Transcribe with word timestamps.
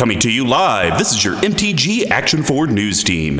Coming 0.00 0.18
to 0.20 0.30
you 0.30 0.46
live, 0.46 0.96
this 0.96 1.12
is 1.12 1.22
your 1.22 1.34
MTG 1.36 2.08
Action 2.10 2.42
Forward 2.42 2.72
News 2.72 3.04
Team. 3.04 3.38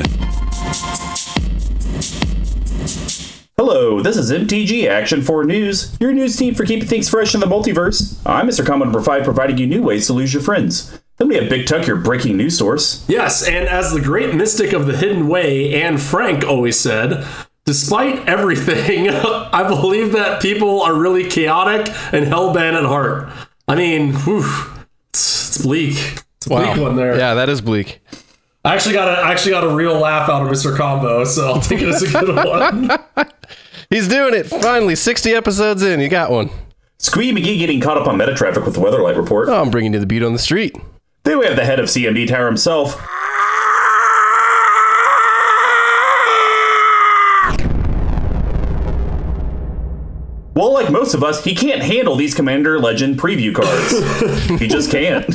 Hello, 3.57 3.99
this 3.99 4.15
is 4.15 4.31
MTG 4.31 4.87
Action 4.87 5.23
Forward 5.23 5.47
News, 5.47 5.97
your 5.99 6.13
news 6.13 6.37
team 6.37 6.53
for 6.53 6.63
keeping 6.63 6.87
things 6.87 7.09
fresh 7.09 7.33
in 7.33 7.41
the 7.41 7.47
multiverse. 7.47 8.15
I'm 8.27 8.47
Mr. 8.47 8.63
Common 8.63 8.89
Number 8.89 9.01
5, 9.01 9.23
providing 9.23 9.57
you 9.57 9.65
new 9.65 9.81
ways 9.81 10.05
to 10.05 10.13
lose 10.13 10.35
your 10.35 10.43
friends. 10.43 11.01
Then 11.17 11.29
we 11.29 11.35
have 11.37 11.49
Big 11.49 11.65
Tuck, 11.65 11.87
your 11.87 11.95
breaking 11.95 12.37
news 12.37 12.59
source. 12.59 13.09
Yes, 13.09 13.41
and 13.47 13.67
as 13.67 13.91
the 13.91 13.99
great 13.99 14.35
mystic 14.35 14.71
of 14.71 14.85
the 14.85 14.95
hidden 14.95 15.27
way, 15.27 15.81
Anne 15.81 15.97
Frank 15.97 16.45
always 16.45 16.79
said, 16.79 17.25
despite 17.65 18.29
everything, 18.29 19.09
I 19.09 19.67
believe 19.67 20.11
that 20.11 20.43
people 20.43 20.83
are 20.83 20.93
really 20.93 21.27
chaotic 21.27 21.87
and 22.13 22.27
hellbent 22.27 22.77
at 22.77 22.85
heart. 22.85 23.31
I 23.67 23.73
mean, 23.73 24.13
whew, 24.13 24.45
it's, 25.09 25.47
it's 25.47 25.65
bleak. 25.65 26.21
It's 26.41 26.47
a 26.47 26.49
bleak 26.49 26.77
one 26.77 26.95
there. 26.95 27.15
Yeah, 27.19 27.35
that 27.35 27.49
is 27.49 27.61
bleak. 27.61 28.01
I 28.65 28.73
actually 28.73 28.95
got 28.95 29.07
a 29.07 29.11
I 29.21 29.31
actually 29.31 29.51
got 29.51 29.63
a 29.63 29.69
real 29.69 29.93
laugh 29.99 30.27
out 30.27 30.41
of 30.41 30.47
Mr. 30.47 30.75
Combo, 30.75 31.23
so 31.23 31.45
I'll 31.51 31.61
take 31.61 31.81
it 31.81 31.87
as 31.89 32.01
a 32.01 32.09
good 32.09 32.35
one. 32.45 32.89
He's 33.91 34.07
doing 34.07 34.33
it. 34.33 34.47
Finally, 34.47 34.95
60 34.95 35.33
episodes 35.33 35.83
in. 35.83 35.99
You 35.99 36.09
got 36.09 36.31
one. 36.31 36.49
Squee 36.97 37.31
McGee 37.31 37.59
getting 37.59 37.79
caught 37.79 37.97
up 37.99 38.07
on 38.07 38.17
meta 38.17 38.33
traffic 38.33 38.65
with 38.65 38.73
the 38.73 38.79
Weatherlight 38.81 39.17
report. 39.17 39.49
Oh, 39.49 39.61
I'm 39.61 39.69
bringing 39.69 39.93
you 39.93 39.99
the 39.99 40.07
beat 40.07 40.23
on 40.23 40.33
the 40.33 40.39
street. 40.39 40.75
Then 41.23 41.37
we 41.37 41.45
have 41.45 41.55
the 41.55 41.65
head 41.65 41.79
of 41.79 41.85
CMD 41.87 42.27
Tower 42.27 42.47
himself. 42.47 42.99
Well, 50.53 50.73
like 50.73 50.91
most 50.91 51.13
of 51.13 51.23
us, 51.23 51.43
he 51.43 51.55
can't 51.55 51.81
handle 51.81 52.15
these 52.15 52.35
Commander 52.35 52.77
Legend 52.77 53.17
preview 53.19 53.55
cards. 53.55 54.59
he 54.59 54.67
just 54.67 54.91
can't. 54.91 55.25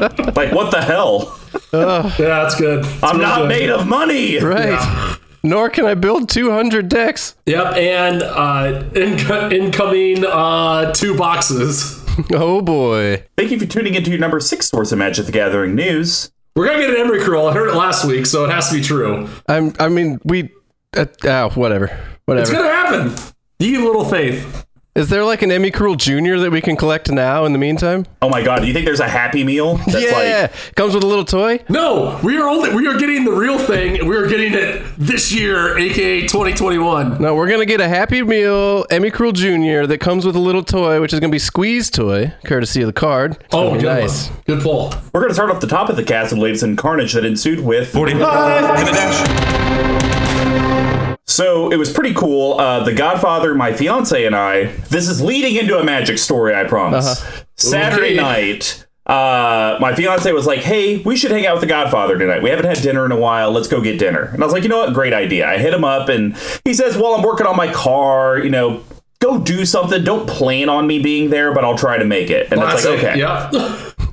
Like, 0.00 0.52
what 0.52 0.70
the 0.70 0.82
hell? 0.82 1.38
yeah, 1.72 2.10
that's 2.16 2.54
good. 2.54 2.84
It's 2.84 3.02
I'm 3.02 3.16
really 3.18 3.22
not 3.28 3.38
good. 3.40 3.48
made 3.48 3.70
of 3.70 3.86
money. 3.86 4.38
Right. 4.40 5.18
Nor 5.42 5.70
can 5.70 5.86
I 5.86 5.94
build 5.94 6.28
200 6.28 6.88
decks. 6.88 7.36
Yep, 7.46 7.76
and 7.76 8.22
uh, 8.22 8.84
in- 8.94 9.52
incoming 9.52 10.24
uh, 10.26 10.92
two 10.92 11.16
boxes. 11.16 12.04
Oh 12.32 12.60
boy. 12.60 13.22
Thank 13.36 13.52
you 13.52 13.60
for 13.60 13.66
tuning 13.66 13.94
into 13.94 14.10
your 14.10 14.18
number 14.18 14.40
six 14.40 14.66
source 14.68 14.90
of 14.90 14.98
Magic 14.98 15.26
the 15.26 15.30
Gathering 15.30 15.76
news. 15.76 16.32
We're 16.56 16.66
gonna 16.66 16.80
get 16.84 16.90
an 16.98 17.06
Emrakul. 17.06 17.48
I 17.48 17.54
heard 17.54 17.68
it 17.68 17.76
last 17.76 18.04
week, 18.04 18.26
so 18.26 18.44
it 18.44 18.50
has 18.50 18.68
to 18.70 18.74
be 18.74 18.82
true. 18.82 19.28
I'm. 19.48 19.72
I 19.78 19.86
mean, 19.86 20.18
we. 20.24 20.50
Uh, 20.96 21.06
oh, 21.22 21.50
whatever. 21.50 21.96
It's 22.26 22.50
gonna 22.50 22.68
happen. 22.68 23.14
You 23.60 23.86
little 23.86 24.04
faith. 24.04 24.66
Is 24.98 25.08
there 25.08 25.24
like 25.24 25.42
an 25.42 25.50
Emrakul 25.50 25.96
Junior 25.96 26.40
that 26.40 26.50
we 26.50 26.60
can 26.60 26.74
collect 26.76 27.08
now 27.08 27.44
in 27.44 27.52
the 27.52 27.58
meantime? 27.58 28.04
Oh 28.20 28.28
my 28.28 28.42
god, 28.42 28.62
do 28.62 28.66
you 28.66 28.72
think 28.72 28.84
there's 28.84 28.98
a 28.98 29.08
Happy 29.08 29.44
Meal? 29.44 29.76
That's 29.86 30.02
yeah, 30.04 30.48
like 30.50 30.74
comes 30.74 30.92
with 30.92 31.04
a 31.04 31.06
little 31.06 31.24
toy. 31.24 31.60
No, 31.68 32.18
we 32.24 32.36
are 32.36 32.48
only 32.48 32.74
we 32.74 32.84
are 32.88 32.98
getting 32.98 33.24
the 33.24 33.30
real 33.30 33.60
thing. 33.60 34.08
We 34.08 34.16
are 34.16 34.26
getting 34.26 34.54
it 34.54 34.82
this 34.98 35.32
year, 35.32 35.78
aka 35.78 36.22
2021. 36.22 37.22
No, 37.22 37.36
we're 37.36 37.48
gonna 37.48 37.64
get 37.64 37.80
a 37.80 37.86
Happy 37.88 38.22
Meal 38.22 38.86
Emrakul 38.90 39.34
Junior 39.34 39.86
that 39.86 39.98
comes 39.98 40.26
with 40.26 40.34
a 40.34 40.40
little 40.40 40.64
toy, 40.64 41.00
which 41.00 41.12
is 41.12 41.20
gonna 41.20 41.30
be 41.30 41.38
Squee's 41.38 41.90
Toy, 41.90 42.32
courtesy 42.44 42.82
of 42.82 42.88
the 42.88 42.92
card. 42.92 43.36
It's 43.44 43.54
Oh, 43.54 43.74
good 43.74 43.84
nice. 43.84 44.30
one. 44.30 44.40
Good 44.48 44.62
pull. 44.64 44.92
we're 45.12 45.20
gonna 45.20 45.32
start 45.32 45.52
off 45.52 45.60
the 45.60 45.68
top 45.68 45.90
of 45.90 45.94
the 45.94 46.02
cast 46.02 46.32
of 46.32 46.38
latest 46.38 46.64
and 46.64 46.76
carnage 46.76 47.12
that 47.12 47.24
ensued 47.24 47.60
with 47.60 47.88
45 47.88 48.64
and 48.64 48.88
a 48.88 48.92
dash. 48.92 50.97
So 51.28 51.70
it 51.70 51.76
was 51.76 51.92
pretty 51.92 52.14
cool. 52.14 52.58
Uh, 52.58 52.82
the 52.84 52.92
Godfather, 52.94 53.54
my 53.54 53.72
fiance, 53.74 54.24
and 54.24 54.34
I. 54.34 54.66
This 54.88 55.08
is 55.08 55.20
leading 55.20 55.56
into 55.56 55.78
a 55.78 55.84
magic 55.84 56.16
story, 56.18 56.54
I 56.54 56.64
promise. 56.64 57.22
Saturday 57.56 58.14
Okay. 58.14 58.16
night, 58.16 58.86
uh, 59.06 59.76
my 59.78 59.94
fiance 59.94 60.32
was 60.32 60.46
like, 60.46 60.60
"Hey, 60.60 60.98
we 60.98 61.16
should 61.16 61.30
hang 61.30 61.46
out 61.46 61.54
with 61.54 61.60
the 61.60 61.66
Godfather 61.66 62.18
tonight. 62.18 62.42
We 62.42 62.48
haven't 62.48 62.64
had 62.64 62.80
dinner 62.82 63.04
in 63.04 63.12
a 63.12 63.16
while. 63.16 63.52
Let's 63.52 63.68
go 63.68 63.82
get 63.82 63.98
dinner." 63.98 64.30
And 64.32 64.42
I 64.42 64.46
was 64.46 64.54
like, 64.54 64.62
"You 64.62 64.70
know 64.70 64.78
what? 64.78 64.94
Great 64.94 65.12
idea." 65.12 65.46
I 65.46 65.58
hit 65.58 65.74
him 65.74 65.84
up, 65.84 66.08
and 66.08 66.34
he 66.64 66.72
says, 66.72 66.96
"Well, 66.96 67.14
I'm 67.14 67.22
working 67.22 67.46
on 67.46 67.56
my 67.56 67.70
car. 67.72 68.38
You 68.38 68.50
know." 68.50 68.80
Go 69.20 69.36
do 69.36 69.64
something. 69.66 70.04
Don't 70.04 70.28
plan 70.28 70.68
on 70.68 70.86
me 70.86 71.00
being 71.00 71.30
there, 71.30 71.52
but 71.52 71.64
I'll 71.64 71.76
try 71.76 71.98
to 71.98 72.04
make 72.04 72.30
it. 72.30 72.52
And 72.52 72.62
it's 72.62 72.84
like, 72.84 72.98
okay, 73.00 73.18
Yep. 73.18 73.52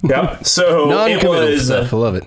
yep. 0.04 0.44
So 0.48 0.90
it 1.08 1.24
was. 1.24 1.68
stuff. 1.68 1.94
I 1.94 1.96
love 1.96 2.16
it. 2.16 2.24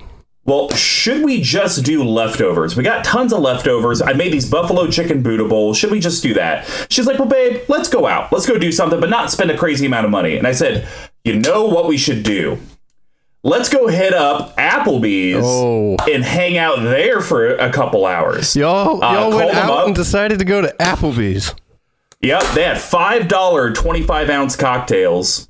Well, 0.48 0.70
should 0.70 1.22
we 1.24 1.42
just 1.42 1.84
do 1.84 2.02
leftovers? 2.02 2.74
We 2.74 2.82
got 2.82 3.04
tons 3.04 3.32
of 3.34 3.40
leftovers. 3.40 4.00
I 4.00 4.14
made 4.14 4.32
these 4.32 4.48
buffalo 4.48 4.86
chicken 4.90 5.22
Buddha 5.22 5.44
bowls. 5.46 5.76
Should 5.76 5.90
we 5.90 6.00
just 6.00 6.22
do 6.22 6.32
that? 6.34 6.66
She's 6.90 7.06
like, 7.06 7.18
well, 7.18 7.28
babe, 7.28 7.62
let's 7.68 7.88
go 7.90 8.06
out. 8.06 8.32
Let's 8.32 8.46
go 8.46 8.58
do 8.58 8.72
something, 8.72 8.98
but 8.98 9.10
not 9.10 9.30
spend 9.30 9.50
a 9.50 9.56
crazy 9.58 9.84
amount 9.84 10.06
of 10.06 10.10
money. 10.10 10.38
And 10.38 10.46
I 10.46 10.52
said, 10.52 10.88
you 11.22 11.36
know 11.38 11.66
what 11.66 11.86
we 11.86 11.98
should 11.98 12.22
do? 12.22 12.58
Let's 13.44 13.68
go 13.68 13.86
hit 13.88 14.14
up 14.14 14.56
Applebee's 14.56 15.44
Oh. 15.44 15.96
and 16.10 16.24
hang 16.24 16.56
out 16.58 16.82
there 16.82 17.20
for 17.20 17.54
a 17.56 17.70
couple 17.70 18.04
hours. 18.06 18.56
Y'all, 18.56 19.02
Uh, 19.04 19.12
y'all 19.14 19.36
went 19.36 19.54
out 19.54 19.70
up. 19.70 19.86
and 19.86 19.94
decided 19.94 20.38
to 20.40 20.44
go 20.44 20.60
to 20.62 20.74
Applebee's. 20.80 21.54
Yep, 22.20 22.42
they 22.54 22.64
had 22.64 22.80
five 22.80 23.28
dollar 23.28 23.70
twenty 23.72 24.02
five 24.02 24.28
ounce 24.28 24.56
cocktails, 24.56 25.46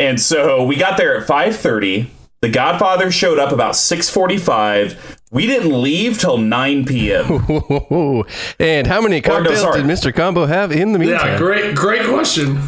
and 0.00 0.20
so 0.20 0.64
we 0.64 0.74
got 0.74 0.96
there 0.96 1.16
at 1.16 1.28
five 1.28 1.54
thirty. 1.56 2.10
The 2.42 2.50
Godfather 2.50 3.10
showed 3.10 3.38
up 3.38 3.50
about 3.52 3.76
six 3.76 4.10
forty 4.10 4.36
five. 4.36 5.18
We 5.30 5.46
didn't 5.46 5.80
leave 5.82 6.18
till 6.18 6.38
nine 6.38 6.84
p.m. 6.84 7.24
and 8.60 8.86
how 8.86 9.00
many 9.00 9.20
cocktails 9.20 9.60
sorry. 9.60 9.82
did 9.82 9.90
Mr. 9.90 10.14
Combo 10.14 10.46
have 10.46 10.70
in 10.72 10.92
the 10.92 10.98
meantime? 10.98 11.26
Yeah, 11.32 11.38
great, 11.38 11.74
great 11.74 12.06
question. 12.06 12.58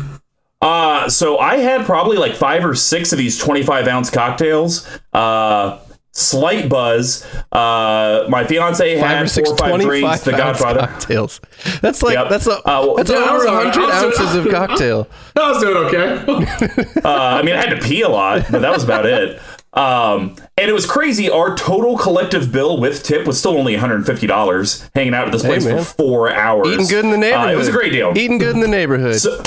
Uh, 0.61 1.09
so 1.09 1.39
I 1.39 1.59
had 1.59 1.87
probably 1.87 2.17
like 2.17 2.34
five 2.34 2.65
or 2.65 2.75
six 2.75 3.12
of 3.12 3.19
these 3.19 3.39
25 3.39 3.87
ounce 3.87 4.11
cocktails. 4.11 4.89
Uh, 5.12 5.79
slight 6.11 6.69
buzz. 6.69 7.25
Uh, 7.53 8.27
my 8.29 8.43
fiance 8.45 8.99
Five 9.00 9.09
had 9.09 9.23
or 9.23 9.29
six 9.29 9.49
four 9.50 9.55
or 9.55 9.59
five 9.59 9.71
25 9.81 9.89
drinks. 10.00 10.25
The 10.25 10.33
Godfather. 10.33 10.81
cocktails. 10.81 11.41
That's 11.81 12.03
like 12.03 12.15
Yep. 12.15 12.29
that's 12.31 12.47
a, 12.49 12.55
Uh, 12.59 12.62
well, 12.65 12.95
that's 12.97 13.11
yeah, 13.11 13.19
I 13.19 13.33
was 13.35 13.45
over 13.47 13.56
hundred 13.71 13.85
I 13.85 14.05
was- 14.06 14.19
ounces 14.19 14.35
of 14.35 14.49
cocktail. 14.53 15.06
I 15.37 15.50
was 15.53 15.61
doing 15.62 15.77
okay. 15.87 17.00
Uh, 17.05 17.09
I 17.09 17.43
mean, 17.43 17.55
I 17.55 17.61
had 17.65 17.71
to 17.81 17.87
pee 17.87 18.03
a 18.03 18.09
lot, 18.09 18.47
but 18.50 18.61
that 18.62 18.73
was 18.73 18.83
about 18.83 19.06
it. 19.06 19.41
Um, 19.73 20.37
and 20.56 20.69
it 20.69 20.73
was 20.73 20.87
crazy. 20.87 21.31
Our 21.31 21.56
total 21.56 21.97
collective 21.99 22.51
bill 22.51 22.81
with 22.81 23.03
tip 23.03 23.27
was 23.27 23.39
still 23.39 23.56
only 23.56 23.77
$150 23.77 24.91
hanging 24.95 25.15
out 25.15 25.27
at 25.27 25.33
this 25.33 25.43
place 25.43 25.65
man. 25.65 25.79
for 25.79 25.84
four 25.84 26.33
hours. 26.33 26.69
Eating 26.69 26.87
good 26.87 27.05
in 27.05 27.11
the 27.11 27.19
neighborhood. 27.19 27.49
Uh, 27.49 27.53
it 27.53 27.56
was 27.56 27.69
a 27.69 27.73
great 27.73 27.93
deal. 27.93 28.12
Eating 28.17 28.39
good 28.39 28.55
in 28.55 28.61
the 28.61 28.69
neighborhood. 28.69 29.17
So, 29.17 29.43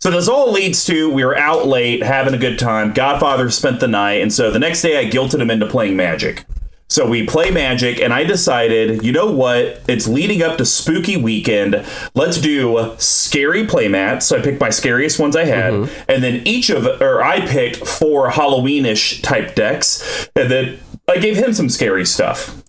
so 0.00 0.10
this 0.10 0.28
all 0.28 0.50
leads 0.50 0.84
to 0.86 1.10
we 1.10 1.24
were 1.24 1.36
out 1.36 1.66
late 1.66 2.02
having 2.02 2.34
a 2.34 2.38
good 2.38 2.58
time. 2.58 2.92
Godfather 2.92 3.50
spent 3.50 3.80
the 3.80 3.88
night, 3.88 4.22
and 4.22 4.32
so 4.32 4.50
the 4.50 4.58
next 4.58 4.82
day 4.82 4.98
I 4.98 5.10
guilted 5.10 5.40
him 5.40 5.50
into 5.50 5.66
playing 5.66 5.96
Magic. 5.96 6.44
So 6.90 7.08
we 7.08 7.24
play 7.24 7.52
Magic, 7.52 8.00
and 8.00 8.12
I 8.12 8.24
decided, 8.24 9.04
you 9.04 9.12
know 9.12 9.30
what? 9.30 9.80
It's 9.86 10.08
leading 10.08 10.42
up 10.42 10.58
to 10.58 10.66
Spooky 10.66 11.16
Weekend. 11.16 11.86
Let's 12.14 12.40
do 12.40 12.94
scary 12.98 13.64
playmats. 13.64 14.22
So 14.24 14.36
I 14.36 14.42
picked 14.42 14.60
my 14.60 14.70
scariest 14.70 15.20
ones 15.20 15.36
I 15.36 15.44
had, 15.44 15.72
and 16.08 16.22
then 16.24 16.42
each 16.44 16.68
of, 16.68 17.00
or 17.00 17.22
I 17.22 17.46
picked 17.46 17.76
four 17.86 18.30
Halloweenish 18.30 19.22
type 19.22 19.54
decks, 19.54 20.28
and 20.34 20.50
then 20.50 20.80
I 21.08 21.18
gave 21.18 21.36
him 21.36 21.52
some 21.52 21.68
scary 21.68 22.04
stuff. 22.04 22.60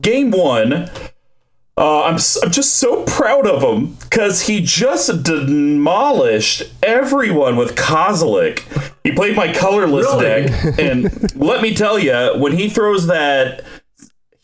Game 0.00 0.30
one, 0.30 0.88
uh, 1.76 2.04
I'm, 2.04 2.18
I'm 2.44 2.52
just 2.52 2.76
so 2.76 3.02
proud 3.04 3.44
of 3.44 3.60
him 3.62 3.94
because 3.94 4.42
he 4.42 4.60
just 4.60 5.24
demolished 5.24 6.62
everyone 6.80 7.56
with 7.56 7.74
Kozilek. 7.74 8.93
He 9.04 9.12
played 9.12 9.36
my 9.36 9.52
colorless 9.52 10.06
Really? 10.06 10.46
deck, 10.46 10.78
and 10.78 11.36
let 11.36 11.60
me 11.62 11.74
tell 11.74 11.98
you, 11.98 12.32
when 12.36 12.52
he 12.52 12.68
throws 12.70 13.06
that 13.06 13.62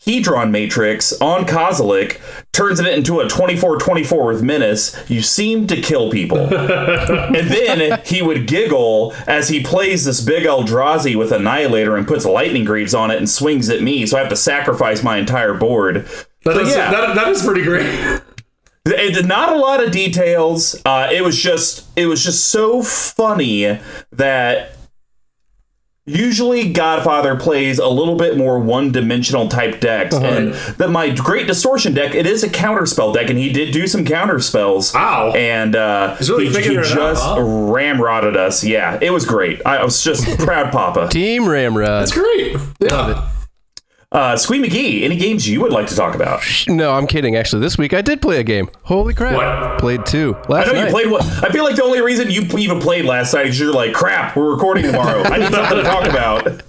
Hedron 0.05 0.49
Matrix 0.51 1.13
on 1.19 1.45
Kozilek, 1.45 2.19
turns 2.51 2.79
it 2.79 2.87
into 2.87 3.19
a 3.21 3.25
24-24 3.25 4.27
with 4.27 4.41
Menace, 4.43 4.95
you 5.09 5.21
seem 5.21 5.67
to 5.67 5.79
kill 5.81 6.09
people. 6.11 6.37
and 6.55 7.47
then 7.49 8.01
he 8.05 8.21
would 8.21 8.47
giggle 8.47 9.13
as 9.27 9.49
he 9.49 9.63
plays 9.63 10.05
this 10.05 10.21
big 10.21 10.43
Eldrazi 10.45 11.15
with 11.15 11.31
Annihilator 11.31 11.95
and 11.97 12.07
puts 12.07 12.25
Lightning 12.25 12.63
Greaves 12.65 12.93
on 12.95 13.11
it 13.11 13.17
and 13.17 13.29
swings 13.29 13.69
at 13.69 13.81
me, 13.81 14.05
so 14.05 14.17
I 14.17 14.21
have 14.21 14.29
to 14.29 14.35
sacrifice 14.35 15.03
my 15.03 15.17
entire 15.17 15.53
board. 15.53 16.05
That 16.05 16.25
But 16.43 16.57
is, 16.57 16.75
yeah. 16.75 16.89
that, 16.91 17.15
that 17.15 17.27
is 17.27 17.43
pretty 17.43 17.63
great. 17.63 18.21
It 18.85 19.25
not 19.25 19.53
a 19.53 19.57
lot 19.57 19.83
of 19.83 19.91
details. 19.91 20.81
Uh, 20.85 21.07
it 21.11 21.23
was 21.23 21.37
just 21.41 21.87
it 21.95 22.07
was 22.07 22.23
just 22.23 22.47
so 22.47 22.81
funny 22.81 23.79
that 24.11 24.75
usually 26.07 26.73
Godfather 26.73 27.35
plays 27.35 27.77
a 27.77 27.87
little 27.87 28.15
bit 28.15 28.37
more 28.37 28.59
one 28.59 28.91
dimensional 28.91 29.47
type 29.47 29.79
decks, 29.81 30.15
and 30.15 30.53
that 30.77 30.89
my 30.89 31.09
Great 31.11 31.47
Distortion 31.47 31.93
deck 31.93 32.15
it 32.15 32.25
is 32.25 32.43
a 32.43 32.49
counterspell 32.49 33.13
deck, 33.13 33.29
and 33.29 33.37
he 33.37 33.51
did 33.51 33.71
do 33.71 33.85
some 33.85 34.03
counterspells. 34.03 34.93
Wow. 34.95 35.31
And 35.33 35.75
uh, 35.75 36.15
He's 36.15 36.29
really 36.29 36.45
he, 36.45 36.49
he 36.49 36.55
figuring 36.55 36.79
it 36.79 36.85
out, 36.91 36.95
just 36.95 37.23
huh? 37.23 37.35
ramrodded 37.37 38.35
us. 38.35 38.63
Yeah, 38.63 38.97
it 39.01 39.11
was 39.11 39.25
great. 39.25 39.63
I 39.65 39.83
was 39.83 40.03
just 40.03 40.25
proud, 40.39 40.71
Papa. 40.71 41.09
Team 41.09 41.47
Ramrod. 41.47 42.01
That's 42.01 42.11
great. 42.13 42.57
Yeah. 42.79 43.29
Uh, 44.13 44.35
Squee 44.35 44.61
McGee, 44.61 45.03
any 45.03 45.15
games 45.15 45.47
you 45.47 45.61
would 45.61 45.71
like 45.71 45.87
to 45.87 45.95
talk 45.95 46.15
about? 46.15 46.43
No, 46.67 46.91
I'm 46.91 47.07
kidding. 47.07 47.37
Actually, 47.37 47.61
this 47.61 47.77
week 47.77 47.93
I 47.93 48.01
did 48.01 48.21
play 48.21 48.41
a 48.41 48.43
game. 48.43 48.69
Holy 48.83 49.13
crap! 49.13 49.35
What? 49.35 49.79
Played 49.79 50.05
two 50.05 50.35
I 50.35 50.51
last 50.51 50.67
know 50.67 50.73
night. 50.73 50.85
you 50.87 50.91
played 50.91 51.09
what? 51.09 51.23
I 51.41 51.47
feel 51.49 51.63
like 51.63 51.77
the 51.77 51.83
only 51.85 52.01
reason 52.01 52.29
you 52.29 52.41
even 52.57 52.81
played 52.81 53.05
last 53.05 53.33
night 53.33 53.47
is 53.47 53.57
you're 53.57 53.71
like, 53.71 53.93
crap, 53.93 54.35
we're 54.35 54.51
recording 54.51 54.83
tomorrow. 54.83 55.21
I 55.23 55.37
need 55.37 55.53
something 55.53 55.77
to 55.77 55.83
talk 55.83 56.09
about. 56.09 56.45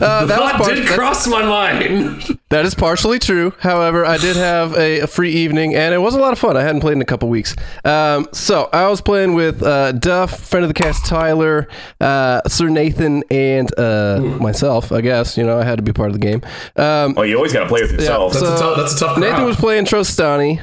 Uh, 0.00 0.24
that, 0.26 0.38
Thought 0.38 0.54
par- 0.56 0.74
did 0.74 0.86
that- 0.86 0.94
cross 0.96 1.26
my 1.26 1.42
mind. 1.42 2.38
That 2.50 2.64
is 2.64 2.74
partially 2.74 3.18
true. 3.18 3.52
However, 3.60 4.04
I 4.06 4.16
did 4.18 4.36
have 4.36 4.74
a, 4.76 5.00
a 5.00 5.06
free 5.06 5.32
evening, 5.32 5.74
and 5.74 5.94
it 5.94 5.98
was 5.98 6.14
a 6.14 6.18
lot 6.18 6.32
of 6.32 6.38
fun. 6.38 6.56
I 6.56 6.62
hadn't 6.62 6.80
played 6.80 6.94
in 6.94 7.02
a 7.02 7.04
couple 7.04 7.28
weeks. 7.28 7.54
Um, 7.84 8.26
so 8.32 8.68
I 8.72 8.88
was 8.88 9.00
playing 9.00 9.34
with 9.34 9.62
uh, 9.62 9.92
Duff, 9.92 10.40
friend 10.48 10.64
of 10.64 10.68
the 10.68 10.74
cast, 10.74 11.04
Tyler, 11.06 11.68
uh, 12.00 12.40
Sir 12.48 12.68
Nathan, 12.68 13.22
and 13.30 13.68
uh, 13.78 14.20
myself. 14.40 14.92
I 14.92 15.00
guess 15.00 15.36
you 15.36 15.44
know 15.44 15.58
I 15.58 15.64
had 15.64 15.76
to 15.76 15.82
be 15.82 15.92
part 15.92 16.08
of 16.10 16.14
the 16.14 16.20
game. 16.20 16.42
Um, 16.76 17.14
Oh, 17.16 17.22
you 17.22 17.36
always 17.36 17.52
got 17.52 17.64
to 17.64 17.68
play 17.68 17.82
with 17.82 17.92
yourself. 17.92 18.32
so- 18.32 18.40
That's 18.40 18.60
a 18.60 18.62
tough- 18.64 18.76
that's 18.78 18.94
a 18.94 18.98
tough 18.98 19.18
Nathan 19.18 19.44
was 19.44 19.56
playing 19.56 19.84
Trostani. 19.84 20.58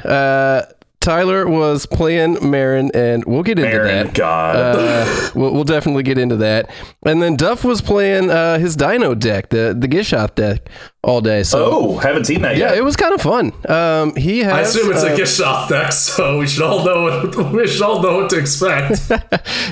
Tyler 1.05 1.47
was 1.47 1.85
playing 1.85 2.37
Meren, 2.37 2.89
and 2.95 3.23
we'll 3.25 3.43
get 3.43 3.59
into 3.59 3.69
Meren, 3.69 4.05
that. 4.05 4.13
God. 4.15 4.55
Uh, 4.55 5.29
we'll, 5.35 5.53
we'll 5.53 5.63
definitely 5.63 6.01
get 6.01 6.17
into 6.17 6.37
that. 6.37 6.71
And 7.05 7.21
then 7.21 7.35
Duff 7.35 7.63
was 7.63 7.79
playing 7.79 8.31
uh, 8.31 8.57
his 8.57 8.75
Dino 8.75 9.13
deck, 9.13 9.49
the 9.49 9.75
the 9.77 9.87
Gishath 9.87 10.33
deck, 10.33 10.67
all 11.03 11.21
day. 11.21 11.43
So 11.43 11.69
oh, 11.71 11.97
haven't 11.99 12.25
seen 12.25 12.41
that 12.41 12.57
yeah, 12.57 12.69
yet. 12.69 12.79
it 12.79 12.83
was 12.83 12.95
kind 12.95 13.13
of 13.13 13.21
fun. 13.21 13.53
Um, 13.69 14.15
he 14.15 14.39
has. 14.39 14.53
I 14.53 14.61
assume 14.61 14.91
it's 14.91 15.03
uh, 15.03 15.13
a 15.13 15.15
Gishath 15.15 15.69
deck, 15.69 15.91
so 15.91 16.39
we 16.39 16.47
should 16.47 16.63
all 16.63 16.83
know 16.83 17.03
what 17.03 17.51
we 17.53 17.67
should 17.67 17.83
all 17.83 18.01
know 18.01 18.17
what 18.17 18.31
to 18.31 18.39
expect. 18.39 19.11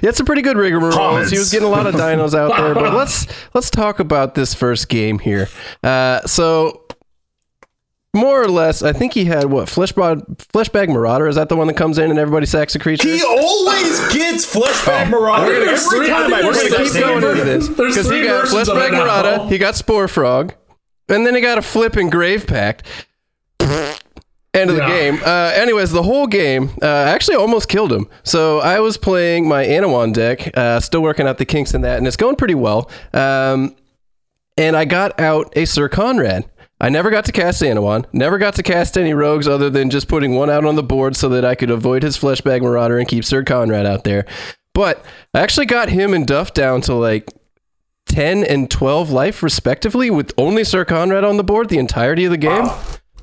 Yeah, 0.01 0.09
it's 0.09 0.19
a 0.19 0.25
pretty 0.25 0.41
good 0.41 0.57
rigmarole. 0.57 0.91
Comments. 0.91 1.31
He 1.31 1.37
was 1.37 1.51
getting 1.51 1.67
a 1.67 1.71
lot 1.71 1.87
of 1.87 1.95
dinos 1.95 2.37
out 2.37 2.55
there, 2.57 2.73
but 2.73 2.93
let's 2.97 3.25
let's 3.53 3.69
talk 3.69 3.99
about 3.99 4.35
this 4.35 4.53
first 4.53 4.89
game 4.89 5.19
here. 5.19 5.47
Uh, 5.81 6.21
so 6.27 6.82
more 8.13 8.41
or 8.41 8.47
less, 8.47 8.83
I 8.83 8.93
think 8.93 9.13
he 9.13 9.25
had 9.25 9.45
what 9.45 9.67
fleshbag 9.67 10.23
fleshbag 10.53 10.87
marauder. 10.89 11.27
Is 11.27 11.35
that 11.35 11.49
the 11.49 11.55
one 11.55 11.67
that 11.67 11.75
comes 11.77 11.97
in 11.97 12.09
and 12.11 12.19
everybody 12.19 12.45
sacks 12.45 12.75
a 12.75 12.79
creature? 12.79 13.07
he 13.07 13.23
always 13.23 13.99
gets 14.13 14.45
Fleshbag 14.51 15.09
Marauder 15.09 15.45
We're 15.47 15.65
gonna- 15.65 15.71
every 15.95 16.07
time 16.07 16.33
I 16.33 16.43
we're 16.43 16.53
gonna 16.53 16.83
keep 16.83 16.93
going 16.93 17.23
into 17.23 17.43
this 17.43 17.67
because 17.69 18.09
he 18.09 18.23
got 18.23 18.41
versions 18.49 18.69
of 18.69 18.77
fleshbag 18.77 18.91
marauder, 18.91 19.45
he 19.49 19.57
got 19.57 19.75
spore 19.75 20.07
frog, 20.07 20.53
and 21.09 21.25
then 21.25 21.33
he 21.35 21.41
got 21.41 21.57
a 21.57 21.61
flipping 21.63 22.09
grave 22.09 22.45
pact. 22.47 22.83
End 24.55 24.69
of 24.69 24.75
the 24.75 24.83
Yeah. 24.83 24.87
game. 24.89 25.19
Uh, 25.25 25.51
anyways, 25.55 25.91
the 25.91 26.03
whole 26.03 26.27
game 26.27 26.69
uh, 26.83 26.85
actually 26.85 27.35
almost 27.37 27.67
killed 27.67 27.91
him. 27.91 28.07
So 28.21 28.59
I 28.59 28.79
was 28.81 28.97
playing 28.97 29.47
my 29.47 29.65
Anowon 29.65 30.13
deck, 30.13 30.51
uh, 30.55 30.79
still 30.79 31.01
working 31.01 31.27
out 31.27 31.39
the 31.39 31.45
kinks 31.45 31.73
in 31.73 31.81
that, 31.81 31.97
and 31.97 32.05
it's 32.05 32.15
going 32.17 32.35
pretty 32.35 32.53
well. 32.53 32.87
Um, 33.15 33.75
and 34.55 34.77
I 34.77 34.85
got 34.85 35.19
out 35.19 35.51
a 35.55 35.65
Syr 35.65 35.89
Konrad. 35.89 36.45
I 36.83 36.89
never 36.89 37.09
got 37.09 37.23
to 37.25 37.31
cast 37.31 37.61
Anowon, 37.61 38.03
never 38.11 38.37
got 38.37 38.55
to 38.55 38.63
cast 38.63 38.97
any 38.97 39.13
rogues 39.13 39.47
other 39.47 39.69
than 39.69 39.89
just 39.89 40.09
putting 40.09 40.35
one 40.35 40.49
out 40.49 40.65
on 40.65 40.75
the 40.75 40.83
board 40.83 41.15
so 41.15 41.29
that 41.29 41.45
I 41.45 41.55
could 41.55 41.71
avoid 41.71 42.03
his 42.03 42.17
Fleshbag 42.17 42.61
Marauder 42.61 42.99
and 42.99 43.07
keep 43.07 43.23
Syr 43.23 43.41
Konrad 43.41 43.85
out 43.85 44.03
there. 44.03 44.25
But 44.73 45.05
I 45.33 45.39
actually 45.39 45.67
got 45.67 45.87
him 45.87 46.13
and 46.13 46.27
Duff 46.27 46.53
down 46.53 46.81
to 46.81 46.93
like 46.93 47.29
10 48.07 48.43
and 48.43 48.69
12 48.69 49.11
life 49.11 49.41
respectively 49.41 50.09
with 50.09 50.33
only 50.37 50.65
Syr 50.65 50.83
Konrad 50.83 51.23
on 51.23 51.37
the 51.37 51.43
board 51.45 51.69
the 51.69 51.77
entirety 51.77 52.25
of 52.25 52.31
the 52.31 52.37
game. 52.37 52.65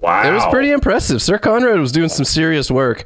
Wow. 0.00 0.26
It 0.26 0.32
was 0.32 0.46
pretty 0.50 0.70
impressive. 0.70 1.20
Syr 1.20 1.38
Konrad 1.38 1.78
was 1.80 1.92
doing 1.92 2.08
some 2.08 2.24
serious 2.24 2.70
work. 2.70 3.04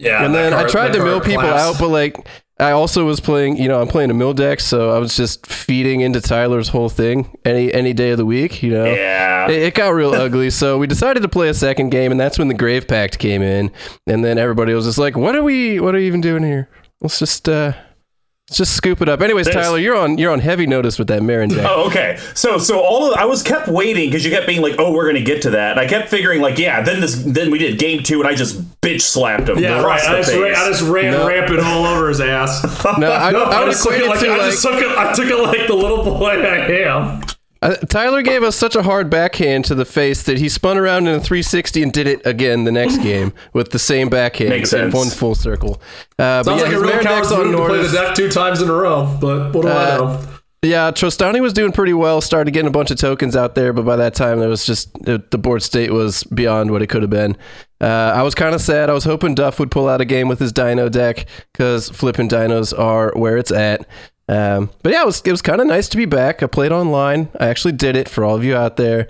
Yeah, 0.00 0.24
and 0.24 0.34
then 0.34 0.52
I 0.52 0.66
tried 0.66 0.92
to 0.94 1.04
mill 1.04 1.20
people 1.20 1.42
collapsed. 1.42 1.76
out, 1.76 1.78
but 1.78 1.90
like 1.90 2.26
I 2.58 2.70
also 2.70 3.04
was 3.04 3.18
playing, 3.18 3.56
you 3.56 3.66
know, 3.66 3.80
I'm 3.80 3.88
playing 3.88 4.10
a 4.10 4.14
mill 4.14 4.32
deck, 4.32 4.60
so 4.60 4.90
I 4.90 4.98
was 4.98 5.16
just 5.16 5.44
feeding 5.46 6.02
into 6.02 6.20
Tyler's 6.20 6.68
whole 6.68 6.88
thing 6.88 7.36
any 7.44 7.72
any 7.74 7.92
day 7.92 8.10
of 8.10 8.18
the 8.18 8.24
week, 8.24 8.62
you 8.62 8.70
know. 8.72 8.84
Yeah. 8.84 9.50
It, 9.50 9.62
it 9.62 9.74
got 9.74 9.88
real 9.88 10.14
ugly, 10.14 10.50
so 10.50 10.78
we 10.78 10.86
decided 10.86 11.24
to 11.24 11.28
play 11.28 11.48
a 11.48 11.54
second 11.54 11.90
game, 11.90 12.12
and 12.12 12.20
that's 12.20 12.38
when 12.38 12.46
the 12.46 12.54
Grave 12.54 12.86
Pact 12.86 13.18
came 13.18 13.42
in, 13.42 13.72
and 14.06 14.24
then 14.24 14.38
everybody 14.38 14.72
was 14.72 14.84
just 14.84 14.98
like, 14.98 15.16
"What 15.16 15.34
are 15.34 15.42
we? 15.42 15.80
What 15.80 15.96
are 15.96 15.98
we 15.98 16.06
even 16.06 16.20
doing 16.20 16.44
here? 16.44 16.68
Let's 17.00 17.18
just 17.18 17.48
uh, 17.48 17.72
just 18.52 18.76
scoop 18.76 19.00
it 19.02 19.08
up." 19.08 19.20
Anyways, 19.22 19.46
This- 19.46 19.54
Tyler, 19.54 19.78
you're 19.78 19.96
on 19.96 20.18
you're 20.18 20.32
on 20.32 20.40
heavy 20.40 20.66
notice 20.66 20.98
with 20.98 21.08
that 21.08 21.22
Meren 21.22 21.48
deck. 21.50 21.66
Oh, 21.68 21.86
okay. 21.86 22.18
So, 22.34 22.58
so 22.58 22.80
all 22.80 23.10
of 23.12 23.18
I 23.18 23.24
was 23.24 23.42
kept 23.42 23.68
waiting 23.68 24.08
because 24.10 24.24
you 24.24 24.30
kept 24.30 24.46
being 24.46 24.62
like, 24.62 24.74
"Oh, 24.78 24.92
we're 24.92 25.06
gonna 25.06 25.20
get 25.24 25.42
to 25.42 25.50
that," 25.50 25.72
and 25.72 25.80
I 25.80 25.86
kept 25.86 26.08
figuring 26.08 26.40
like, 26.40 26.58
"Yeah." 26.58 26.82
Then 26.82 27.00
this, 27.00 27.14
then 27.24 27.50
we 27.50 27.58
did 27.58 27.78
game 27.78 28.02
two, 28.02 28.20
and 28.20 28.28
I 28.28 28.34
just 28.34 28.60
bitch 28.80 29.00
slapped 29.02 29.48
him. 29.48 29.58
Yeah, 29.58 29.82
right. 29.82 30.00
I 30.02 30.16
just, 30.18 30.30
face. 30.30 30.40
ran, 30.40 30.54
I 30.54 30.68
just 30.68 30.82
ran 30.82 31.12
No. 31.12 31.26
rampant 31.28 31.60
all 31.60 31.84
over 31.86 32.08
his 32.08 32.20
ass. 32.20 32.62
No, 32.98 33.10
I, 33.12 33.30
No, 33.32 33.42
I 33.44 33.56
I, 33.60 33.64
would 33.64 33.72
just 33.72 33.82
took 33.82 33.94
it 33.94 34.02
it 34.02 34.08
like 34.08 34.20
to 34.20 34.26
I 34.28 34.36
like 34.36 34.50
just 34.50 34.62
took 34.62 34.74
it. 34.80 34.88
I 34.98 35.12
took 35.14 35.26
it 35.26 35.36
like 35.38 35.66
the 35.66 35.74
little 35.74 36.04
boy 36.04 36.30
I 36.42 36.66
am. 36.82 37.22
Uh, 37.64 37.74
Tyler 37.88 38.22
gave 38.22 38.42
us 38.42 38.54
such 38.56 38.76
a 38.76 38.82
hard 38.82 39.08
backhand 39.10 39.64
to 39.64 39.74
the 39.74 39.84
face 39.84 40.22
that 40.24 40.38
he 40.38 40.48
spun 40.48 40.76
around 40.76 41.08
in 41.08 41.14
a 41.14 41.20
360 41.20 41.82
and 41.82 41.92
did 41.92 42.06
it 42.06 42.20
again 42.26 42.64
the 42.64 42.72
next 42.72 42.98
game 43.02 43.32
with 43.54 43.70
the 43.70 43.78
same 43.78 44.08
backhand 44.08 44.50
Makes 44.50 44.70
sense. 44.70 44.94
one 44.94 45.08
full 45.08 45.34
circle. 45.34 45.80
Uh, 46.18 46.42
Sounds 46.42 46.60
yeah, 46.60 46.68
like 46.68 46.76
a 46.76 46.80
real 46.80 46.90
Meren 46.92 47.02
coward's 47.02 47.32
on 47.32 47.46
move 47.52 47.56
to 47.56 47.66
play 47.66 47.82
the 47.82 47.88
deck 47.92 48.14
two 48.14 48.28
times 48.28 48.60
in 48.60 48.68
a 48.68 48.72
row. 48.72 49.16
But 49.20 49.54
what 49.54 49.62
do 49.62 49.68
I 49.68 49.94
Uh, 49.94 49.98
know? 49.98 50.28
Yeah, 50.62 50.90
Trostani 50.92 51.42
was 51.42 51.52
doing 51.52 51.72
pretty 51.72 51.92
well. 51.92 52.22
Started 52.22 52.52
getting 52.52 52.68
a 52.68 52.70
bunch 52.70 52.90
of 52.90 52.96
tokens 52.96 53.36
out 53.36 53.54
there, 53.54 53.74
but 53.74 53.84
by 53.84 53.96
that 53.96 54.14
time, 54.14 54.40
there 54.40 54.48
was 54.48 54.64
just 54.64 54.88
it, 55.06 55.30
the 55.30 55.36
board 55.36 55.62
state 55.62 55.92
was 55.92 56.24
beyond 56.24 56.70
what 56.70 56.80
it 56.80 56.86
could 56.86 57.02
have 57.02 57.10
been. 57.10 57.36
Uh, 57.82 58.12
I 58.16 58.22
was 58.22 58.34
kind 58.34 58.54
of 58.54 58.62
sad. 58.62 58.88
I 58.88 58.94
was 58.94 59.04
hoping 59.04 59.34
Duff 59.34 59.58
would 59.58 59.70
pull 59.70 59.90
out 59.90 60.00
a 60.00 60.06
game 60.06 60.26
with 60.26 60.38
his 60.38 60.52
Dino 60.52 60.88
deck 60.88 61.26
because 61.52 61.90
flipping 61.90 62.30
dinos 62.30 62.72
are 62.78 63.12
where 63.14 63.36
it's 63.36 63.50
at. 63.52 63.86
Um, 64.28 64.70
but 64.82 64.92
yeah, 64.92 65.02
it 65.02 65.06
was 65.06 65.20
it 65.24 65.30
was 65.30 65.42
kind 65.42 65.60
of 65.60 65.66
nice 65.66 65.88
to 65.88 65.96
be 65.96 66.06
back. 66.06 66.42
I 66.42 66.46
played 66.46 66.72
online. 66.72 67.28
I 67.38 67.48
actually 67.48 67.72
did 67.72 67.96
it 67.96 68.08
for 68.08 68.24
all 68.24 68.34
of 68.34 68.44
you 68.44 68.56
out 68.56 68.76
there. 68.76 69.08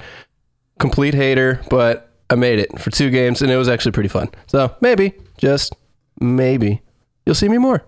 Complete 0.78 1.14
hater, 1.14 1.61
but 1.70 2.11
I 2.31 2.34
made 2.34 2.58
it 2.58 2.78
for 2.81 2.90
two 2.90 3.11
games, 3.11 3.43
and 3.43 3.50
it 3.50 3.56
was 3.56 3.69
actually 3.69 3.93
pretty 3.93 4.08
fun. 4.08 4.28
So 4.49 4.75
maybe, 4.81 5.14
just 5.38 5.72
maybe, 6.20 6.82
you'll 7.26 7.37
see 7.37 7.49
me 7.49 7.58
more. 7.58 7.84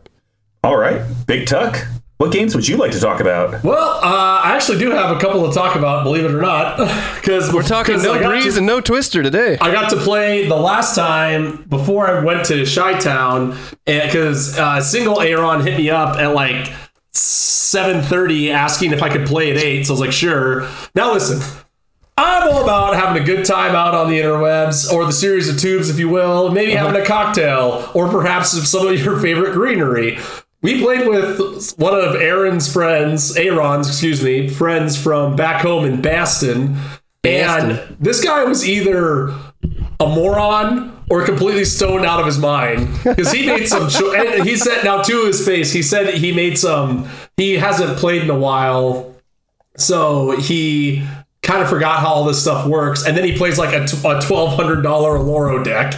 All 0.63 0.77
right, 0.77 1.03
Big 1.27 1.47
Tuck. 1.47 1.85
What 2.19 2.33
games 2.33 2.55
would 2.55 2.67
you 2.67 2.79
like 2.79 2.93
to 2.93 3.01
talk 3.01 3.21
about? 3.21 3.63
Well, 3.63 4.01
uh, 4.03 4.41
I 4.43 4.55
actually 4.55 4.79
do 4.79 4.91
have 4.91 5.15
a 5.15 5.21
couple 5.21 5.47
to 5.47 5.55
talk 5.55 5.77
about, 5.77 6.03
believe 6.03 6.25
it 6.25 6.33
or 6.33 6.41
not, 6.41 6.79
because 7.17 7.53
We're 7.53 7.63
talking 7.63 8.01
no 8.01 8.19
breeze 8.19 8.57
and 8.57 8.67
no 8.67 8.81
twister 8.81 9.23
today. 9.23 9.59
I 9.61 9.71
got 9.71 9.91
to 9.91 9.97
play 9.97 10.49
the 10.49 10.57
last 10.57 10.95
time 10.95 11.65
before 11.65 12.09
I 12.09 12.25
went 12.25 12.47
to 12.47 12.65
Chi 12.65 12.99
Town 13.01 13.59
because 13.85 14.59
uh, 14.59 14.81
single 14.81 15.21
Aaron 15.21 15.61
hit 15.61 15.77
me 15.77 15.91
up 15.91 16.17
at 16.17 16.29
like 16.33 16.73
7:30 17.17 18.51
asking 18.51 18.93
if 18.93 19.03
I 19.03 19.09
could 19.09 19.27
play 19.27 19.51
at 19.51 19.57
eight. 19.57 19.87
So 19.87 19.93
I 19.93 19.95
was 19.95 20.01
like, 20.01 20.13
sure. 20.13 20.69
Now 20.95 21.13
listen, 21.13 21.41
I'm 22.17 22.49
all 22.49 22.63
about 22.63 22.95
having 22.95 23.23
a 23.23 23.27
good 23.27 23.45
time 23.45 23.75
out 23.75 23.95
on 23.95 24.09
the 24.09 24.19
interwebs 24.19 24.91
or 24.91 25.05
the 25.05 25.13
series 25.13 25.49
of 25.49 25.59
tubes, 25.59 25.91
if 25.91 25.99
you 25.99 26.09
will. 26.09 26.51
Maybe 26.51 26.77
uh-huh. 26.77 26.87
having 26.87 27.03
a 27.03 27.05
cocktail 27.05 27.91
or 27.95 28.09
perhaps 28.09 28.51
some 28.69 28.87
of 28.87 29.05
your 29.05 29.21
favorite 29.21 29.53
greenery. 29.53 30.19
We 30.63 30.81
played 30.81 31.07
with 31.07 31.75
one 31.79 31.95
of 31.95 32.17
Aaron's 32.17 32.73
friends, 32.73 33.37
Aaron's, 33.37 33.89
excuse 33.89 34.23
me, 34.23 34.49
friends 34.49 35.01
from 35.01 35.37
back 35.37 35.63
home 35.63 35.85
in 35.85 36.01
Baston. 36.01 36.77
And 37.23 37.97
this 38.01 38.25
guy 38.25 38.45
was 38.45 38.67
either 38.67 39.35
a 40.01 40.07
moron 40.07 41.03
or 41.11 41.25
completely 41.25 41.65
stoned 41.65 42.05
out 42.05 42.21
of 42.21 42.27
his 42.27 42.39
mind 42.39 42.89
because 43.05 43.31
he 43.33 43.47
made 43.47 43.67
some. 43.69 43.89
Cho- 43.89 44.13
and 44.15 44.47
he 44.47 44.57
said 44.57 44.85
now 44.85 45.03
to 45.03 45.25
his 45.27 45.45
face, 45.47 45.73
he 45.73 45.83
said 45.83 46.15
he 46.15 46.33
made 46.33 46.59
some. 46.59 47.09
He 47.37 47.55
hasn't 47.55 47.97
played 47.99 48.23
in 48.23 48.31
a 48.31 48.39
while, 48.39 49.15
so 49.77 50.33
he 50.39 51.07
kind 51.43 51.63
of 51.63 51.69
forgot 51.69 52.01
how 52.01 52.09
all 52.09 52.25
this 52.25 52.41
stuff 52.43 52.67
works. 52.67 53.07
And 53.07 53.17
then 53.17 53.25
he 53.25 53.37
plays 53.37 53.59
like 53.59 53.73
a, 53.75 53.87
t- 53.87 53.97
a 54.05 54.21
twelve 54.21 54.55
hundred 54.57 54.83
dollar 54.83 55.19
Loro 55.19 55.63
deck. 55.63 55.95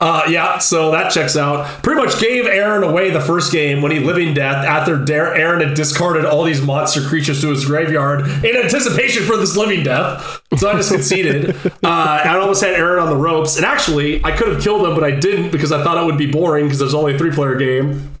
Uh, 0.00 0.22
yeah, 0.30 0.56
so 0.56 0.90
that 0.92 1.12
checks 1.12 1.36
out. 1.36 1.66
Pretty 1.82 2.00
much 2.00 2.18
gave 2.18 2.46
Aaron 2.46 2.82
away 2.82 3.10
the 3.10 3.20
first 3.20 3.52
game 3.52 3.82
when 3.82 3.92
he 3.92 3.98
living 3.98 4.32
death 4.32 4.64
after 4.64 4.96
Dar- 4.96 5.34
Aaron 5.34 5.60
had 5.60 5.76
discarded 5.76 6.24
all 6.24 6.42
these 6.42 6.62
monster 6.62 7.06
creatures 7.06 7.42
to 7.42 7.50
his 7.50 7.66
graveyard 7.66 8.22
in 8.42 8.56
anticipation 8.56 9.24
for 9.24 9.36
this 9.36 9.58
living 9.58 9.82
death. 9.84 10.40
So 10.56 10.70
I 10.70 10.74
just 10.74 10.90
conceded. 10.92 11.54
Uh, 11.82 12.20
I 12.24 12.36
almost 12.36 12.62
had 12.62 12.74
Aaron 12.74 13.02
on 13.02 13.08
the 13.08 13.16
ropes, 13.16 13.56
and 13.56 13.64
actually 13.64 14.22
I 14.22 14.36
could 14.36 14.48
have 14.48 14.62
killed 14.62 14.86
him, 14.86 14.94
but 14.94 15.02
I 15.02 15.10
didn't 15.12 15.50
because 15.50 15.72
I 15.72 15.82
thought 15.82 15.96
it 16.00 16.04
would 16.04 16.18
be 16.18 16.30
boring 16.30 16.66
because 16.66 16.78
there's 16.78 16.94
only 16.94 17.14
a 17.14 17.18
three 17.18 17.30
player 17.32 17.56
game. 17.56 18.12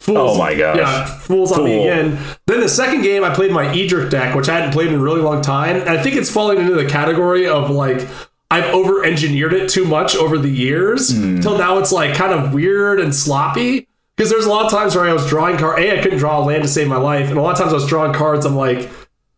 Fools. 0.00 0.36
Oh 0.36 0.38
my 0.38 0.54
gosh. 0.54 0.76
Yeah, 0.76 1.04
fools 1.06 1.52
on 1.52 1.64
me 1.64 1.86
again. 1.88 2.18
Then 2.46 2.60
the 2.60 2.68
second 2.68 3.02
game, 3.02 3.24
I 3.24 3.32
played 3.34 3.52
my 3.52 3.66
Edric 3.74 4.10
deck, 4.10 4.34
which 4.34 4.48
I 4.48 4.56
hadn't 4.56 4.72
played 4.72 4.88
in 4.88 4.96
a 4.96 4.98
really 4.98 5.20
long 5.22 5.40
time. 5.42 5.76
And 5.76 5.88
I 5.88 6.02
think 6.02 6.16
it's 6.16 6.30
falling 6.30 6.58
into 6.58 6.74
the 6.74 6.86
category 6.86 7.46
of 7.46 7.70
like 7.70 8.06
I've 8.50 8.72
over 8.74 9.04
engineered 9.04 9.52
it 9.52 9.68
too 9.68 9.84
much 9.84 10.14
over 10.14 10.38
the 10.38 10.48
years 10.50 11.08
till 11.08 11.58
now 11.58 11.78
it's 11.78 11.90
like 11.92 12.14
kind 12.14 12.32
of 12.32 12.52
weird 12.54 13.00
and 13.00 13.14
sloppy. 13.14 13.88
Because 14.16 14.30
there's 14.30 14.46
a 14.46 14.48
lot 14.50 14.64
of 14.66 14.70
times 14.70 14.94
where 14.94 15.06
I 15.06 15.12
was 15.12 15.28
drawing 15.28 15.56
card. 15.56 15.80
A, 15.80 15.98
I 15.98 16.02
couldn't 16.02 16.20
draw 16.20 16.38
a 16.38 16.44
land 16.44 16.62
to 16.62 16.68
save 16.68 16.86
my 16.86 16.98
life, 16.98 17.30
and 17.30 17.36
a 17.36 17.42
lot 17.42 17.50
of 17.52 17.58
times 17.58 17.72
I 17.72 17.74
was 17.74 17.86
drawing 17.88 18.12
cards. 18.12 18.46
I'm 18.46 18.54
like, 18.54 18.88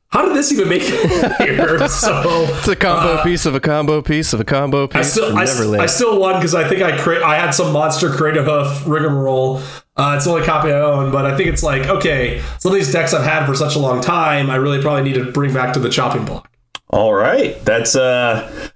how 0.09 0.27
did 0.27 0.37
this 0.37 0.53
even 0.53 0.69
make 0.69 0.83
it 0.85 1.37
here? 1.39 1.79
So 1.89 2.45
It's 2.59 2.69
a 2.69 2.77
combo 2.77 3.23
piece 3.23 3.47
of 3.47 3.55
a 3.55 3.61
combo 3.61 4.03
piece 4.03 4.35
of 4.35 4.41
a 4.41 4.45
combo 4.45 4.87
piece. 4.87 4.99
I 4.99 5.03
still, 5.43 5.79
I, 5.79 5.83
I 5.85 5.87
still 5.87 6.21
won 6.21 6.35
because 6.35 6.55
I 6.55 6.69
think 6.69 6.83
I 6.83 6.99
cre- 6.99 7.25
I 7.25 7.37
had 7.37 7.53
some 7.53 7.73
monster 7.73 8.11
creative 8.11 8.45
hoof 8.45 8.87
rigmarole. 8.87 9.63
Uh, 9.97 10.13
it's 10.17 10.27
the 10.27 10.33
only 10.33 10.45
copy 10.45 10.69
I 10.69 10.79
own, 10.81 11.11
but 11.11 11.25
I 11.25 11.35
think 11.39 11.49
it's 11.49 11.63
like 11.63 11.87
okay, 11.87 12.43
some 12.59 12.73
of 12.73 12.77
these 12.77 12.93
decks 12.93 13.15
I've 13.15 13.25
had 13.25 13.47
for 13.47 13.55
such 13.55 13.77
a 13.77 13.79
long 13.79 14.03
time, 14.03 14.51
I 14.51 14.57
really 14.57 14.83
probably 14.83 15.05
need 15.05 15.15
to 15.15 15.33
bring 15.33 15.55
back 15.55 15.73
to 15.73 15.79
the 15.81 15.89
chopping 15.89 16.27
block. 16.27 16.51
All 16.91 17.15
right. 17.15 17.59
That's 17.65 17.97
uh 17.97 18.69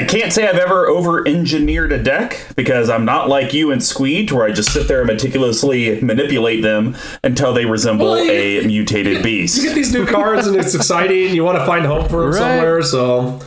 I, 0.00 0.04
I 0.04 0.06
can't 0.06 0.32
say 0.32 0.48
I've 0.48 0.56
ever 0.56 0.86
over 0.88 1.26
engineered 1.26 1.92
a 1.92 2.02
deck 2.02 2.44
because 2.56 2.88
I'm 2.90 3.04
not 3.04 3.28
like 3.28 3.52
you 3.52 3.70
and 3.72 3.82
Squeed 3.82 4.30
where 4.32 4.44
I 4.44 4.52
just 4.52 4.72
sit 4.72 4.88
there 4.88 5.00
and 5.00 5.06
meticulously 5.08 6.00
manipulate 6.00 6.62
them 6.62 6.96
until 7.24 7.52
they 7.52 7.64
resemble 7.64 8.06
Well, 8.12 8.24
you- 8.24 8.60
a 8.60 8.66
mutated 8.66 9.22
beast. 9.22 9.56
You 9.56 9.68
get 9.68 9.74
these 9.74 9.92
new 9.92 10.06
cards 10.06 10.46
and 10.46 10.56
it's 10.56 10.74
exciting. 10.74 11.34
You 11.34 11.44
want 11.44 11.58
to 11.58 11.66
find 11.66 11.84
hope 11.86 12.08
for 12.10 12.22
them 12.22 12.30
Right. 12.30 12.38
somewhere. 12.38 12.82
So 12.82 13.40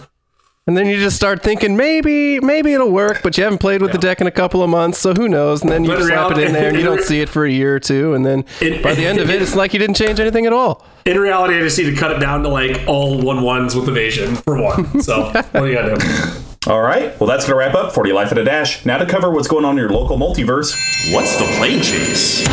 And 0.66 0.78
then 0.78 0.88
you 0.88 0.98
just 0.98 1.18
start 1.18 1.44
thinking 1.44 1.76
maybe 1.76 2.40
maybe 2.40 2.72
it'll 2.74 2.90
work, 2.92 3.20
but 3.22 3.38
you 3.38 3.44
haven't 3.44 3.60
played 3.60 3.82
with 3.82 3.92
the 3.92 3.98
deck 3.98 4.22
in 4.22 4.28
a 4.28 4.32
couple 4.32 4.64
of 4.64 4.70
months, 4.70 4.98
so 4.98 5.14
who 5.14 5.28
knows? 5.28 5.62
And 5.62 5.70
then 5.70 5.84
you 5.84 5.90
But 5.90 6.00
in 6.00 6.08
slap 6.08 6.32
it 6.32 6.38
in 6.38 6.54
there 6.54 6.70
and 6.70 6.78
you 6.80 6.84
don't 6.86 7.02
see 7.02 7.20
it 7.20 7.28
for 7.28 7.44
a 7.46 7.52
year 7.52 7.76
or 7.76 7.80
two, 7.82 8.14
and 8.14 8.26
then 8.26 8.46
In- 8.62 8.82
by 8.82 8.94
the 8.96 9.06
end 9.06 9.20
of 9.20 9.30
it, 9.30 9.42
it's 9.42 9.56
like 9.58 9.74
you 9.74 9.80
didn't 9.80 9.98
change 9.98 10.22
anything 10.22 10.46
at 10.46 10.54
all. 10.54 10.86
in 11.06 11.20
reality, 11.20 11.56
I 11.56 11.60
just 11.60 11.78
need 11.78 11.90
to 11.94 11.96
cut 11.98 12.12
it 12.12 12.20
down 12.20 12.44
to 12.44 12.48
like 12.50 12.80
all 12.88 13.22
one 13.22 13.42
ones 13.42 13.76
with 13.76 13.90
evasion 13.90 14.36
for 14.38 14.62
one. 14.62 15.02
So 15.02 15.32
what 15.32 15.52
do 15.54 15.68
you 15.68 15.74
gotta 15.74 15.96
do? 15.98 16.72
All 16.72 16.82
right. 16.82 17.20
Well, 17.20 17.28
that's 17.28 17.44
going 17.46 17.56
to 17.56 17.56
wrap 17.58 17.76
up 17.76 17.94
40 17.94 18.14
Life 18.14 18.32
at 18.32 18.38
a 18.38 18.44
Dash. 18.46 18.86
Now 18.86 18.98
to 18.98 19.06
cover 19.06 19.30
what's 19.30 19.50
going 19.50 19.66
on 19.66 19.72
in 19.72 19.80
your 19.80 19.90
local 19.90 20.18
multiverse. 20.18 20.74
What's 21.14 21.36
the 21.36 21.44
plane 21.58 21.82
chase? 21.82 22.48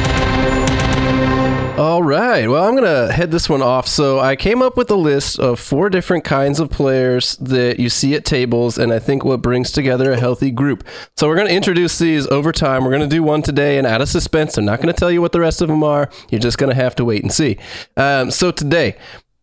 All 1.80 2.02
right. 2.02 2.46
Well, 2.46 2.62
I'm 2.62 2.76
going 2.76 2.84
to 2.84 3.10
head 3.10 3.30
this 3.30 3.48
one 3.48 3.62
off. 3.62 3.88
So, 3.88 4.20
I 4.20 4.36
came 4.36 4.60
up 4.60 4.76
with 4.76 4.90
a 4.90 4.96
list 4.96 5.38
of 5.38 5.58
four 5.58 5.88
different 5.88 6.24
kinds 6.24 6.60
of 6.60 6.68
players 6.68 7.36
that 7.38 7.80
you 7.80 7.88
see 7.88 8.14
at 8.14 8.26
tables, 8.26 8.76
and 8.76 8.92
I 8.92 8.98
think 8.98 9.24
what 9.24 9.40
brings 9.40 9.72
together 9.72 10.12
a 10.12 10.20
healthy 10.20 10.50
group. 10.50 10.86
So, 11.16 11.26
we're 11.26 11.36
going 11.36 11.48
to 11.48 11.54
introduce 11.54 11.98
these 11.98 12.26
over 12.26 12.52
time. 12.52 12.84
We're 12.84 12.90
going 12.90 13.08
to 13.08 13.16
do 13.16 13.22
one 13.22 13.40
today, 13.40 13.78
and 13.78 13.86
out 13.86 14.02
of 14.02 14.10
suspense, 14.10 14.58
I'm 14.58 14.66
not 14.66 14.82
going 14.82 14.92
to 14.92 14.98
tell 14.98 15.10
you 15.10 15.22
what 15.22 15.32
the 15.32 15.40
rest 15.40 15.62
of 15.62 15.68
them 15.68 15.82
are. 15.82 16.10
You're 16.28 16.40
just 16.40 16.58
going 16.58 16.68
to 16.68 16.76
have 16.76 16.94
to 16.96 17.04
wait 17.04 17.22
and 17.22 17.32
see. 17.32 17.56
Um, 17.96 18.30
so, 18.30 18.50
today, 18.50 18.96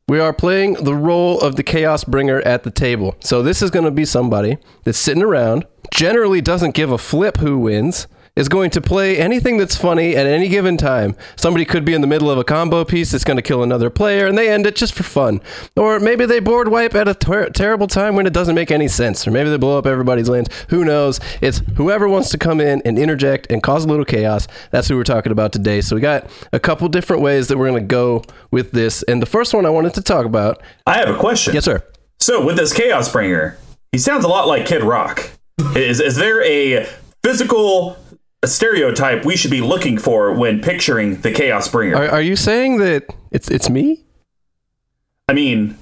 we 0.08 0.20
are 0.20 0.32
playing 0.32 0.74
the 0.76 0.96
role 0.96 1.42
of 1.42 1.56
the 1.56 1.64
chaos 1.64 2.04
bringer 2.04 2.42
at 2.42 2.64
the 2.64 2.72
table. 2.72 3.16
So, 3.20 3.42
this 3.42 3.64
is 3.64 3.72
going 3.72 3.86
to 3.86 3.92
be 3.92 4.06
somebody 4.06 4.58
that's 4.84 5.00
sitting 5.00 5.24
around, 5.24 5.66
generally 5.92 6.42
doesn't 6.42 6.76
give 6.76 6.92
a 6.92 7.00
flip 7.00 7.38
who 7.38 7.58
wins 7.58 8.06
is 8.38 8.48
going 8.48 8.70
to 8.70 8.80
play 8.80 9.18
anything 9.18 9.58
that's 9.58 9.76
funny 9.76 10.16
at 10.16 10.28
any 10.28 10.48
given 10.48 10.78
time. 10.78 11.16
Somebody 11.36 11.66
could 11.66 11.84
be 11.84 11.96
in 11.96 12.02
the 12.02 12.08
middle 12.08 12.30
of 12.30 12.38
a 12.38 12.44
combo 12.44 12.86
piece 12.86 13.12
that's 13.12 13.24
going 13.24 13.36
to 13.36 13.42
kill 13.42 13.64
another 13.64 13.90
player, 13.90 14.28
and 14.28 14.38
they 14.38 14.50
end 14.50 14.68
it 14.68 14.76
just 14.76 14.94
for 14.94 15.02
fun. 15.02 15.42
Or 15.76 16.00
maybe 16.00 16.28
they 16.28 16.40
board 16.40 16.68
wipe 16.68 16.94
at 16.94 17.08
a 17.08 17.16
ter- 17.16 17.50
terrible 17.50 17.88
time 17.88 18.16
when 18.16 18.28
it 18.28 18.34
doesn't 18.34 18.54
make 18.54 18.70
any 18.70 18.88
sense. 18.88 19.28
Or 19.28 19.32
maybe 19.32 19.50
they 19.50 19.58
blow 19.58 19.80
up 19.80 19.88
everybody's 19.88 20.30
lands. 20.30 20.50
Who 20.70 20.86
knows? 20.86 21.20
It's 21.42 21.64
whoever 21.76 22.08
wants 22.08 22.30
to 22.30 22.38
come 22.38 22.62
in 22.62 22.82
and 22.86 23.00
interject 23.00 23.52
and 23.52 23.64
cause 23.64 23.86
a 23.86 23.88
little 23.88 24.06
chaos. 24.06 24.48
That's 24.70 24.88
who 24.88 24.96
we're 24.96 25.04
talking 25.04 25.32
about 25.32 25.52
today. 25.52 25.82
So 25.82 25.96
we 25.96 26.02
got 26.02 26.30
a 26.54 26.60
couple 26.60 26.88
different 26.90 27.24
ways 27.24 27.48
that 27.48 27.58
we're 27.58 27.70
going 27.70 27.82
to 27.82 27.88
go 27.88 28.24
with 28.52 28.72
this. 28.72 29.02
And 29.04 29.20
the 29.20 29.26
first 29.26 29.54
one 29.56 29.66
I 29.66 29.72
wanted 29.72 29.96
to 29.96 30.04
talk 30.04 30.26
about. 30.28 30.62
I 30.86 31.00
have 31.00 31.10
a 31.10 31.18
question. 31.18 31.56
Yes, 31.56 31.66
sir. 31.66 31.84
So, 32.20 32.44
with 32.44 32.58
this 32.58 32.74
Chaos 32.74 33.12
Bringer, 33.12 33.58
he 33.92 33.98
sounds 33.98 34.26
a 34.26 34.28
lot 34.28 34.48
like 34.48 34.66
Kid 34.66 34.84
Rock. 34.84 35.30
Is, 35.76 36.00
is 36.00 36.16
there 36.16 36.44
a 36.44 36.88
physical 37.24 37.98
stereotype 38.46 39.26
we 39.26 39.36
should 39.36 39.52
be 39.52 39.62
looking 39.62 39.98
for 39.98 40.32
when 40.34 40.62
picturing 40.62 41.22
the 41.22 41.32
Chaos 41.32 41.68
Bringer? 41.68 41.96
Are, 41.96 42.10
are 42.10 42.22
you 42.22 42.36
saying 42.36 42.78
that 42.78 43.06
it's 43.32 43.50
it's 43.50 43.70
me? 43.70 44.04
I 45.28 45.34
mean, 45.34 45.78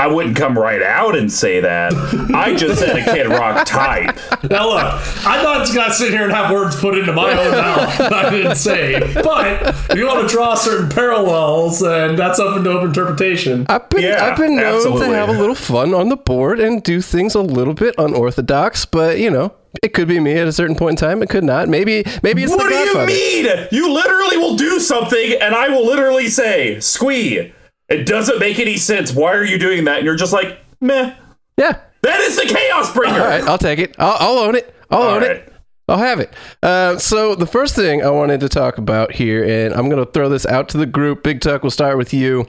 I 0.00 0.06
wouldn't 0.06 0.36
come 0.36 0.56
right 0.56 0.80
out 0.80 1.16
and 1.16 1.32
say 1.32 1.58
that. 1.60 1.92
I 2.34 2.54
just 2.54 2.78
said 2.78 2.96
a 2.96 3.04
Kid 3.04 3.26
Rock 3.26 3.66
type. 3.66 4.16
Now 4.48 4.68
look, 4.68 5.26
I'm 5.26 5.42
not 5.42 5.66
gonna 5.74 5.92
sit 5.92 6.10
here 6.12 6.22
and 6.22 6.30
have 6.32 6.52
words 6.52 6.78
put 6.78 6.96
into 6.96 7.12
my 7.12 7.32
own 7.32 7.50
mouth 7.50 7.98
that 7.98 8.12
I 8.12 8.30
didn't 8.30 8.56
say. 8.56 9.00
But 9.14 9.74
if 9.90 9.98
you 9.98 10.06
want 10.06 10.28
to 10.28 10.32
draw 10.32 10.54
certain 10.54 10.88
parallels, 10.90 11.82
and 11.82 12.16
that's 12.16 12.38
open 12.38 12.62
to 12.64 12.70
open 12.70 12.88
interpretation. 12.88 13.66
I've 13.68 13.88
been 13.88 14.02
Yeah, 14.02 14.24
I've 14.26 14.36
been 14.36 14.54
known 14.54 14.76
absolutely. 14.76 15.08
to 15.08 15.14
have 15.14 15.30
a 15.30 15.32
little 15.32 15.56
fun 15.56 15.92
on 15.94 16.10
the 16.10 16.16
board 16.16 16.60
and 16.60 16.80
do 16.82 17.00
things 17.00 17.34
a 17.34 17.42
little 17.42 17.74
bit 17.74 17.96
unorthodox, 17.98 18.84
but 18.84 19.18
you 19.18 19.30
know, 19.30 19.52
it 19.82 19.94
could 19.94 20.08
be 20.08 20.20
me 20.20 20.32
at 20.32 20.48
a 20.48 20.52
certain 20.52 20.76
point 20.76 21.00
in 21.00 21.08
time. 21.08 21.22
It 21.22 21.28
could 21.28 21.44
not. 21.44 21.68
Maybe 21.68 22.04
maybe 22.22 22.42
it's 22.42 22.50
What 22.50 22.64
the 22.64 22.70
Godfather. 22.70 22.98
What 23.00 23.08
do 23.08 23.14
you 23.14 23.44
mean? 23.44 23.68
You 23.70 23.92
literally 23.92 24.36
will 24.36 24.56
do 24.56 24.78
something, 24.80 25.34
and 25.40 25.54
I 25.54 25.68
will 25.68 25.86
literally 25.86 26.28
say, 26.28 26.80
"Squee." 26.80 27.52
It 27.88 28.04
doesn't 28.06 28.38
make 28.38 28.58
any 28.58 28.76
sense. 28.76 29.14
Why 29.14 29.32
are 29.34 29.44
you 29.44 29.58
doing 29.58 29.84
that? 29.84 29.96
And 29.98 30.04
you're 30.04 30.14
just 30.14 30.32
like, 30.32 30.58
meh. 30.80 31.14
Yeah. 31.56 31.80
That 32.02 32.20
is 32.20 32.36
the 32.36 32.42
Chaos 32.42 32.92
Bringer. 32.92 33.18
All 33.18 33.26
right, 33.26 33.42
I'll 33.44 33.56
take 33.56 33.78
it. 33.78 33.96
I'll, 33.98 34.16
I'll 34.20 34.38
own 34.44 34.54
it. 34.56 34.74
I'll 34.90 35.02
All 35.02 35.08
own 35.14 35.22
right. 35.22 35.30
it. 35.30 35.52
I'll 35.88 35.96
have 35.96 36.20
it. 36.20 36.34
Uh, 36.62 36.98
so 36.98 37.34
the 37.34 37.46
first 37.46 37.74
thing 37.74 38.04
I 38.04 38.10
wanted 38.10 38.40
to 38.40 38.48
talk 38.50 38.76
about 38.76 39.12
here, 39.12 39.42
and 39.42 39.72
I'm 39.72 39.88
going 39.88 40.04
to 40.04 40.10
throw 40.10 40.28
this 40.28 40.44
out 40.44 40.68
to 40.70 40.78
the 40.78 40.84
group. 40.84 41.22
Big 41.22 41.40
Tuck, 41.40 41.62
we'll 41.62 41.70
start 41.70 41.96
with 41.96 42.12
you. 42.12 42.46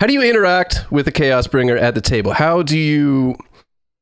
How 0.00 0.08
do 0.08 0.12
you 0.12 0.22
interact 0.22 0.90
with 0.90 1.04
the 1.04 1.12
Chaos 1.12 1.46
Bringer 1.46 1.76
at 1.76 1.94
the 1.94 2.00
table? 2.00 2.32
How 2.32 2.62
do 2.62 2.76
you 2.76 3.36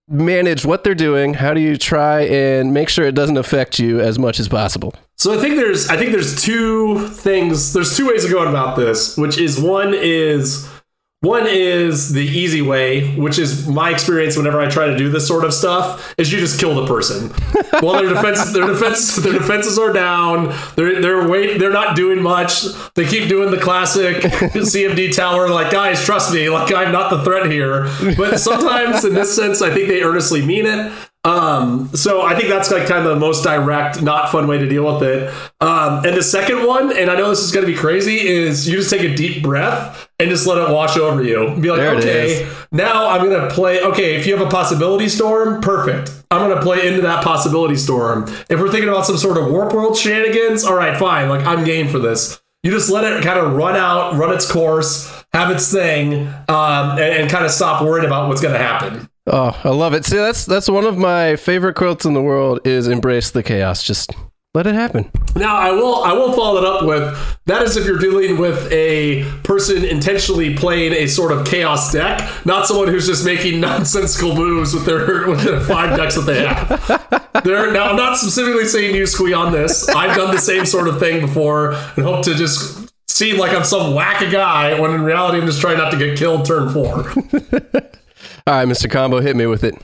manage 0.08 0.64
what 0.64 0.84
they're 0.84 0.94
doing? 0.94 1.34
How 1.34 1.54
do 1.54 1.60
you 1.60 1.76
try 1.76 2.22
and 2.22 2.72
make 2.72 2.88
sure 2.88 3.04
it 3.06 3.14
doesn't 3.14 3.36
affect 3.36 3.78
you 3.78 4.00
as 4.00 4.18
much 4.18 4.40
as 4.40 4.48
possible? 4.48 4.94
So 5.16 5.36
I 5.36 5.40
think 5.40 5.56
there's 5.56 5.88
I 5.88 5.96
think 5.96 6.12
there's 6.12 6.40
two 6.40 7.08
things. 7.08 7.72
There's 7.72 7.96
two 7.96 8.08
ways 8.08 8.24
of 8.24 8.30
going 8.30 8.48
about 8.48 8.76
this, 8.76 9.16
which 9.16 9.38
is 9.38 9.60
one 9.60 9.94
is 9.94 10.68
one 11.20 11.48
is 11.48 12.12
the 12.12 12.22
easy 12.22 12.62
way, 12.62 13.16
which 13.16 13.40
is 13.40 13.66
my 13.66 13.90
experience 13.90 14.36
whenever 14.36 14.60
I 14.60 14.70
try 14.70 14.86
to 14.86 14.96
do 14.96 15.10
this 15.10 15.26
sort 15.26 15.44
of 15.44 15.52
stuff, 15.52 16.14
is 16.16 16.32
you 16.32 16.38
just 16.38 16.60
kill 16.60 16.76
the 16.76 16.86
person. 16.86 17.32
well, 17.82 17.94
their 17.94 18.14
defenses, 18.14 18.52
their 18.52 18.68
defense, 18.68 19.16
their 19.16 19.32
defenses 19.32 19.80
are 19.80 19.92
down. 19.92 20.54
They're 20.76 21.00
they're 21.02 21.28
wait, 21.28 21.58
they're 21.58 21.72
not 21.72 21.96
doing 21.96 22.22
much. 22.22 22.66
They 22.94 23.04
keep 23.04 23.28
doing 23.28 23.50
the 23.50 23.58
classic 23.58 24.16
CMD 24.22 25.12
tower, 25.12 25.48
like 25.48 25.72
guys, 25.72 26.04
trust 26.04 26.32
me, 26.32 26.48
like 26.50 26.72
I'm 26.72 26.92
not 26.92 27.10
the 27.10 27.24
threat 27.24 27.50
here. 27.50 27.88
But 28.16 28.38
sometimes, 28.38 29.04
in 29.04 29.14
this 29.14 29.34
sense, 29.34 29.60
I 29.60 29.74
think 29.74 29.88
they 29.88 30.02
earnestly 30.02 30.46
mean 30.46 30.66
it. 30.66 30.92
Um, 31.28 31.94
so 31.94 32.22
I 32.22 32.34
think 32.34 32.48
that's 32.48 32.70
like 32.70 32.86
kind 32.86 33.06
of 33.06 33.12
the 33.12 33.20
most 33.20 33.44
direct, 33.44 34.00
not 34.00 34.32
fun 34.32 34.48
way 34.48 34.56
to 34.56 34.66
deal 34.66 34.86
with 34.86 35.02
it. 35.02 35.28
Um, 35.60 36.04
and 36.06 36.16
the 36.16 36.22
second 36.22 36.66
one, 36.66 36.96
and 36.96 37.10
I 37.10 37.16
know 37.16 37.28
this 37.28 37.40
is 37.40 37.52
going 37.52 37.66
to 37.66 37.70
be 37.70 37.76
crazy, 37.78 38.16
is 38.26 38.66
you 38.66 38.78
just 38.78 38.88
take 38.88 39.02
a 39.02 39.14
deep 39.14 39.42
breath 39.42 40.08
and 40.18 40.30
just 40.30 40.46
let 40.46 40.56
it 40.56 40.72
wash 40.72 40.96
over 40.96 41.22
you. 41.22 41.54
Be 41.60 41.70
like, 41.70 41.80
There 41.80 41.96
okay, 41.96 42.50
now 42.72 43.08
I'm 43.08 43.28
going 43.28 43.46
to 43.46 43.54
play. 43.54 43.82
Okay, 43.82 44.16
if 44.16 44.26
you 44.26 44.34
have 44.34 44.46
a 44.46 44.50
possibility 44.50 45.10
storm, 45.10 45.60
perfect. 45.60 46.10
I'm 46.30 46.48
going 46.48 46.56
to 46.56 46.62
play 46.62 46.88
into 46.88 47.02
that 47.02 47.22
possibility 47.22 47.76
storm. 47.76 48.24
If 48.48 48.58
we're 48.58 48.70
thinking 48.70 48.88
about 48.88 49.04
some 49.04 49.18
sort 49.18 49.36
of 49.36 49.50
warp 49.50 49.74
world 49.74 49.98
shenanigans, 49.98 50.64
all 50.64 50.74
right, 50.74 50.98
fine. 50.98 51.28
Like 51.28 51.44
I'm 51.46 51.62
game 51.62 51.88
for 51.88 51.98
this. 51.98 52.40
You 52.62 52.70
just 52.70 52.90
let 52.90 53.04
it 53.04 53.22
kind 53.22 53.38
of 53.38 53.52
run 53.54 53.76
out, 53.76 54.14
run 54.14 54.34
its 54.34 54.50
course, 54.50 55.24
have 55.34 55.50
its 55.50 55.70
thing, 55.70 56.26
um, 56.48 56.92
and, 56.92 57.00
and 57.00 57.30
kind 57.30 57.44
of 57.44 57.50
stop 57.50 57.82
worrying 57.82 58.06
about 58.06 58.28
what's 58.28 58.40
going 58.40 58.54
to 58.54 58.58
happen. 58.58 59.08
Oh, 59.30 59.60
I 59.62 59.70
love 59.70 59.94
it. 59.94 60.04
See, 60.04 60.16
that's 60.16 60.46
that's 60.46 60.68
one 60.68 60.84
of 60.84 60.96
my 60.96 61.36
favorite 61.36 61.74
quotes 61.74 62.04
in 62.04 62.14
the 62.14 62.22
world 62.22 62.60
is 62.64 62.88
embrace 62.88 63.30
the 63.30 63.42
chaos. 63.42 63.82
Just 63.82 64.10
let 64.54 64.66
it 64.66 64.74
happen. 64.74 65.10
Now 65.36 65.56
I 65.56 65.70
will 65.70 66.02
I 66.02 66.12
will 66.14 66.32
follow 66.32 66.58
it 66.58 66.64
up 66.64 66.84
with 66.84 67.36
that 67.46 67.62
is 67.62 67.76
if 67.76 67.86
you're 67.86 67.98
dealing 67.98 68.38
with 68.38 68.70
a 68.72 69.24
person 69.42 69.84
intentionally 69.84 70.56
playing 70.56 70.92
a 70.94 71.06
sort 71.06 71.32
of 71.32 71.46
chaos 71.46 71.92
deck, 71.92 72.26
not 72.46 72.66
someone 72.66 72.88
who's 72.88 73.06
just 73.06 73.24
making 73.24 73.60
nonsensical 73.60 74.34
moves 74.34 74.72
with 74.72 74.86
their 74.86 75.28
with 75.28 75.44
the 75.44 75.60
five 75.60 75.96
decks 75.96 76.14
that 76.14 76.22
they 76.22 76.46
have. 76.46 77.44
There 77.44 77.70
now 77.72 77.90
I'm 77.90 77.96
not 77.96 78.16
specifically 78.16 78.64
saying 78.64 78.94
you 78.94 79.06
squee 79.06 79.34
on 79.34 79.52
this. 79.52 79.88
I've 79.90 80.16
done 80.16 80.34
the 80.34 80.40
same 80.40 80.64
sort 80.64 80.88
of 80.88 80.98
thing 80.98 81.20
before 81.20 81.72
and 81.72 82.04
hope 82.04 82.24
to 82.24 82.34
just 82.34 82.90
seem 83.06 83.36
like 83.36 83.52
I'm 83.52 83.64
some 83.64 83.94
whack 83.94 84.20
guy 84.30 84.80
when 84.80 84.92
in 84.92 85.02
reality 85.02 85.38
I'm 85.38 85.46
just 85.46 85.60
trying 85.60 85.78
not 85.78 85.90
to 85.92 85.98
get 85.98 86.16
killed 86.18 86.46
turn 86.46 86.70
four. 86.70 87.12
All 88.48 88.54
right, 88.54 88.66
Mr. 88.66 88.90
Combo, 88.90 89.20
hit 89.20 89.36
me 89.36 89.44
with 89.44 89.62
it. 89.62 89.74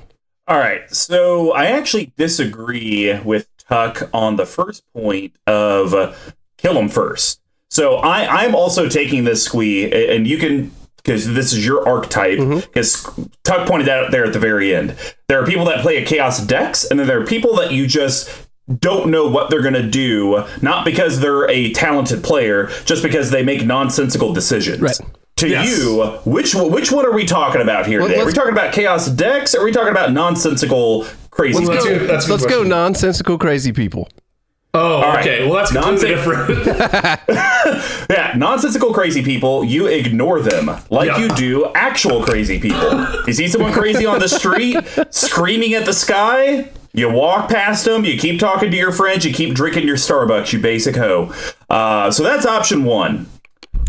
All 0.48 0.56
right. 0.56 0.90
So 0.90 1.52
I 1.52 1.66
actually 1.66 2.14
disagree 2.16 3.14
with 3.20 3.46
Tuck 3.58 4.08
on 4.14 4.36
the 4.36 4.46
first 4.46 4.90
point 4.94 5.36
of 5.46 5.92
uh, 5.92 6.14
kill 6.56 6.78
him 6.78 6.88
first. 6.88 7.42
So 7.68 7.96
I, 7.96 8.42
I'm 8.42 8.54
also 8.54 8.88
taking 8.88 9.24
this 9.24 9.44
squee, 9.44 9.92
and 9.92 10.26
you 10.26 10.38
can 10.38 10.72
because 10.96 11.34
this 11.34 11.52
is 11.52 11.66
your 11.66 11.86
archetype. 11.86 12.38
Because 12.38 13.06
Tuck 13.42 13.68
pointed 13.68 13.90
out 13.90 14.10
there 14.12 14.24
at 14.24 14.32
the 14.32 14.38
very 14.38 14.74
end, 14.74 14.96
there 15.28 15.42
are 15.42 15.46
people 15.46 15.66
that 15.66 15.80
play 15.80 16.02
a 16.02 16.06
chaos 16.06 16.40
decks, 16.40 16.86
and 16.86 16.98
then 16.98 17.06
there 17.06 17.20
are 17.20 17.26
people 17.26 17.56
that 17.56 17.70
you 17.70 17.86
just 17.86 18.30
don't 18.78 19.10
know 19.10 19.28
what 19.28 19.50
they're 19.50 19.60
going 19.60 19.74
to 19.74 19.86
do, 19.86 20.42
not 20.62 20.86
because 20.86 21.20
they're 21.20 21.50
a 21.50 21.70
talented 21.74 22.24
player, 22.24 22.68
just 22.86 23.02
because 23.02 23.30
they 23.30 23.42
make 23.42 23.66
nonsensical 23.66 24.32
decisions. 24.32 24.80
Right. 24.80 24.98
To 25.36 25.48
Yes. 25.48 25.78
you, 25.78 26.02
which 26.24 26.54
which 26.54 26.92
one 26.92 27.04
are 27.04 27.12
we 27.12 27.24
talking 27.24 27.60
about 27.60 27.86
here 27.86 28.00
today? 28.00 28.20
Are 28.20 28.24
we 28.26 28.32
talking 28.32 28.52
about 28.52 28.72
chaos 28.72 29.08
decks? 29.08 29.52
Or 29.54 29.62
are 29.62 29.64
we 29.64 29.72
talking 29.72 29.90
about 29.90 30.12
nonsensical 30.12 31.06
crazy? 31.30 31.58
Let's 31.64 31.84
decks? 31.84 31.98
go- 31.98 32.06
that's 32.06 32.28
a 32.28 32.30
Let's 32.30 32.46
go 32.46 32.62
nonsensical 32.62 33.36
crazy 33.36 33.72
people. 33.72 34.08
Oh, 34.74 35.00
right. 35.02 35.20
okay. 35.20 35.44
Well, 35.48 35.54
that's 35.54 35.72
completely 35.72 36.10
Nonsense. 36.14 36.66
different. 36.66 38.10
Yeah, 38.10 38.34
nonsensical 38.36 38.92
crazy 38.92 39.22
people, 39.24 39.64
you 39.64 39.86
ignore 39.86 40.40
them 40.40 40.70
like 40.90 41.08
Yeah. 41.08 41.18
you 41.18 41.28
do 41.30 41.70
actual 41.74 42.22
crazy 42.22 42.60
people. 42.60 43.06
You 43.26 43.32
see 43.32 43.48
someone 43.48 43.72
crazy 43.72 44.04
on 44.04 44.18
the 44.18 44.28
street 44.28 44.76
screaming 45.10 45.74
at 45.74 45.84
the 45.86 45.92
sky, 45.94 46.70
you 46.92 47.08
walk 47.10 47.48
past 47.48 47.84
them, 47.86 48.04
you 48.04 48.18
keep 48.18 48.38
talking 48.38 48.70
to 48.70 48.76
your 48.76 48.92
friends, 48.92 49.24
you 49.24 49.32
keep 49.32 49.54
drinking 49.54 49.86
your 49.86 49.96
Starbucks, 49.96 50.52
you 50.52 50.58
basic 50.58 50.96
hoe. 50.96 51.32
Uh, 51.70 52.10
so 52.10 52.22
that's 52.22 52.44
option 52.46 52.84
one. 52.84 53.26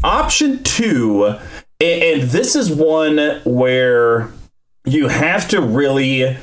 Option 0.03 0.63
two, 0.63 1.25
a- 1.79 2.13
and 2.13 2.23
this 2.29 2.55
is 2.55 2.71
one 2.71 3.41
where 3.43 4.29
you 4.85 5.07
have 5.07 5.47
to 5.49 5.61
really 5.61 6.37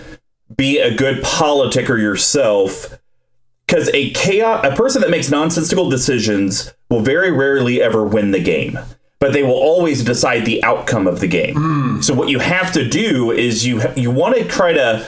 be 0.57 0.79
a 0.79 0.95
good 0.95 1.23
politicker 1.23 1.99
yourself 1.99 2.99
because 3.67 3.89
a 3.95 4.11
chaos 4.11 4.67
a 4.67 4.75
person 4.75 5.01
that 5.01 5.11
makes 5.11 5.31
nonsensical 5.31 5.89
decisions 5.89 6.75
will 6.91 7.01
very 7.01 7.31
rarely 7.31 7.81
ever 7.81 8.05
win 8.05 8.33
the 8.33 8.43
game 8.43 8.79
but 9.23 9.33
they 9.33 9.45
will 9.45 9.53
always 9.53 10.03
decide 10.03 10.45
the 10.45 10.61
outcome 10.65 11.07
of 11.07 11.21
the 11.21 11.29
game. 11.29 11.55
Hmm. 11.55 12.01
So 12.01 12.13
what 12.13 12.29
you 12.29 12.41
have 12.41 12.73
to 12.73 12.89
do 12.89 13.31
is 13.31 13.65
you 13.65 13.81
you 13.95 14.11
want 14.11 14.37
to 14.37 14.43
try 14.45 14.73
to 14.73 15.07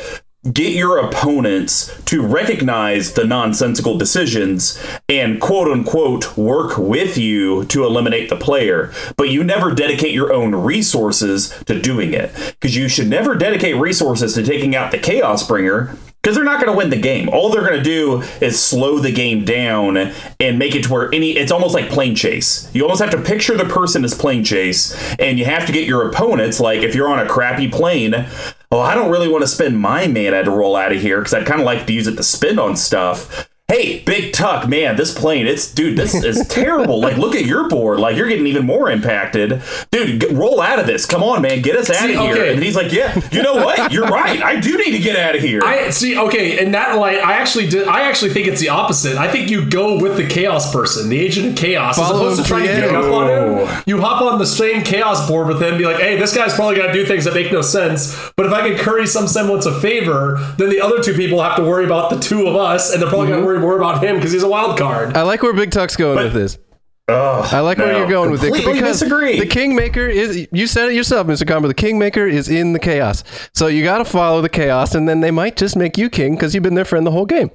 get 0.53 0.75
your 0.75 0.99
opponents 0.99 1.91
to 2.05 2.21
recognize 2.21 3.15
the 3.15 3.25
nonsensical 3.25 3.97
decisions 3.97 4.83
and 5.09 5.41
quote 5.41 5.69
unquote 5.69 6.37
work 6.37 6.77
with 6.77 7.17
you 7.17 7.65
to 7.65 7.85
eliminate 7.85 8.29
the 8.29 8.37
player 8.37 8.93
but 9.17 9.31
you 9.31 9.43
never 9.43 9.75
dedicate 9.75 10.13
your 10.13 10.33
own 10.35 10.55
resources 10.55 11.49
to 11.65 11.81
doing 11.81 12.13
it 12.13 12.31
because 12.61 12.77
you 12.77 12.89
should 12.89 13.09
never 13.09 13.35
dedicate 13.35 13.77
resources 13.77 14.35
to 14.35 14.43
taking 14.43 14.77
out 14.77 14.91
the 14.91 14.99
chaos 14.99 15.47
bringer 15.47 15.97
because 16.25 16.37
they're 16.37 16.45
not 16.45 16.59
going 16.59 16.73
to 16.73 16.77
win 16.77 16.89
the 16.89 16.99
game. 16.99 17.29
All 17.29 17.51
they're 17.51 17.61
going 17.61 17.77
to 17.77 17.83
do 17.83 18.23
is 18.41 18.59
slow 18.59 18.99
the 18.99 19.13
game 19.13 19.45
down 19.45 19.99
and 20.41 20.59
make 20.59 20.75
it 20.75 20.85
to 20.85 20.93
where 20.93 21.15
any. 21.15 21.33
It's 21.33 21.53
almost 21.53 21.75
like 21.75 21.91
plane 21.91 22.15
chase. 22.15 22.71
You 22.73 22.83
almost 22.83 23.03
have 23.03 23.11
to 23.11 23.21
picture 23.21 23.59
the 23.59 23.67
person 23.67 24.05
as 24.05 24.15
plane 24.15 24.43
chase, 24.43 24.95
and 25.19 25.39
you 25.39 25.45
have 25.45 25.67
to 25.67 25.73
get 25.73 25.87
your 25.87 26.09
opponents. 26.09 26.61
Like 26.61 26.81
if 26.81 26.95
you're 26.95 27.11
on 27.11 27.19
a 27.19 27.29
crappy 27.29 27.69
plane, 27.69 28.27
oh, 28.71 28.81
I 28.81 28.95
don't 28.95 29.11
really 29.11 29.29
want 29.29 29.43
to 29.43 29.49
spend 29.49 29.79
my 29.79 30.07
mana 30.07 30.43
to 30.45 30.51
roll 30.51 30.77
out 30.77 30.93
of 30.93 31.01
here 31.01 31.19
because 31.19 31.35
I'd 31.35 31.47
kind 31.47 31.61
of 31.61 31.67
like 31.67 31.87
to 31.87 31.93
use 31.93 32.07
it 32.07 32.17
to 32.17 32.23
spend 32.23 32.59
on 32.59 32.77
stuff. 32.77 33.49
Hey, 33.67 34.01
Big 34.01 34.35
Tuck, 34.35 34.69
man, 34.69 34.95
this 34.97 35.19
plane, 35.19 35.47
it's 35.47 35.73
dude, 35.73 35.97
this 35.97 36.13
is 36.15 36.47
terrible. 36.49 37.01
Like, 37.01 37.17
look 37.17 37.35
at 37.35 37.47
your 37.47 37.67
board. 37.71 37.99
Like, 37.99 38.15
you're 38.15 38.29
getting 38.29 38.47
even 38.47 38.67
more 38.67 38.91
impacted, 38.91 39.63
dude. 39.91 40.21
G- 40.21 40.27
roll 40.35 40.61
out 40.61 40.79
of 40.79 40.87
this. 40.87 41.07
Come 41.07 41.23
on, 41.23 41.41
man, 41.41 41.63
get 41.63 41.75
us 41.75 41.89
out 41.89 42.05
of 42.11 42.15
here. 42.15 42.35
okay. 42.35 42.53
And 42.53 42.63
he's 42.63 42.77
like, 42.77 42.93
Yeah, 42.93 43.19
you 43.33 43.43
know 43.43 43.55
what? 43.55 43.91
You're 43.91 44.07
right. 44.07 44.43
I 44.43 44.61
do 44.61 44.77
need 44.77 44.93
to 44.93 44.99
get 44.99 45.17
out 45.17 45.35
of 45.35 45.41
here. 45.41 45.63
I 45.65 45.89
see. 45.89 46.17
Okay, 46.17 46.63
in 46.63 46.73
that 46.73 46.97
light, 46.99 47.19
I 47.21 47.35
actually 47.39 47.67
did. 47.67 47.89
I 47.89 48.03
actually 48.03 48.33
think 48.35 48.49
it's 48.49 48.61
the 48.61 48.69
opposite. 48.69 49.17
I 49.17 49.29
think 49.33 49.49
you 49.51 49.69
go 49.69 49.99
with 49.99 50.19
the 50.19 50.27
chaos 50.29 50.71
person, 50.71 51.09
the 51.09 51.19
agent 51.19 51.47
of 51.49 51.57
chaos, 51.57 51.97
Follow 51.97 52.29
as 52.31 52.39
opposed 52.39 52.43
to 52.43 52.47
trying 52.47 52.65
to 52.65 52.69
to 52.69 52.75
the 52.75 52.87
gang 52.89 52.95
end. 52.97 53.05
up 53.07 53.13
on 53.15 53.67
him. 53.69 53.83
You 53.87 53.99
hop 53.99 54.21
on 54.21 54.39
the 54.39 54.47
same 54.47 54.83
chaos 54.85 55.27
board 55.27 55.49
with 55.49 55.63
him, 55.63 55.79
be 55.79 55.87
like, 55.87 56.01
"Hey, 56.01 56.17
this 56.19 56.37
guy's 56.37 56.53
probably 56.55 56.77
gonna 56.77 56.93
do 56.93 57.07
things 57.07 57.25
that 57.25 57.33
make 57.33 57.51
no 57.51 57.63
sense." 57.63 58.15
But 58.37 58.45
if 58.45 58.53
I 58.53 58.69
can 58.69 58.77
curry 58.79 59.07
some 59.07 59.27
semblance 59.27 59.65
of 59.65 59.81
favor, 59.81 60.39
then 60.59 60.69
the 60.69 60.83
other 60.83 61.03
two 61.03 61.15
people 61.15 61.43
have 61.43 61.57
to 61.57 61.63
worry 61.63 61.87
about 61.87 62.11
the 62.11 62.19
two 62.21 62.47
of 62.47 62.57
us, 62.57 62.93
and 62.93 63.01
they're 63.01 63.09
probably 63.09 63.25
Mm-hmm. 63.25 63.35
gonna 63.37 63.47
worry 63.47 63.54
more 63.61 63.77
about 63.77 64.03
him 64.03 64.17
because 64.17 64.33
he's 64.33 64.43
a 64.43 64.49
wild 64.49 64.79
card. 64.79 65.17
I 65.17 65.23
like 65.23 65.43
where 65.43 65.53
Big 65.53 65.71
Tuck's 65.71 65.97
going 65.97 66.17
with 66.17 66.33
this. 66.33 66.59
I 67.07 67.61
like 67.61 67.77
where 67.77 67.99
you're 67.99 68.09
going 68.09 68.31
with 68.31 68.43
it 68.43 68.47
completely 68.47 68.75
because 68.75 69.01
disagree. 69.01 69.39
the 69.39 69.47
Kingmaker 69.47 70.07
is. 70.07 70.49
You 70.53 70.67
said 70.67 70.89
it 70.89 70.95
yourself, 70.95 71.27
Mr. 71.27 71.47
Combo. 71.47 71.69
The 71.69 71.75
Kingmaker 71.75 72.27
is 72.27 72.49
in 72.49 72.73
the 72.73 72.79
chaos, 72.79 73.25
so 73.53 73.67
you 73.67 73.85
got 73.85 73.99
to 73.99 74.07
follow 74.07 74.41
the 74.41 74.49
chaos, 74.49 74.95
and 74.95 75.07
then 75.07 75.21
they 75.21 75.31
might 75.31 75.57
just 75.57 75.77
make 75.77 75.99
you 75.99 76.09
king 76.09 76.35
because 76.35 76.55
you've 76.55 76.63
been 76.63 76.75
their 76.75 76.87
friend 76.87 77.07
the 77.07 77.11
whole 77.11 77.27
game. 77.27 77.51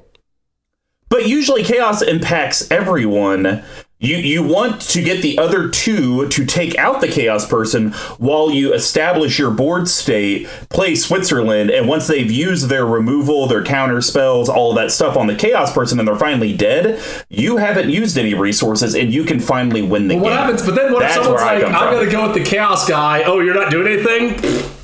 But 1.09 1.27
usually 1.27 1.63
chaos 1.63 2.03
impacts 2.03 2.69
everyone. 2.69 3.63
You 4.01 4.15
you 4.15 4.43
want 4.43 4.79
to 4.81 5.01
get 5.03 5.21
the 5.21 5.37
other 5.37 5.67
two 5.67 6.29
to 6.29 6.45
take 6.45 6.77
out 6.77 7.01
the 7.01 7.07
chaos 7.09 7.45
person 7.45 7.91
while 8.17 8.49
you 8.49 8.73
establish 8.73 9.37
your 9.37 9.51
board 9.51 9.89
state, 9.89 10.47
play 10.69 10.95
Switzerland, 10.95 11.69
and 11.69 11.85
once 11.85 12.07
they've 12.07 12.31
used 12.31 12.69
their 12.69 12.85
removal, 12.85 13.45
their 13.47 13.61
counter 13.61 13.99
spells, 13.99 14.47
all 14.47 14.69
of 14.71 14.77
that 14.77 14.91
stuff 14.91 15.17
on 15.17 15.27
the 15.27 15.35
chaos 15.35 15.73
person 15.73 15.99
and 15.99 16.07
they're 16.07 16.15
finally 16.15 16.55
dead, 16.55 17.03
you 17.27 17.57
haven't 17.57 17.89
used 17.89 18.17
any 18.17 18.33
resources 18.33 18.95
and 18.95 19.13
you 19.13 19.25
can 19.25 19.37
finally 19.41 19.81
win 19.81 20.07
the 20.07 20.15
What 20.15 20.29
game. 20.29 20.37
happens? 20.37 20.65
But 20.65 20.75
then 20.75 20.93
what 20.93 21.01
That's 21.01 21.17
if 21.17 21.23
someone's 21.23 21.43
I 21.43 21.55
like, 21.55 21.63
come 21.65 21.75
"I'm 21.75 21.93
gonna 21.93 22.09
go 22.09 22.31
with 22.31 22.41
the 22.41 22.49
chaos 22.49 22.87
guy." 22.87 23.23
Oh, 23.23 23.41
you're 23.41 23.53
not 23.53 23.69
doing 23.69 23.87
anything. 23.87 24.71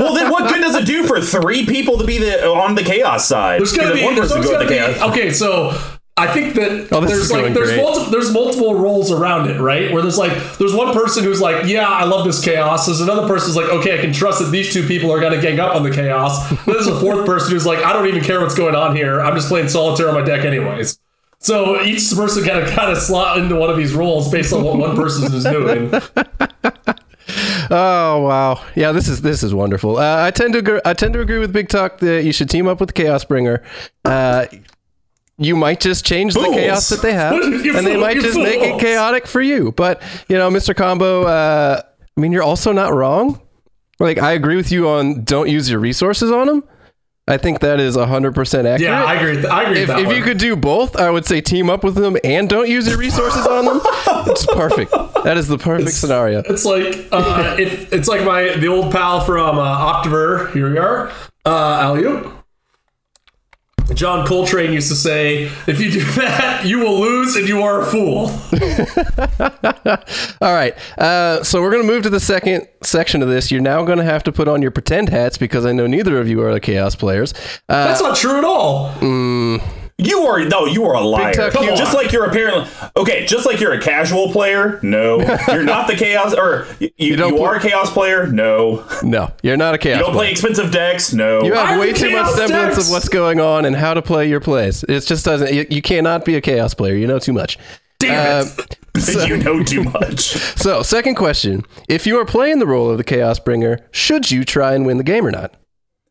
Well 0.00 0.14
then 0.14 0.32
what 0.32 0.52
good 0.52 0.60
does 0.60 0.74
it 0.74 0.84
do 0.86 1.04
for 1.06 1.20
three 1.20 1.64
people 1.64 1.96
to 1.98 2.04
be 2.04 2.18
the 2.18 2.44
on 2.48 2.74
the 2.74 2.82
chaos 2.82 3.28
side? 3.28 3.60
There's 3.60 3.72
gonna 3.72 3.94
be, 3.94 4.02
one 4.02 4.16
there's 4.16 4.32
person 4.32 4.42
go 4.42 4.52
gonna 4.54 4.64
the 4.64 4.68
be 4.70 4.76
chaos. 4.76 5.10
okay. 5.12 5.30
So 5.32 5.80
I 6.18 6.32
think 6.32 6.54
that 6.54 6.88
Oh, 6.92 7.00
there's 7.02 7.30
like 7.30 7.52
there's 7.52 7.76
multiple 7.76 8.10
there's 8.10 8.32
multiple 8.32 8.74
roles 8.74 9.12
around 9.12 9.50
it, 9.50 9.60
right? 9.60 9.92
Where 9.92 10.00
there's 10.00 10.16
like 10.16 10.32
there's 10.56 10.74
one 10.74 10.94
person 10.94 11.22
who's 11.24 11.42
like, 11.42 11.66
yeah, 11.66 11.86
I 11.86 12.04
love 12.04 12.24
this 12.24 12.42
chaos. 12.42 12.86
There's 12.86 13.02
another 13.02 13.26
person 13.28 13.48
who's 13.48 13.56
like, 13.56 13.68
okay, 13.70 13.98
I 13.98 14.00
can 14.00 14.14
trust 14.14 14.38
that 14.38 14.46
these 14.50 14.72
two 14.72 14.86
people 14.86 15.12
are 15.12 15.20
gonna 15.20 15.40
gang 15.42 15.60
up 15.60 15.74
on 15.76 15.82
the 15.82 15.90
chaos. 15.90 16.48
There's 16.64 16.86
a 16.86 16.98
fourth 17.00 17.26
person 17.26 17.52
who's 17.52 17.66
like, 17.66 17.84
I 17.84 17.92
don't 17.92 18.06
even 18.06 18.22
care 18.22 18.40
what's 18.40 18.54
going 18.54 18.74
on 18.74 18.96
here. 18.96 19.20
I'm 19.20 19.34
just 19.34 19.48
playing 19.48 19.68
solitaire 19.68 20.08
on 20.08 20.14
my 20.14 20.22
deck 20.22 20.44
anyways. 20.46 20.98
So 21.38 21.82
each 21.82 22.10
person 22.14 22.44
kind 22.44 22.60
of 22.60 22.70
kind 22.70 22.90
of 22.90 22.96
slot 22.96 23.36
into 23.38 23.54
one 23.56 23.68
of 23.68 23.76
these 23.76 23.92
roles 23.92 24.30
based 24.32 24.54
on 24.54 24.64
what 24.64 24.78
one 24.78 24.96
person 24.96 25.32
is 25.34 25.44
doing. 25.44 25.90
Oh 27.68 28.20
wow, 28.22 28.64
yeah, 28.76 28.92
this 28.92 29.08
is 29.08 29.20
this 29.22 29.42
is 29.42 29.52
wonderful. 29.52 29.96
Uh, 29.98 30.24
I 30.24 30.30
tend 30.30 30.52
to 30.52 30.60
agree, 30.60 30.80
I 30.84 30.94
tend 30.94 31.12
to 31.14 31.20
agree 31.20 31.38
with 31.38 31.52
Big 31.52 31.68
Talk 31.68 31.98
that 31.98 32.24
you 32.24 32.32
should 32.32 32.48
team 32.48 32.68
up 32.68 32.78
with 32.80 32.94
Chaos 32.94 33.24
Bringer. 33.24 33.62
Uh, 34.04 34.46
you 35.38 35.56
might 35.56 35.80
just 35.80 36.04
change 36.04 36.34
the 36.34 36.40
chaos 36.40 36.88
that 36.88 37.02
they 37.02 37.12
have, 37.14 37.34
and 37.34 37.86
they 37.86 37.96
might 37.96 38.18
just 38.18 38.38
make 38.38 38.60
it 38.60 38.80
chaotic 38.80 39.26
for 39.26 39.40
you. 39.40 39.72
But 39.72 40.02
you 40.28 40.36
know, 40.36 40.50
Mr. 40.50 40.74
Combo, 40.74 41.24
uh, 41.24 41.82
I 42.16 42.20
mean, 42.20 42.32
you're 42.32 42.42
also 42.42 42.72
not 42.72 42.94
wrong. 42.94 43.40
Like 43.98 44.18
I 44.18 44.32
agree 44.32 44.56
with 44.56 44.70
you 44.72 44.88
on 44.88 45.24
don't 45.24 45.48
use 45.48 45.70
your 45.70 45.80
resources 45.80 46.30
on 46.30 46.46
them. 46.46 46.64
I 47.28 47.38
think 47.38 47.58
that 47.60 47.80
is 47.80 47.96
hundred 47.96 48.34
percent 48.34 48.68
accurate. 48.68 48.92
Yeah, 48.92 49.04
I 49.04 49.14
agree. 49.14 49.46
I 49.46 49.62
agree. 49.64 49.80
If, 49.80 49.88
with 49.88 49.96
that 49.96 50.06
if 50.12 50.16
you 50.16 50.22
could 50.22 50.38
do 50.38 50.54
both, 50.54 50.94
I 50.96 51.10
would 51.10 51.26
say 51.26 51.40
team 51.40 51.68
up 51.68 51.82
with 51.82 51.96
them 51.96 52.16
and 52.22 52.48
don't 52.48 52.68
use 52.68 52.86
your 52.86 52.98
resources 52.98 53.46
on 53.46 53.64
them. 53.64 53.80
It's 54.28 54.44
perfect. 54.44 54.90
That 55.22 55.36
is 55.36 55.46
the 55.46 55.56
perfect 55.56 55.92
scenario. 55.92 56.40
It's 56.40 56.64
like 56.64 57.06
uh, 57.12 57.56
if 57.58 57.92
it's 57.92 58.08
like 58.08 58.24
my 58.24 58.56
the 58.56 58.66
old 58.66 58.92
pal 58.92 59.20
from 59.20 59.58
uh, 59.58 59.62
October. 59.62 60.50
Here 60.50 60.70
we 60.70 60.78
are, 60.78 61.12
uh. 61.44 62.32
John 63.94 64.26
Coltrane 64.26 64.72
used 64.72 64.88
to 64.88 64.96
say, 64.96 65.44
"If 65.66 65.80
you 65.80 65.90
do 65.90 66.04
that, 66.20 66.66
you 66.66 66.80
will 66.80 67.00
lose, 67.00 67.36
and 67.36 67.48
you 67.48 67.62
are 67.62 67.82
a 67.82 67.86
fool." 67.86 68.26
All 70.40 70.52
right. 70.52 70.74
Uh, 70.98 71.42
so 71.42 71.62
we're 71.62 71.70
going 71.70 71.82
to 71.82 71.88
move 71.92 72.02
to 72.02 72.10
the 72.10 72.20
second 72.20 72.68
section 72.82 73.22
of 73.22 73.28
this. 73.28 73.50
You're 73.50 73.60
now 73.60 73.84
going 73.84 73.98
to 73.98 74.04
have 74.04 74.24
to 74.24 74.32
put 74.32 74.48
on 74.48 74.62
your 74.62 74.70
pretend 74.70 75.08
hats 75.08 75.38
because 75.38 75.64
I 75.64 75.72
know 75.72 75.86
neither 75.86 76.18
of 76.18 76.28
you 76.28 76.42
are 76.42 76.52
the 76.52 76.60
chaos 76.60 76.94
players. 76.94 77.32
Uh, 77.68 77.86
That's 77.86 78.02
not 78.02 78.16
true 78.16 78.38
at 78.38 78.44
all. 78.44 78.92
You 79.98 80.26
are 80.26 80.44
no, 80.44 80.66
you 80.66 80.84
are 80.84 80.94
a 80.94 81.00
liar. 81.00 81.32
Tuck, 81.32 81.54
Come 81.54 81.68
just 81.74 81.94
like 81.94 82.12
you're 82.12 82.26
apparently 82.26 82.68
okay. 82.98 83.24
Just 83.24 83.46
like 83.46 83.60
you're 83.60 83.72
a 83.72 83.80
casual 83.80 84.30
player. 84.30 84.78
No, 84.82 85.20
you're 85.48 85.62
not 85.62 85.86
the 85.86 85.94
chaos. 85.94 86.34
Or 86.34 86.66
you, 86.78 86.90
you, 86.98 87.16
don't 87.16 87.40
are 87.40 87.56
a 87.56 87.60
chaos 87.60 87.90
player. 87.90 88.26
No, 88.26 88.84
no, 89.02 89.32
you're 89.42 89.56
not 89.56 89.74
a 89.74 89.78
chaos 89.78 89.96
you 89.96 90.02
don't 90.04 90.12
player. 90.12 90.26
play 90.26 90.30
expensive 90.32 90.70
decks. 90.70 91.14
No, 91.14 91.42
You 91.42 91.54
have 91.54 91.70
I'm 91.70 91.78
way 91.80 91.94
too 91.94 92.10
much 92.10 92.30
semblance 92.34 92.74
decks. 92.76 92.86
of 92.86 92.90
what's 92.92 93.08
going 93.08 93.40
on 93.40 93.64
and 93.64 93.74
how 93.74 93.94
to 93.94 94.02
play 94.02 94.28
your 94.28 94.40
plays. 94.40 94.84
It 94.84 95.00
just 95.06 95.24
doesn't. 95.24 95.54
You, 95.54 95.66
you 95.70 95.80
cannot 95.80 96.26
be 96.26 96.34
a 96.34 96.42
chaos 96.42 96.74
player. 96.74 96.94
You 96.94 97.06
know 97.06 97.18
too 97.18 97.32
much. 97.32 97.56
Damn 97.98 98.44
Uh, 98.46 98.50
it! 98.58 99.28
you 99.28 99.38
know 99.38 99.62
too 99.64 99.82
much. 99.82 100.20
So, 100.58 100.82
second 100.82 101.14
question: 101.14 101.64
If 101.88 102.06
you 102.06 102.18
are 102.20 102.26
playing 102.26 102.58
the 102.58 102.66
role 102.66 102.90
of 102.90 102.98
the 102.98 103.04
chaos 103.04 103.38
bringer, 103.38 103.78
should 103.92 104.30
you 104.30 104.44
try 104.44 104.74
and 104.74 104.84
win 104.84 104.98
the 104.98 105.04
game 105.04 105.26
or 105.26 105.30
not? 105.30 105.54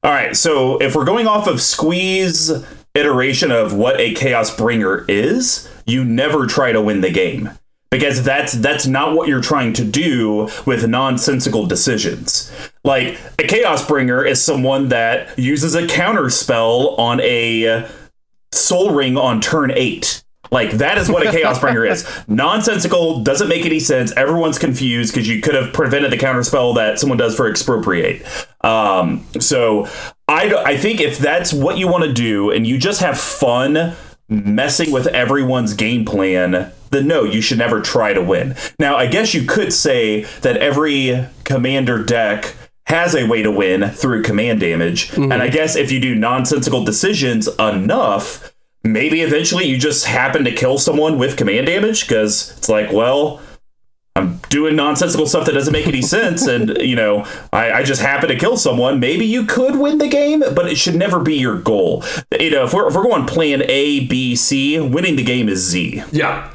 All 0.04 0.12
right, 0.12 0.36
so 0.36 0.80
if 0.80 0.96
we're 0.96 1.06
going 1.06 1.28
off 1.28 1.46
of 1.48 1.62
Squeeze 1.62 2.52
iteration 2.96 3.52
of 3.52 3.74
what 3.74 4.00
a 4.00 4.14
chaos 4.14 4.56
bringer 4.56 5.06
is, 5.08 5.70
you 5.86 6.04
never 6.04 6.46
try 6.48 6.72
to 6.72 6.82
win 6.82 7.02
the 7.02 7.12
game 7.12 7.52
because 7.92 8.24
that's 8.24 8.54
that's 8.54 8.88
not 8.88 9.16
what 9.16 9.28
you're 9.28 9.42
trying 9.42 9.72
to 9.74 9.86
do 9.86 10.50
with 10.66 10.88
nonsensical 10.88 11.66
decisions. 11.66 12.52
Like 12.84 13.20
a 13.40 13.44
chaos 13.44 13.86
bringer 13.86 14.24
is 14.24 14.44
someone 14.44 14.90
that 14.90 15.38
uses 15.38 15.76
a 15.76 15.88
counter 15.88 16.30
spell 16.30 16.90
on 16.96 17.22
a 17.22 17.88
Sol 18.52 18.92
Ring 18.92 19.18
on 19.18 19.42
turn 19.42 19.72
8. 19.72 20.24
Like 20.52 20.72
that 20.72 20.98
is 20.98 21.10
what 21.10 21.26
a 21.26 21.32
chaos 21.32 21.60
bringer 21.60 21.86
is. 21.86 22.08
Nonsensical, 22.28 23.22
doesn't 23.24 23.48
make 23.48 23.66
any 23.66 23.80
sense. 23.80 24.12
Everyone's 24.14 24.60
confused 24.60 25.14
because 25.14 25.28
you 25.28 25.42
could 25.42 25.56
have 25.56 25.74
prevented 25.74 26.12
the 26.12 26.18
counterspell 26.18 26.76
that 26.76 27.00
someone 27.00 27.18
does 27.18 27.36
for 27.36 27.50
expropriate. 27.50 28.26
Um, 28.62 29.26
so 29.40 29.88
I, 30.28 30.54
I 30.66 30.78
think 30.78 31.00
if 31.00 31.20
that's 31.20 31.54
what 31.54 31.78
you 31.78 31.88
want 31.88 32.04
to 32.04 32.14
do 32.14 32.50
and 32.50 32.66
you 32.66 32.78
just 32.78 33.02
have 33.02 33.20
fun 33.20 33.96
messing 34.28 34.92
with 34.92 35.08
everyone's 35.08 35.74
game 35.74 36.04
plan, 36.04 36.72
then 36.90 37.08
no, 37.08 37.24
you 37.24 37.42
should 37.42 37.60
never 37.60 37.82
try 37.82 38.14
to 38.14 38.22
win. 38.22 38.56
Now, 38.80 38.96
I 38.96 39.06
guess 39.08 39.34
you 39.34 39.46
could 39.46 39.72
say 39.72 40.24
that 40.42 40.58
every 40.58 41.28
commander 41.44 42.04
deck 42.04 42.56
has 42.88 43.16
a 43.16 43.28
way 43.28 43.42
to 43.42 43.52
win 43.52 43.90
through 43.90 44.24
command 44.24 44.60
damage. 44.60 45.10
Mm-hmm. 45.10 45.32
And 45.32 45.42
I 45.42 45.50
guess 45.50 45.76
if 45.76 45.92
you 45.92 46.00
do 46.00 46.16
nonsensical 46.16 46.84
decisions 46.84 47.48
enough, 47.60 48.54
maybe 48.84 49.22
eventually 49.22 49.66
you 49.66 49.78
just 49.78 50.06
happen 50.06 50.44
to 50.46 50.52
kill 50.52 50.78
someone 50.78 51.18
with 51.18 51.38
command 51.38 51.68
damage 51.68 52.08
because 52.08 52.56
it's 52.58 52.70
like, 52.70 52.92
well, 52.92 53.42
I'm 54.18 54.38
doing 54.50 54.76
nonsensical 54.78 55.28
stuff 55.28 55.46
that 55.46 55.52
doesn't 55.54 55.74
make 55.74 55.88
any 55.88 56.02
sense, 56.02 56.48
and 56.48 56.78
you 56.80 56.96
know, 56.96 57.26
I, 57.52 57.72
I 57.72 57.84
just 57.84 58.02
happen 58.02 58.30
to 58.30 58.36
kill 58.38 58.56
someone. 58.58 59.00
Maybe 59.00 59.26
you 59.26 59.46
could 59.46 59.76
win 59.78 59.98
the 59.98 60.08
game, 60.08 60.40
but 60.56 60.68
it 60.68 60.78
should 60.78 60.96
never 60.96 61.20
be 61.20 61.36
your 61.36 61.58
goal. 61.60 62.04
You 62.40 62.52
know, 62.52 62.64
if 62.64 62.74
we're 62.74 62.88
if 62.88 62.96
we're 62.96 63.04
going 63.04 63.26
plan 63.26 63.64
A, 63.64 64.06
B, 64.08 64.36
C, 64.36 64.80
winning 64.80 65.16
the 65.18 65.24
game 65.24 65.50
is 65.50 65.60
Z. 65.68 66.04
Yeah. 66.12 66.50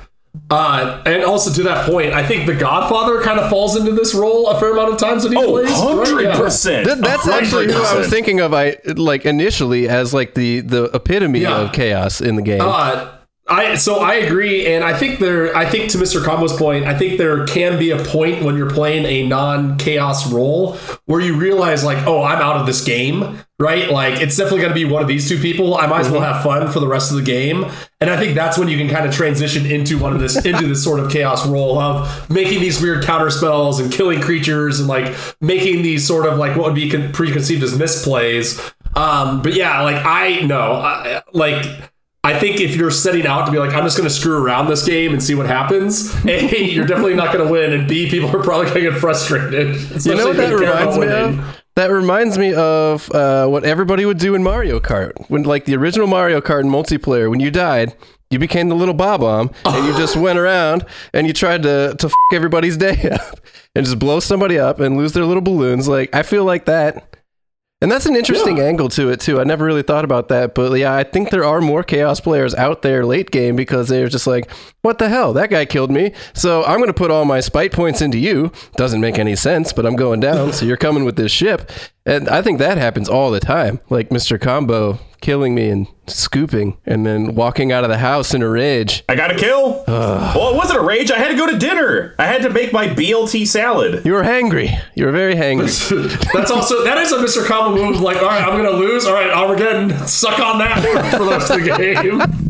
Uh, 0.49 1.03
and 1.07 1.25
also 1.25 1.53
to 1.53 1.63
that 1.65 1.87
point, 1.91 2.13
I 2.13 2.25
think 2.27 2.47
The 2.47 2.55
Godfather 2.55 3.21
kind 3.21 3.39
of 3.41 3.51
falls 3.51 3.77
into 3.77 3.93
this 3.93 4.15
role 4.15 4.49
a 4.49 4.59
fair 4.61 4.73
amount 4.73 4.93
of 4.93 4.99
times 4.99 5.25
that 5.25 5.31
he 5.33 5.37
Oh, 5.39 5.49
plays. 5.51 5.69
right? 6.15 6.25
Yeah. 6.25 6.37
100%. 6.37 6.85
Th- 6.85 6.99
that's 6.99 7.27
actually 7.29 7.67
who 7.73 7.81
I 7.83 7.97
was 7.99 8.09
thinking 8.09 8.41
of. 8.41 8.55
I 8.55 8.77
like 8.97 9.27
initially 9.27 9.89
as 9.89 10.15
like 10.15 10.35
the 10.35 10.61
the 10.61 10.85
epitome 10.95 11.41
Yeah. 11.41 11.63
of 11.63 11.73
chaos 11.73 12.21
in 12.21 12.37
the 12.37 12.43
game. 12.43 12.61
Uh, 12.63 13.11
I 13.51 13.75
so 13.75 13.97
I 13.97 14.15
agree, 14.15 14.65
and 14.65 14.85
I 14.85 14.97
think 14.97 15.19
there. 15.19 15.55
I 15.57 15.69
think 15.69 15.91
to 15.91 15.99
Mr. 15.99 16.25
Combo's 16.25 16.57
point, 16.57 16.85
I 16.87 16.97
think 16.97 17.19
there 17.19 17.45
can 17.47 17.81
be 17.81 17.91
a 17.91 17.99
point 18.05 18.45
when 18.45 18.57
you're 18.57 18.71
playing 18.71 19.05
a 19.05 19.27
non-chaos 19.27 20.33
role 20.33 20.77
where 21.07 21.21
you 21.21 21.37
realize, 21.37 21.83
like, 21.83 22.07
oh, 22.07 22.23
I'm 22.23 22.39
out 22.39 22.59
of 22.59 22.67
this 22.67 22.85
game, 22.85 23.41
right? 23.59 23.91
Like, 23.91 24.21
it's 24.21 24.37
definitely 24.37 24.61
going 24.61 24.71
to 24.71 24.75
be 24.75 24.85
one 24.85 25.03
of 25.03 25.09
these 25.09 25.29
two 25.29 25.37
people. 25.37 25.75
I 25.75 25.87
might 25.87 26.03
as 26.03 26.11
well 26.11 26.21
have 26.21 26.45
fun 26.45 26.71
for 26.71 26.79
the 26.79 26.87
rest 26.87 27.11
of 27.11 27.17
the 27.17 27.25
game, 27.25 27.67
and 28.01 28.09
I 28.09 28.17
think 28.17 28.37
that's 28.37 28.57
when 28.57 28.69
you 28.69 28.79
can 28.79 28.89
kind 28.89 29.05
of 29.05 29.13
transition 29.13 29.67
into 29.67 29.99
one 29.99 30.13
of 30.13 30.21
this 30.21 30.37
into 30.47 30.69
this 30.69 30.85
sort 30.85 31.01
of 31.01 31.11
chaos 31.11 31.45
role 31.45 31.77
of 31.77 32.31
making 32.31 32.61
these 32.61 32.81
weird 32.81 33.05
counter 33.05 33.31
spells 33.31 33.81
and 33.81 33.93
killing 33.93 34.21
creatures 34.21 34.79
and 34.79 34.89
like 34.89 35.13
making 35.41 35.83
these 35.83 36.07
sort 36.07 36.25
of 36.25 36.39
like 36.39 36.57
what 36.57 36.67
would 36.67 36.77
be 36.77 36.89
con- 36.89 37.11
preconceived 37.11 37.65
as 37.65 37.77
misplays. 37.77 38.73
Um, 38.97 39.43
but 39.43 39.55
yeah, 39.55 39.83
like 39.83 40.07
I 40.07 40.41
know, 40.43 40.75
I, 40.75 41.23
like. 41.33 41.67
I 42.23 42.39
think 42.39 42.61
if 42.61 42.77
you're 42.77 42.91
setting 42.91 43.27
out 43.27 43.47
to 43.47 43.53
be 43.53 43.59
like, 43.59 43.73
I'm 43.73 43.85
just 43.85 43.97
going 43.97 44.09
to 44.09 44.15
screw 44.15 44.37
around 44.37 44.69
this 44.69 44.85
game 44.85 45.13
and 45.13 45.23
see 45.23 45.35
what 45.35 45.47
happens, 45.47 46.15
A, 46.27 46.63
you're 46.65 46.87
definitely 46.87 47.15
not 47.15 47.33
going 47.33 47.47
to 47.47 47.51
win, 47.51 47.73
and 47.73 47.89
B, 47.89 48.11
people 48.11 48.29
are 48.29 48.43
probably 48.43 48.67
going 48.67 48.85
to 48.85 48.91
get 48.91 49.01
frustrated. 49.01 49.77
you 50.05 50.15
know 50.15 50.27
what 50.27 50.37
that 50.37 50.55
reminds 50.55 50.99
me 50.99 51.07
of? 51.09 51.61
That 51.77 51.91
reminds 51.91 52.37
me 52.37 52.53
of 52.53 53.11
uh, 53.13 53.47
what 53.47 53.65
everybody 53.65 54.05
would 54.05 54.19
do 54.19 54.35
in 54.35 54.43
Mario 54.43 54.81
Kart. 54.81 55.13
When 55.31 55.45
like 55.45 55.65
the 55.65 55.77
original 55.77 56.07
Mario 56.07 56.41
Kart 56.43 56.61
in 56.61 56.69
multiplayer, 56.69 57.31
when 57.31 57.41
you 57.41 57.51
died, 57.51 57.95
you 58.29 58.39
became 58.39 58.69
the 58.69 58.75
little 58.75 58.93
bob 58.93 59.21
bomb 59.21 59.51
and 59.65 59.87
you 59.87 59.97
just 59.97 60.17
went 60.17 60.39
around 60.39 60.85
and 61.15 61.27
you 61.27 61.33
tried 61.33 61.63
to 61.63 61.95
to 61.99 62.07
f- 62.07 62.13
everybody's 62.33 62.77
day 62.77 63.11
up 63.11 63.41
and 63.75 63.87
just 63.87 63.99
blow 63.99 64.21
somebody 64.21 64.59
up 64.59 64.79
and 64.79 64.97
lose 64.97 65.13
their 65.13 65.25
little 65.25 65.43
balloons. 65.43 65.89
Like 65.89 66.15
I 66.15 66.23
feel 66.23 66.45
like 66.45 66.67
that. 66.67 67.17
And 67.83 67.91
that's 67.91 68.05
an 68.05 68.15
interesting 68.15 68.61
angle 68.61 68.91
to 68.91 69.09
it 69.09 69.21
too. 69.21 69.41
I 69.41 69.45
never 69.45 69.65
really 69.65 69.83
thought 69.83 70.05
about 70.05 70.29
that, 70.29 70.55
but 70.55 70.71
yeah, 70.79 70.95
I 70.95 71.03
think 71.03 71.31
there 71.31 71.45
are 71.45 71.63
more 71.63 71.83
chaos 71.83 72.21
players 72.21 72.55
out 72.55 72.83
there 72.83 73.07
late 73.07 73.31
game 73.31 73.57
because 73.57 73.89
they're 73.89 74.11
just 74.11 74.27
like, 74.27 74.51
"What 74.83 74.99
the 74.99 75.09
hell? 75.09 75.33
That 75.33 75.49
guy 75.49 75.65
killed 75.65 75.91
me." 75.91 76.13
So 76.35 76.63
I'm 76.65 76.77
going 76.77 76.89
to 76.89 76.93
put 76.93 77.11
all 77.11 77.25
my 77.25 77.41
spite 77.41 77.73
points 77.73 78.03
into 78.03 78.19
you. 78.19 78.53
Doesn't 78.77 79.01
make 79.01 79.19
any 79.19 79.35
sense, 79.35 79.73
but 79.73 79.87
I'm 79.87 79.97
going 79.97 80.21
down, 80.21 80.53
so 80.53 80.67
you're 80.67 80.77
coming 80.77 81.07
with 81.07 81.17
this 81.17 81.33
ship. 81.33 81.71
And 82.05 82.29
I 82.29 82.43
think 82.43 82.59
that 82.59 82.77
happens 82.77 83.09
all 83.09 83.31
the 83.31 83.41
time. 83.41 83.81
Like 83.89 84.11
Mr. 84.11 84.39
Combo 84.39 84.99
killing 85.21 85.55
me 85.55 85.69
and 85.69 85.87
scooping 86.07 86.77
and 86.87 87.05
then 87.07 87.35
walking 87.35 87.73
out 87.73 87.85
of 87.85 87.91
the 87.91 87.99
house 87.99 88.35
in 88.35 88.43
a 88.43 88.49
rage. 88.49 89.05
I 89.09 89.15
got 89.15 89.31
a 89.31 89.37
kill. 89.37 89.85
well, 89.87 90.53
it 90.53 90.57
wasn't 90.57 90.81
a 90.81 90.83
rage. 90.83 91.11
I 91.11 91.19
had 91.19 91.29
to 91.29 91.37
go 91.37 91.47
to 91.47 91.59
dinner. 91.59 92.15
I 92.19 92.27
had 92.27 92.43
to 92.43 92.51
make 92.51 92.73
my 92.73 92.89
BLT 92.89 93.47
salad. 93.47 94.05
You 94.05 94.13
were 94.13 94.23
hangry. 94.23 94.79
You 94.95 95.07
were 95.07 95.13
very 95.13 95.35
hangry. 95.35 95.71
That's 96.33 96.51
also 96.51 96.85
that 96.85 96.99
is 96.99 97.13
a 97.13 97.19
Mr. 97.19 97.47
Combo 97.47 97.85
move. 97.85 98.01
Like, 98.01 98.19
all 98.19 98.25
right, 98.25 98.43
I'm 98.43 98.61
going 98.61 98.71
to 98.71 98.79
lose. 98.79 99.07
All 99.07 99.15
right, 99.15 99.31
Armageddon, 99.31 99.91
suck 100.07 100.39
on 100.39 100.59
that 100.59 101.11
for 101.13 101.25
the 101.25 101.31
rest 101.31 101.51
of 101.51 101.61
the 101.63 101.77
game. 101.77 102.50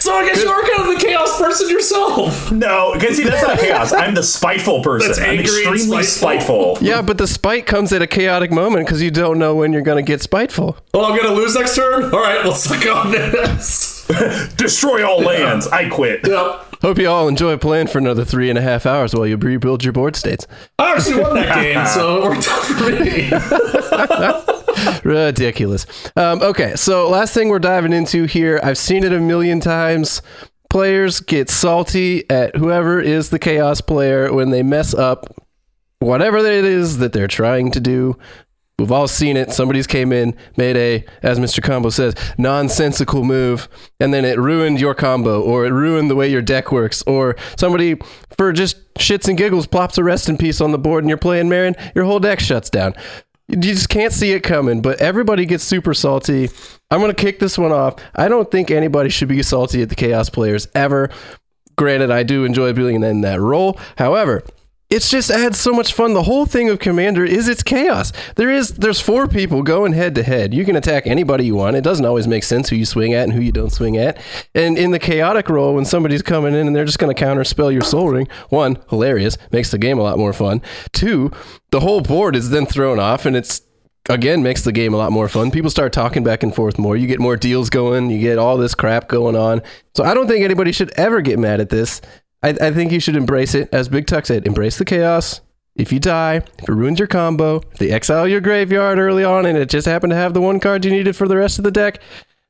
So 0.00 0.12
I 0.14 0.24
guess 0.26 0.42
you 0.42 0.48
are 0.50 0.62
kind 0.62 0.80
of 0.88 0.98
the 0.98 1.04
chaos 1.06 1.38
person 1.38 1.68
yourself. 1.68 2.50
No, 2.52 2.92
because 2.94 3.16
see, 3.16 3.24
that's 3.24 3.42
not 3.42 3.58
chaos. 3.58 3.92
I'm 3.92 4.14
the 4.14 4.22
spiteful 4.22 4.82
person. 4.82 5.08
That's 5.08 5.20
I'm 5.20 5.38
angry 5.38 5.64
and 5.64 5.74
extremely 5.74 6.02
spiteful. 6.04 6.76
spiteful. 6.76 6.86
Yeah, 6.86 7.02
but 7.02 7.18
the 7.18 7.26
spite 7.26 7.66
comes 7.66 7.92
at 7.92 8.02
a 8.02 8.06
chaotic 8.06 8.50
moment 8.50 8.86
because 8.86 9.02
you 9.02 9.10
don't 9.10 9.38
know 9.38 9.54
when 9.54 9.72
you're 9.72 9.82
going 9.82 10.04
to 10.04 10.08
get 10.08 10.22
spiteful. 10.22 10.76
Oh, 10.94 11.04
I'm 11.04 11.16
going 11.16 11.28
to 11.28 11.34
lose 11.34 11.54
next 11.54 11.76
turn. 11.76 12.04
All 12.04 12.20
right, 12.20 12.44
let's 12.44 12.64
suck 12.64 12.86
on 12.86 13.10
this. 13.12 14.06
Destroy 14.56 15.06
all 15.08 15.20
lands. 15.20 15.66
I 15.68 15.88
quit. 15.88 16.26
Yep. 16.26 16.66
Hope 16.82 16.98
you 16.98 17.08
all 17.08 17.28
enjoy 17.28 17.56
playing 17.56 17.86
for 17.86 17.98
another 17.98 18.24
three 18.24 18.50
and 18.50 18.58
a 18.58 18.62
half 18.62 18.86
hours 18.86 19.14
while 19.14 19.26
you 19.26 19.36
rebuild 19.36 19.84
your 19.84 19.92
board 19.92 20.16
states. 20.16 20.46
I 20.78 20.94
actually 20.96 21.22
won 21.22 21.34
that 21.34 21.54
game, 21.62 21.86
so 21.94 22.18
it 22.18 22.24
worked 22.24 22.48
out 22.48 22.64
for 22.64 22.90
me. 22.90 24.58
Ridiculous. 25.04 25.86
Um, 26.16 26.42
okay, 26.42 26.74
so 26.76 27.08
last 27.08 27.34
thing 27.34 27.48
we're 27.48 27.58
diving 27.58 27.92
into 27.92 28.24
here, 28.24 28.60
I've 28.62 28.78
seen 28.78 29.04
it 29.04 29.12
a 29.12 29.20
million 29.20 29.60
times. 29.60 30.22
Players 30.70 31.20
get 31.20 31.50
salty 31.50 32.28
at 32.30 32.56
whoever 32.56 33.00
is 33.00 33.30
the 33.30 33.38
chaos 33.38 33.80
player 33.80 34.32
when 34.32 34.50
they 34.50 34.62
mess 34.62 34.94
up 34.94 35.26
whatever 35.98 36.38
it 36.38 36.64
is 36.64 36.98
that 36.98 37.12
they're 37.12 37.28
trying 37.28 37.70
to 37.72 37.80
do. 37.80 38.16
We've 38.78 38.90
all 38.90 39.06
seen 39.06 39.36
it. 39.36 39.52
Somebody's 39.52 39.86
came 39.86 40.12
in, 40.12 40.34
made 40.56 40.76
a, 40.76 41.04
as 41.22 41.38
Mr. 41.38 41.62
Combo 41.62 41.90
says, 41.90 42.14
nonsensical 42.38 43.22
move, 43.22 43.68
and 44.00 44.12
then 44.12 44.24
it 44.24 44.38
ruined 44.38 44.80
your 44.80 44.94
combo, 44.94 45.40
or 45.40 45.66
it 45.66 45.70
ruined 45.70 46.10
the 46.10 46.16
way 46.16 46.28
your 46.28 46.42
deck 46.42 46.72
works, 46.72 47.02
or 47.06 47.36
somebody, 47.56 47.96
for 48.36 48.52
just 48.52 48.92
shits 48.94 49.28
and 49.28 49.38
giggles, 49.38 49.66
plops 49.66 49.98
a 49.98 50.04
rest 50.04 50.28
in 50.28 50.36
peace 50.36 50.60
on 50.60 50.72
the 50.72 50.78
board 50.78 51.04
and 51.04 51.08
you're 51.08 51.18
playing 51.18 51.48
Meren, 51.48 51.78
your 51.94 52.04
whole 52.04 52.18
deck 52.18 52.40
shuts 52.40 52.70
down. 52.70 52.94
You 53.52 53.60
just 53.60 53.90
can't 53.90 54.14
see 54.14 54.32
it 54.32 54.40
coming, 54.40 54.80
but 54.80 55.00
everybody 55.00 55.44
gets 55.44 55.62
super 55.62 55.92
salty. 55.92 56.48
I'm 56.90 57.00
going 57.00 57.14
to 57.14 57.22
kick 57.22 57.38
this 57.38 57.58
one 57.58 57.70
off. 57.70 57.96
I 58.14 58.28
don't 58.28 58.50
think 58.50 58.70
anybody 58.70 59.10
should 59.10 59.28
be 59.28 59.42
salty 59.42 59.82
at 59.82 59.90
the 59.90 59.94
Chaos 59.94 60.30
players 60.30 60.68
ever. 60.74 61.10
Granted, 61.76 62.10
I 62.10 62.22
do 62.22 62.44
enjoy 62.44 62.72
being 62.72 63.02
in 63.02 63.20
that 63.20 63.40
role. 63.40 63.78
However, 63.98 64.42
it's 64.92 65.10
just 65.10 65.30
adds 65.30 65.58
so 65.58 65.72
much 65.72 65.94
fun. 65.94 66.12
The 66.12 66.24
whole 66.24 66.44
thing 66.44 66.68
of 66.68 66.78
Commander 66.78 67.24
is 67.24 67.48
its 67.48 67.62
chaos. 67.62 68.12
There 68.36 68.50
is 68.50 68.72
there's 68.72 69.00
four 69.00 69.26
people 69.26 69.62
going 69.62 69.94
head 69.94 70.14
to 70.16 70.22
head. 70.22 70.52
You 70.52 70.66
can 70.66 70.76
attack 70.76 71.06
anybody 71.06 71.46
you 71.46 71.54
want. 71.54 71.76
It 71.76 71.80
doesn't 71.80 72.04
always 72.04 72.28
make 72.28 72.44
sense 72.44 72.68
who 72.68 72.76
you 72.76 72.84
swing 72.84 73.14
at 73.14 73.24
and 73.24 73.32
who 73.32 73.40
you 73.40 73.52
don't 73.52 73.72
swing 73.72 73.96
at. 73.96 74.20
And 74.54 74.76
in 74.76 74.90
the 74.90 74.98
chaotic 74.98 75.48
role, 75.48 75.74
when 75.74 75.86
somebody's 75.86 76.20
coming 76.20 76.54
in 76.54 76.66
and 76.66 76.76
they're 76.76 76.84
just 76.84 76.98
going 76.98 77.14
to 77.14 77.18
counter 77.18 77.42
spell 77.42 77.72
your 77.72 77.80
Sol 77.80 78.10
Ring, 78.10 78.28
one 78.50 78.76
hilarious, 78.90 79.38
makes 79.50 79.70
the 79.70 79.78
game 79.78 79.98
a 79.98 80.02
lot 80.02 80.18
more 80.18 80.34
fun. 80.34 80.60
Two, 80.92 81.30
the 81.70 81.80
whole 81.80 82.02
board 82.02 82.36
is 82.36 82.50
then 82.50 82.66
thrown 82.66 83.00
off, 83.00 83.24
and 83.24 83.34
it's 83.34 83.62
again 84.10 84.42
makes 84.42 84.62
the 84.62 84.72
game 84.72 84.92
a 84.92 84.98
lot 84.98 85.10
more 85.10 85.28
fun. 85.28 85.50
People 85.50 85.70
start 85.70 85.94
talking 85.94 86.22
back 86.22 86.42
and 86.42 86.54
forth 86.54 86.78
more. 86.78 86.98
You 86.98 87.06
get 87.06 87.18
more 87.18 87.38
deals 87.38 87.70
going. 87.70 88.10
You 88.10 88.18
get 88.18 88.36
all 88.36 88.58
this 88.58 88.74
crap 88.74 89.08
going 89.08 89.36
on. 89.36 89.62
So 89.94 90.04
I 90.04 90.12
don't 90.12 90.28
think 90.28 90.44
anybody 90.44 90.72
should 90.72 90.90
ever 90.98 91.22
get 91.22 91.38
mad 91.38 91.60
at 91.60 91.70
this. 91.70 92.02
I, 92.42 92.50
I 92.60 92.70
think 92.72 92.92
you 92.92 93.00
should 93.00 93.16
embrace 93.16 93.54
it. 93.54 93.68
As 93.72 93.88
Big 93.88 94.06
Tuck 94.06 94.26
said, 94.26 94.46
embrace 94.46 94.78
the 94.78 94.84
chaos. 94.84 95.40
If 95.74 95.90
you 95.92 96.00
die, 96.00 96.36
if 96.36 96.68
it 96.68 96.72
ruins 96.72 96.98
your 96.98 97.08
combo, 97.08 97.62
they 97.78 97.90
exile 97.90 98.28
your 98.28 98.40
graveyard 98.40 98.98
early 98.98 99.24
on 99.24 99.46
and 99.46 99.56
it 99.56 99.70
just 99.70 99.86
happened 99.86 100.10
to 100.10 100.16
have 100.16 100.34
the 100.34 100.40
one 100.40 100.60
card 100.60 100.84
you 100.84 100.90
needed 100.90 101.16
for 101.16 101.26
the 101.26 101.36
rest 101.36 101.58
of 101.58 101.64
the 101.64 101.70
deck, 101.70 102.00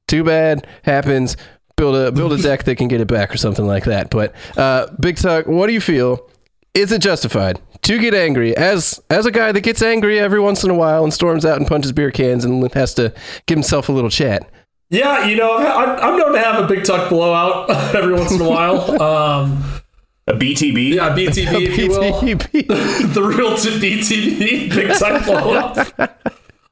too 0.08 0.24
bad. 0.24 0.66
Happens. 0.82 1.36
Build 1.76 1.96
a 1.96 2.12
build 2.12 2.32
a 2.32 2.38
deck 2.38 2.64
that 2.64 2.76
can 2.76 2.86
get 2.88 3.00
it 3.00 3.08
back 3.08 3.32
or 3.32 3.38
something 3.38 3.66
like 3.66 3.84
that. 3.84 4.10
But 4.10 4.34
uh, 4.56 4.88
Big 5.00 5.16
Tuck, 5.16 5.46
what 5.46 5.68
do 5.68 5.72
you 5.72 5.80
feel? 5.80 6.28
Is 6.74 6.92
it 6.92 7.00
justified 7.00 7.60
to 7.82 7.98
get 7.98 8.14
angry 8.14 8.56
as 8.56 9.00
as 9.08 9.24
a 9.26 9.30
guy 9.30 9.52
that 9.52 9.62
gets 9.62 9.82
angry 9.82 10.18
every 10.18 10.40
once 10.40 10.64
in 10.64 10.70
a 10.70 10.74
while 10.74 11.02
and 11.04 11.12
storms 11.12 11.44
out 11.44 11.58
and 11.58 11.66
punches 11.66 11.92
beer 11.92 12.10
cans 12.10 12.44
and 12.44 12.72
has 12.74 12.94
to 12.94 13.12
give 13.46 13.56
himself 13.56 13.88
a 13.88 13.92
little 13.92 14.10
chat? 14.10 14.50
Yeah, 14.90 15.24
you 15.24 15.36
know, 15.36 15.56
I'm, 15.56 15.98
I'm 15.98 16.18
known 16.18 16.34
to 16.34 16.38
have 16.38 16.62
a 16.62 16.66
big 16.66 16.84
tuck 16.84 17.08
blowout 17.08 17.70
every 17.94 18.12
once 18.12 18.32
in 18.32 18.42
a 18.42 18.48
while. 18.48 19.00
Um, 19.00 19.81
A 20.28 20.34
BTB. 20.34 20.94
yeah, 20.94 21.10
BTB, 21.10 21.66
if 21.66 21.78
you 21.78 21.88
will. 21.88 22.20
The 23.12 23.22
real 23.22 23.56
to 23.56 23.68
BTB, 23.68 24.70
big 24.70 24.96
tuck 24.96 25.24
blowout. 25.26 25.76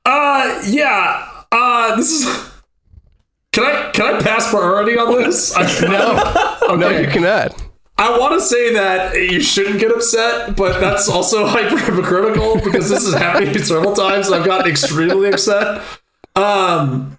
Uh, 0.05 0.63
yeah. 0.67 1.43
Uh, 1.51 1.97
this 1.97 2.11
is. 2.13 2.51
Can 3.53 3.65
I 3.65 3.91
can 3.91 4.15
I 4.15 4.23
pass 4.23 4.51
priority 4.51 4.97
on 4.97 5.17
this? 5.17 5.53
I, 5.57 5.63
no. 6.69 6.77
No, 6.77 6.89
you 6.91 7.09
cannot. 7.09 7.61
I 7.99 8.17
want 8.19 8.33
to 8.35 8.41
say 8.41 8.73
that 8.75 9.15
you 9.17 9.41
shouldn't 9.41 9.81
get 9.81 9.91
upset, 9.91 10.57
but 10.57 10.81
that's 10.81 11.09
also 11.09 11.45
hyper 11.47 11.77
hypocritical 11.77 12.61
because 12.61 12.89
this 12.89 13.03
is 13.05 13.13
happening 13.15 13.59
several 13.59 13.93
times. 13.93 14.27
And 14.29 14.37
I've 14.37 14.47
gotten 14.47 14.71
extremely 14.71 15.29
upset. 15.31 15.83
Um, 16.37 17.19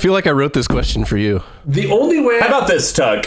feel 0.00 0.12
like 0.12 0.26
I 0.26 0.30
wrote 0.32 0.52
this 0.54 0.66
question 0.66 1.04
for 1.04 1.16
you. 1.16 1.42
the 1.64 1.90
only 1.90 2.20
way 2.20 2.40
How 2.40 2.48
about 2.48 2.68
this, 2.68 2.92
Tuck? 2.92 3.26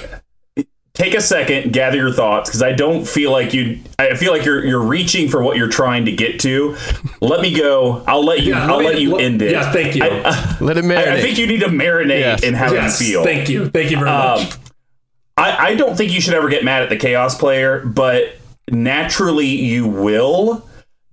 Take 0.93 1.15
a 1.15 1.21
second, 1.21 1.73
gather 1.73 1.97
your 1.97 2.11
thoughts, 2.11 2.49
because 2.49 2.61
I 2.61 2.71
don't 2.73 3.07
feel 3.07 3.31
like 3.31 3.51
you. 3.51 3.79
I 3.97 4.13
feel 4.15 4.31
like 4.31 4.45
you're 4.45 4.63
you're 4.63 4.83
reaching 4.83 5.27
for 5.27 5.41
what 5.41 5.57
you're 5.57 5.67
trying 5.69 6.05
to 6.05 6.11
get 6.11 6.39
to. 6.41 6.77
Let 7.19 7.41
me 7.41 7.51
go. 7.55 8.03
I'll 8.05 8.23
let 8.23 8.41
you. 8.43 8.51
Yeah, 8.53 8.67
I'll 8.67 8.77
let 8.77 8.85
let 8.93 9.01
you 9.01 9.13
let- 9.13 9.23
end 9.23 9.41
it. 9.41 9.51
yeah, 9.53 9.71
thank 9.71 9.95
you. 9.95 10.03
I, 10.03 10.57
Let 10.61 10.77
it 10.77 10.85
I, 10.85 10.87
marinate. 10.87 11.07
I 11.07 11.19
think 11.21 11.39
you 11.39 11.47
need 11.47 11.61
to 11.61 11.67
marinate 11.69 12.19
Yes. 12.19 12.43
in 12.43 12.53
how 12.53 12.71
yes, 12.71 13.01
you 13.01 13.07
feel. 13.07 13.23
thank 13.23 13.49
you, 13.49 13.69
thank 13.69 13.89
you 13.89 13.97
very 13.97 14.09
Um, 14.09 14.43
much. 14.43 14.53
I, 15.35 15.69
I 15.69 15.75
don't 15.75 15.95
think 15.95 16.11
you 16.11 16.21
should 16.21 16.35
ever 16.35 16.47
get 16.47 16.63
mad 16.63 16.83
at 16.83 16.89
the 16.89 16.95
chaos 16.97 17.35
player, 17.35 17.79
but 17.83 18.35
naturally 18.69 19.47
you 19.47 19.87
will 19.87 20.63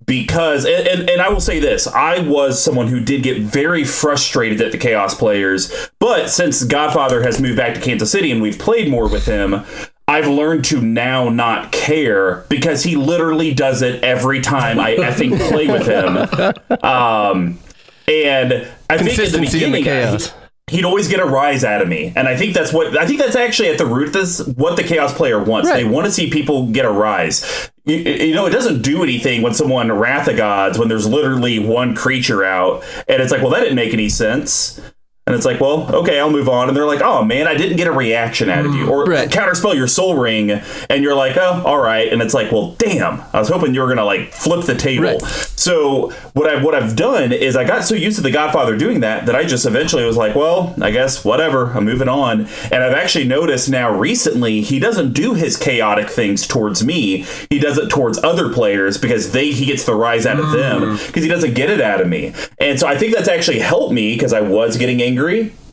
because 0.05 0.65
and, 0.65 0.87
and, 0.87 1.09
and 1.09 1.21
I 1.21 1.29
will 1.29 1.41
say 1.41 1.59
this 1.59 1.87
I 1.87 2.19
was 2.19 2.61
someone 2.61 2.87
who 2.87 2.99
did 2.99 3.23
get 3.23 3.41
very 3.41 3.83
frustrated 3.83 4.61
at 4.61 4.71
the 4.71 4.77
chaos 4.77 5.13
players 5.15 5.89
but 5.99 6.29
since 6.29 6.63
Godfather 6.63 7.23
has 7.23 7.39
moved 7.39 7.57
back 7.57 7.75
to 7.75 7.81
Kansas 7.81 8.11
City 8.11 8.31
and 8.31 8.41
we've 8.41 8.59
played 8.59 8.89
more 8.89 9.07
with 9.07 9.25
him 9.25 9.63
I've 10.07 10.27
learned 10.27 10.65
to 10.65 10.81
now 10.81 11.29
not 11.29 11.71
care 11.71 12.45
because 12.49 12.83
he 12.83 12.95
literally 12.95 13.53
does 13.53 13.81
it 13.81 14.03
every 14.03 14.41
time 14.41 14.79
I, 14.79 14.97
I 14.97 15.11
think 15.13 15.39
play 15.39 15.67
with 15.67 15.85
him 15.85 16.17
um 16.83 17.59
and 18.07 18.67
I 18.89 18.97
think 18.97 19.17
at 19.19 19.31
the 19.31 19.37
in 19.37 19.41
the 19.45 19.51
beginning 19.51 19.83
chaos. 19.83 20.33
He'd 20.67 20.85
always 20.85 21.07
get 21.07 21.19
a 21.19 21.25
rise 21.25 21.63
out 21.63 21.81
of 21.81 21.87
me. 21.87 22.13
And 22.15 22.27
i 22.27 22.35
think 22.35 22.53
that's 22.53 22.71
what 22.73 22.97
i 22.97 23.05
think 23.05 23.19
that's 23.19 23.35
actually 23.35 23.69
at 23.69 23.77
the 23.77 23.85
root 23.85 24.07
of 24.07 24.13
this 24.13 24.45
what 24.47 24.75
the 24.75 24.83
chaos 24.83 25.13
player 25.13 25.41
wants. 25.43 25.69
Right. 25.69 25.83
they 25.83 25.89
want 25.89 26.05
to 26.05 26.11
see 26.11 26.29
people 26.29 26.67
get 26.67 26.85
a 26.85 26.91
rise. 26.91 27.71
You, 27.85 27.95
you 27.95 28.35
know 28.35 28.45
it 28.45 28.51
doesn't 28.51 28.81
do 28.81 29.03
anything 29.03 29.41
when 29.41 29.53
someone 29.53 29.91
wrath 29.91 30.27
of 30.27 30.37
gods 30.37 30.77
when 30.77 30.87
there's 30.87 31.07
literally 31.07 31.59
one 31.59 31.95
creature 31.95 32.43
out 32.43 32.83
and 33.07 33.21
it's 33.21 33.31
like 33.31 33.41
well 33.41 33.51
that 33.51 33.61
didn't 33.61 33.75
make 33.75 33.93
any 33.93 34.09
sense 34.09 34.79
and 35.27 35.35
it's 35.35 35.45
like, 35.45 35.61
well, 35.61 35.87
okay, 35.97 36.19
I'll 36.19 36.31
move 36.31 36.49
on. 36.49 36.67
And 36.67 36.75
they're 36.75 36.87
like, 36.87 37.01
oh 37.01 37.23
man, 37.23 37.47
I 37.47 37.53
didn't 37.53 37.77
get 37.77 37.85
a 37.85 37.91
reaction 37.91 38.49
out 38.49 38.65
of 38.65 38.73
you. 38.73 38.89
Or 38.89 39.05
Right. 39.05 39.29
counterspell 39.29 39.75
your 39.75 39.85
Sol 39.85 40.17
Ring, 40.17 40.49
and 40.49 41.03
you're 41.03 41.13
like, 41.13 41.37
oh, 41.37 41.61
all 41.63 41.77
right. 41.77 42.11
And 42.11 42.23
it's 42.23 42.33
like, 42.33 42.51
well, 42.51 42.71
damn, 42.79 43.21
I 43.31 43.39
was 43.39 43.47
hoping 43.47 43.75
you 43.75 43.81
were 43.81 43.87
gonna 43.87 44.03
like 44.03 44.33
flip 44.33 44.65
the 44.65 44.73
table. 44.73 45.03
Right. 45.03 45.21
So 45.21 46.09
what 46.33 46.49
I've 46.49 46.63
what 46.63 46.73
I've 46.73 46.95
done 46.95 47.31
is 47.31 47.55
I 47.55 47.65
got 47.65 47.83
so 47.85 47.93
used 47.93 48.15
to 48.17 48.23
the 48.23 48.31
Godfather 48.31 48.75
doing 48.75 49.01
that 49.01 49.27
that 49.27 49.35
I 49.35 49.43
just 49.43 49.67
eventually 49.67 50.03
was 50.05 50.17
like, 50.17 50.35
well, 50.35 50.73
I 50.81 50.89
guess 50.89 51.23
whatever, 51.23 51.67
I'm 51.67 51.85
moving 51.85 52.09
on. 52.09 52.47
And 52.71 52.83
I've 52.83 52.95
actually 52.95 53.25
noticed 53.25 53.69
now 53.69 53.95
recently 53.95 54.61
he 54.61 54.79
doesn't 54.79 55.13
do 55.13 55.35
his 55.35 55.55
chaotic 55.55 56.09
things 56.09 56.47
towards 56.47 56.83
me. 56.83 57.27
He 57.51 57.59
does 57.59 57.77
it 57.77 57.89
towards 57.89 58.17
other 58.23 58.51
players 58.51 58.97
because 58.97 59.33
they 59.33 59.51
he 59.51 59.67
gets 59.67 59.85
the 59.85 59.93
rise 59.93 60.25
out 60.25 60.39
of 60.39 60.49
them 60.49 60.81
mm. 60.81 61.07
because 61.07 61.21
he 61.21 61.29
doesn't 61.29 61.53
get 61.53 61.69
it 61.69 61.79
out 61.79 62.01
of 62.01 62.07
me. 62.07 62.33
And 62.59 62.79
so 62.79 62.87
I 62.87 62.97
think 62.97 63.13
that's 63.13 63.29
actually 63.29 63.59
helped 63.59 63.93
me 63.93 64.15
because 64.15 64.33
I 64.33 64.41
was 64.41 64.77
getting 64.77 64.99
angry. 64.99 65.10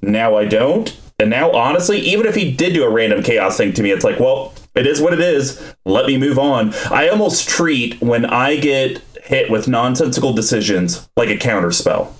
Now 0.02 0.36
I 0.36 0.44
don't. 0.44 0.96
And 1.20 1.30
now, 1.30 1.50
honestly, 1.50 1.98
even 1.98 2.26
if 2.26 2.36
he 2.36 2.52
did 2.52 2.74
do 2.74 2.84
a 2.84 2.90
random 2.90 3.24
chaos 3.24 3.56
thing 3.56 3.72
to 3.72 3.82
me, 3.82 3.90
it's 3.90 4.04
like, 4.04 4.20
well, 4.20 4.54
it 4.76 4.86
is 4.86 5.00
what 5.00 5.12
it 5.12 5.20
is. 5.20 5.74
Let 5.84 6.06
me 6.06 6.16
move 6.16 6.38
on. 6.38 6.72
I 6.90 7.08
almost 7.08 7.48
treat 7.48 8.00
when 8.00 8.24
I 8.24 8.56
get 8.56 9.02
hit 9.24 9.50
with 9.50 9.66
nonsensical 9.66 10.32
decisions 10.32 11.08
like 11.16 11.28
a 11.28 11.36
counter 11.36 11.72
spell. 11.72 12.14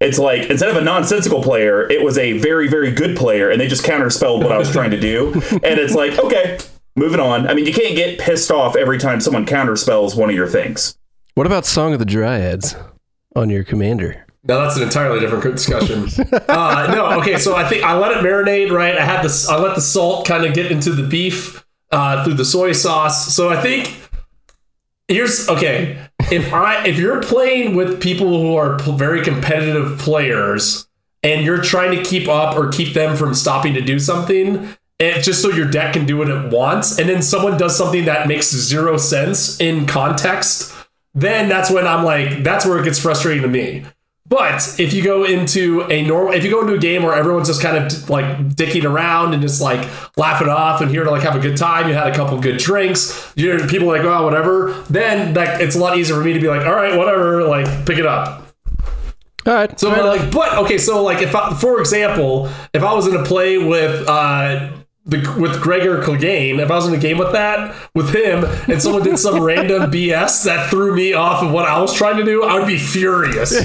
It's 0.00 0.18
like 0.18 0.48
instead 0.50 0.68
of 0.68 0.76
a 0.76 0.82
nonsensical 0.84 1.42
player, 1.42 1.90
it 1.90 2.04
was 2.04 2.18
a 2.18 2.38
very, 2.38 2.68
very 2.68 2.92
good 2.92 3.16
player, 3.16 3.50
and 3.50 3.60
they 3.60 3.66
just 3.66 3.84
counterspelled 3.84 4.42
what 4.42 4.52
I 4.52 4.58
was 4.58 4.70
trying 4.70 4.92
to 4.92 5.00
do. 5.00 5.32
And 5.50 5.80
it's 5.80 5.94
like, 5.94 6.18
okay, 6.18 6.58
moving 6.94 7.18
on. 7.18 7.48
I 7.48 7.54
mean, 7.54 7.66
you 7.66 7.72
can't 7.72 7.96
get 7.96 8.20
pissed 8.20 8.50
off 8.50 8.76
every 8.76 8.98
time 8.98 9.20
someone 9.20 9.44
counterspells 9.44 10.16
one 10.16 10.28
of 10.30 10.36
your 10.36 10.46
things. 10.46 10.96
What 11.34 11.46
about 11.46 11.66
Song 11.66 11.94
of 11.94 11.98
the 11.98 12.04
Dryads 12.04 12.76
on 13.34 13.50
your 13.50 13.64
commander? 13.64 14.27
Now 14.44 14.60
that's 14.60 14.76
an 14.76 14.82
entirely 14.82 15.20
different 15.20 15.44
discussion. 15.56 16.08
uh, 16.48 16.92
no, 16.94 17.20
okay. 17.20 17.38
So 17.38 17.56
I 17.56 17.68
think 17.68 17.84
I 17.84 17.96
let 17.98 18.12
it 18.12 18.24
marinate. 18.24 18.70
Right, 18.70 18.96
I 18.96 19.04
had 19.04 19.22
this. 19.22 19.48
I 19.48 19.58
let 19.58 19.74
the 19.74 19.80
salt 19.80 20.26
kind 20.26 20.44
of 20.44 20.54
get 20.54 20.70
into 20.70 20.92
the 20.92 21.06
beef 21.06 21.64
uh, 21.90 22.24
through 22.24 22.34
the 22.34 22.44
soy 22.44 22.72
sauce. 22.72 23.34
So 23.34 23.48
I 23.48 23.60
think 23.60 23.96
here's 25.08 25.48
okay. 25.48 26.08
If 26.30 26.52
I 26.52 26.86
if 26.86 26.98
you're 26.98 27.22
playing 27.22 27.74
with 27.76 28.00
people 28.00 28.28
who 28.40 28.56
are 28.56 28.78
p- 28.78 28.92
very 28.96 29.22
competitive 29.22 29.98
players 29.98 30.88
and 31.22 31.44
you're 31.44 31.62
trying 31.62 31.96
to 31.96 32.02
keep 32.02 32.28
up 32.28 32.56
or 32.56 32.68
keep 32.68 32.94
them 32.94 33.16
from 33.16 33.34
stopping 33.34 33.74
to 33.74 33.80
do 33.80 33.98
something. 33.98 34.68
And 35.00 35.22
just 35.22 35.42
so 35.42 35.50
your 35.50 35.70
deck 35.70 35.92
can 35.92 36.06
do 36.06 36.16
what 36.16 36.28
it 36.28 36.52
wants, 36.52 36.98
and 36.98 37.08
then 37.08 37.22
someone 37.22 37.56
does 37.56 37.78
something 37.78 38.06
that 38.06 38.26
makes 38.26 38.50
zero 38.50 38.96
sense 38.96 39.60
in 39.60 39.86
context, 39.86 40.74
then 41.14 41.48
that's 41.48 41.70
when 41.70 41.86
I'm 41.86 42.04
like, 42.04 42.42
that's 42.42 42.66
where 42.66 42.80
it 42.80 42.84
gets 42.84 42.98
frustrating 42.98 43.42
to 43.42 43.48
me. 43.48 43.84
But 44.28 44.78
if 44.78 44.92
you 44.92 45.02
go 45.02 45.24
into 45.24 45.82
a 45.90 46.02
normal, 46.02 46.34
if 46.34 46.44
you 46.44 46.50
go 46.50 46.60
into 46.60 46.74
a 46.74 46.78
game 46.78 47.02
where 47.02 47.14
everyone's 47.14 47.48
just 47.48 47.62
kind 47.62 47.78
of 47.78 48.10
like 48.10 48.26
dicking 48.48 48.84
around 48.84 49.32
and 49.32 49.40
just 49.40 49.62
like 49.62 49.88
laughing 50.18 50.48
off 50.48 50.82
and 50.82 50.90
here 50.90 51.02
to 51.02 51.10
like 51.10 51.22
have 51.22 51.34
a 51.34 51.38
good 51.38 51.56
time, 51.56 51.88
you 51.88 51.94
had 51.94 52.08
a 52.08 52.14
couple 52.14 52.38
good 52.38 52.58
drinks, 52.58 53.32
you're 53.36 53.66
people 53.66 53.88
like, 53.88 54.02
oh, 54.02 54.24
whatever. 54.24 54.72
Then 54.90 55.32
like 55.32 55.60
it's 55.60 55.76
a 55.76 55.78
lot 55.78 55.96
easier 55.96 56.16
for 56.16 56.22
me 56.22 56.34
to 56.34 56.40
be 56.40 56.48
like, 56.48 56.66
all 56.66 56.74
right, 56.74 56.96
whatever, 56.96 57.44
like 57.44 57.86
pick 57.86 57.98
it 57.98 58.04
up. 58.04 58.46
All 59.46 59.54
right. 59.54 59.80
So 59.80 59.88
like, 59.88 60.30
but 60.30 60.58
okay, 60.58 60.76
so 60.76 61.02
like 61.02 61.22
if 61.22 61.34
I, 61.34 61.54
for 61.54 61.80
example, 61.80 62.50
if 62.74 62.82
I 62.82 62.92
was 62.92 63.06
in 63.06 63.16
a 63.16 63.24
play 63.24 63.56
with 63.56 64.06
uh 64.08 64.77
the 65.08 65.36
with 65.38 65.60
Gregor 65.60 66.02
Clegane, 66.02 66.60
if 66.60 66.70
I 66.70 66.76
was 66.76 66.86
in 66.86 66.94
a 66.94 66.98
game 66.98 67.18
with 67.18 67.32
that 67.32 67.74
with 67.94 68.14
him, 68.14 68.44
and 68.70 68.80
someone 68.80 69.02
did 69.02 69.18
some 69.18 69.42
random 69.42 69.82
BS 69.90 70.44
that 70.44 70.68
threw 70.70 70.94
me 70.94 71.14
off 71.14 71.42
of 71.42 71.50
what 71.50 71.64
I 71.64 71.80
was 71.80 71.94
trying 71.94 72.18
to 72.18 72.24
do, 72.24 72.44
I 72.44 72.58
would 72.58 72.68
be 72.68 72.78
furious. 72.78 73.52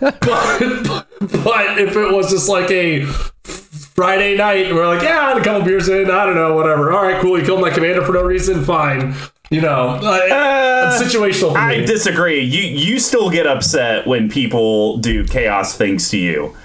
but, 0.00 1.06
but 1.20 1.78
if 1.78 1.96
it 1.96 2.14
was 2.14 2.30
just 2.30 2.48
like 2.48 2.70
a 2.70 3.04
Friday 3.04 4.36
night, 4.36 4.72
we're 4.72 4.86
like, 4.86 5.02
yeah, 5.02 5.20
I 5.20 5.28
had 5.30 5.38
a 5.38 5.44
couple 5.44 5.62
beers 5.62 5.88
in, 5.88 6.10
I 6.10 6.24
don't 6.24 6.34
know, 6.36 6.54
whatever. 6.54 6.92
All 6.92 7.02
right, 7.02 7.20
cool. 7.20 7.38
You 7.38 7.44
killed 7.44 7.60
my 7.60 7.70
commander 7.70 8.04
for 8.04 8.12
no 8.12 8.22
reason, 8.22 8.64
fine. 8.64 9.14
You 9.50 9.60
know, 9.60 9.98
like, 10.02 10.30
uh, 10.30 10.90
it's 10.92 11.02
situational 11.02 11.54
I 11.54 11.76
disagree. 11.86 12.40
You 12.40 12.62
you 12.62 12.98
still 12.98 13.30
get 13.30 13.46
upset 13.46 14.04
when 14.04 14.28
people 14.28 14.96
do 14.98 15.24
chaos 15.24 15.76
things 15.76 16.10
to 16.10 16.18
you. 16.18 16.56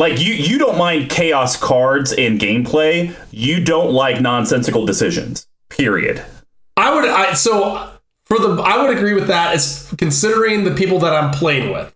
Like 0.00 0.18
you 0.18 0.32
you 0.32 0.56
don't 0.58 0.78
mind 0.78 1.10
chaos 1.10 1.56
cards 1.58 2.10
in 2.12 2.38
gameplay. 2.38 3.14
You 3.30 3.62
don't 3.62 3.92
like 3.92 4.20
nonsensical 4.22 4.86
decisions. 4.86 5.46
Period. 5.68 6.24
I 6.78 6.94
would 6.94 7.04
I 7.06 7.34
so 7.34 7.90
for 8.24 8.38
the 8.38 8.62
I 8.62 8.82
would 8.82 8.96
agree 8.96 9.12
with 9.12 9.26
that 9.26 9.54
as 9.54 9.92
considering 9.98 10.64
the 10.64 10.70
people 10.70 10.98
that 11.00 11.12
I'm 11.12 11.30
playing 11.32 11.70
with. 11.70 11.94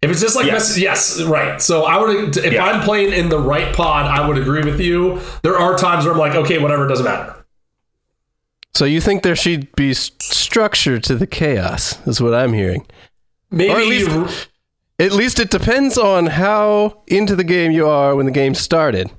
If 0.00 0.10
it's 0.10 0.20
just 0.22 0.36
like 0.36 0.46
Yes. 0.46 0.70
mess- 0.70 0.78
yes, 0.78 1.22
right. 1.22 1.60
So 1.60 1.84
I 1.84 2.00
would 2.00 2.36
if 2.38 2.52
Yeah. 2.54 2.64
I'm 2.64 2.80
playing 2.82 3.12
in 3.12 3.28
the 3.28 3.38
right 3.38 3.74
pod, 3.74 4.06
I 4.06 4.26
would 4.26 4.38
agree 4.38 4.62
with 4.62 4.80
you. 4.80 5.20
There 5.42 5.58
are 5.58 5.76
times 5.76 6.04
where 6.06 6.14
I'm 6.14 6.18
like, 6.18 6.34
okay, 6.34 6.58
whatever, 6.58 6.86
it 6.86 6.88
doesn't 6.88 7.04
matter. 7.04 7.34
So 8.74 8.84
you 8.86 9.00
think 9.02 9.22
there 9.22 9.36
should 9.36 9.74
be 9.76 9.90
s- 9.90 10.12
structure 10.20 10.98
to 11.00 11.14
the 11.14 11.26
chaos? 11.26 11.98
Is 12.06 12.22
what 12.22 12.32
I'm 12.34 12.52
hearing. 12.54 12.86
Maybe 13.50 13.72
Or 13.72 14.28
at 14.98 15.12
least- 15.12 15.38
it 15.40 15.50
depends 15.50 15.96
on 15.98 16.26
how 16.26 17.02
into 17.06 17.36
the 17.36 17.44
game 17.44 17.72
you 17.72 17.86
are 17.88 18.14
when 18.16 18.26
the 18.26 18.32
game 18.32 18.54
started. 18.54 19.10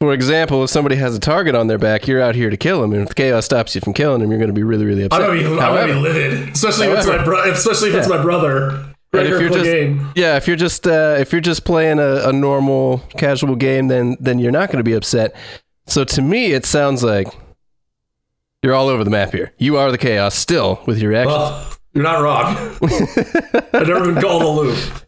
For 0.00 0.12
example, 0.12 0.62
if 0.62 0.70
somebody 0.70 0.94
has 0.96 1.16
a 1.16 1.18
target 1.18 1.56
on 1.56 1.66
their 1.66 1.76
back, 1.78 2.06
you're 2.06 2.22
out 2.22 2.36
here 2.36 2.50
to 2.50 2.56
kill 2.56 2.80
them, 2.80 2.92
and 2.92 3.02
if 3.02 3.08
the 3.08 3.14
chaos 3.16 3.44
stops 3.46 3.74
you 3.74 3.80
from 3.80 3.92
killing 3.94 4.20
them, 4.20 4.30
you're 4.30 4.38
going 4.38 4.46
to 4.48 4.54
be 4.54 4.62
really, 4.62 4.84
really 4.86 5.02
upset. 5.02 5.20
I'm 5.22 5.36
gonna 5.56 5.86
be 5.86 5.92
livid, 5.94 6.50
especially 6.50 6.86
if 6.86 6.98
it's 6.98 7.06
my 7.06 7.14
However- 7.14 7.24
bro- 7.24 7.50
especially 7.50 7.88
if 7.90 7.96
it's 7.96 8.08
my 8.08 8.22
brother. 8.22 8.84
But 9.10 9.24
if 9.26 9.30
you're 9.40 9.48
just 9.48 9.64
Clegane. 9.64 10.12
yeah, 10.14 10.36
if 10.36 10.46
you're 10.46 10.56
just 10.56 10.86
uh, 10.86 11.16
if 11.18 11.32
you're 11.32 11.40
just 11.40 11.64
playing 11.64 11.98
a, 11.98 12.28
a 12.28 12.32
normal 12.32 12.98
casual 13.16 13.56
game, 13.56 13.88
then 13.88 14.16
then 14.20 14.38
you're 14.38 14.52
not 14.52 14.68
going 14.68 14.76
to 14.78 14.84
be 14.84 14.92
upset. 14.92 15.34
So 15.86 16.04
to 16.04 16.20
me, 16.22 16.52
it 16.52 16.64
sounds 16.66 17.02
like 17.02 17.26
you're 18.62 18.74
all 18.74 18.88
over 18.88 19.02
the 19.04 19.10
map 19.10 19.32
here. 19.32 19.52
You 19.58 19.78
are 19.78 19.90
the 19.90 19.96
chaos 19.98 20.34
still 20.34 20.80
with 20.86 20.98
your 20.98 21.14
actions. 21.14 21.77
You're 21.94 22.04
not 22.04 22.20
wrong. 22.20 22.56
I've 23.72 23.88
never 23.88 24.12
been 24.12 24.20
called 24.20 24.42
aloof. 24.42 25.06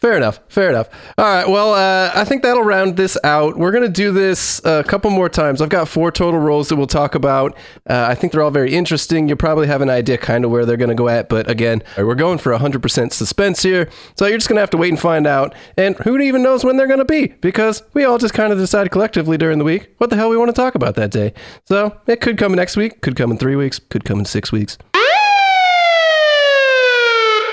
Fair 0.00 0.16
enough. 0.16 0.40
Fair 0.48 0.70
enough. 0.70 0.88
All 1.18 1.26
right. 1.26 1.46
Well, 1.46 1.74
uh, 1.74 2.10
I 2.14 2.24
think 2.24 2.42
that'll 2.42 2.62
round 2.62 2.96
this 2.96 3.18
out. 3.22 3.58
We're 3.58 3.70
going 3.70 3.84
to 3.84 3.90
do 3.90 4.12
this 4.12 4.58
a 4.64 4.82
couple 4.82 5.10
more 5.10 5.28
times. 5.28 5.60
I've 5.60 5.68
got 5.68 5.88
four 5.88 6.10
total 6.10 6.40
roles 6.40 6.70
that 6.70 6.76
we'll 6.76 6.86
talk 6.86 7.14
about. 7.14 7.54
Uh, 7.88 8.06
I 8.08 8.14
think 8.14 8.32
they're 8.32 8.42
all 8.42 8.50
very 8.50 8.72
interesting. 8.72 9.28
You 9.28 9.36
probably 9.36 9.66
have 9.66 9.82
an 9.82 9.90
idea 9.90 10.16
kind 10.16 10.46
of 10.46 10.50
where 10.50 10.64
they're 10.64 10.78
going 10.78 10.88
to 10.88 10.94
go 10.94 11.10
at. 11.10 11.28
But 11.28 11.50
again, 11.50 11.82
we're 11.98 12.14
going 12.14 12.38
for 12.38 12.50
100% 12.50 13.12
suspense 13.12 13.62
here. 13.62 13.90
So 14.16 14.24
you're 14.26 14.38
just 14.38 14.48
going 14.48 14.56
to 14.56 14.62
have 14.62 14.70
to 14.70 14.78
wait 14.78 14.88
and 14.88 14.98
find 14.98 15.26
out. 15.26 15.54
And 15.76 15.94
who 15.98 16.18
even 16.18 16.42
knows 16.42 16.64
when 16.64 16.78
they're 16.78 16.86
going 16.86 16.98
to 17.00 17.04
be? 17.04 17.26
Because 17.26 17.82
we 17.92 18.04
all 18.04 18.16
just 18.16 18.32
kind 18.32 18.54
of 18.54 18.58
decide 18.58 18.90
collectively 18.90 19.36
during 19.36 19.58
the 19.58 19.64
week 19.64 19.94
what 19.98 20.08
the 20.08 20.16
hell 20.16 20.30
we 20.30 20.38
want 20.38 20.48
to 20.48 20.54
talk 20.54 20.74
about 20.74 20.94
that 20.94 21.10
day. 21.10 21.34
So 21.66 21.94
it 22.06 22.22
could 22.22 22.38
come 22.38 22.54
next 22.54 22.74
week, 22.74 23.02
could 23.02 23.16
come 23.16 23.30
in 23.30 23.36
three 23.36 23.56
weeks, 23.56 23.78
could 23.78 24.06
come 24.06 24.20
in 24.20 24.24
six 24.24 24.50
weeks. 24.50 24.78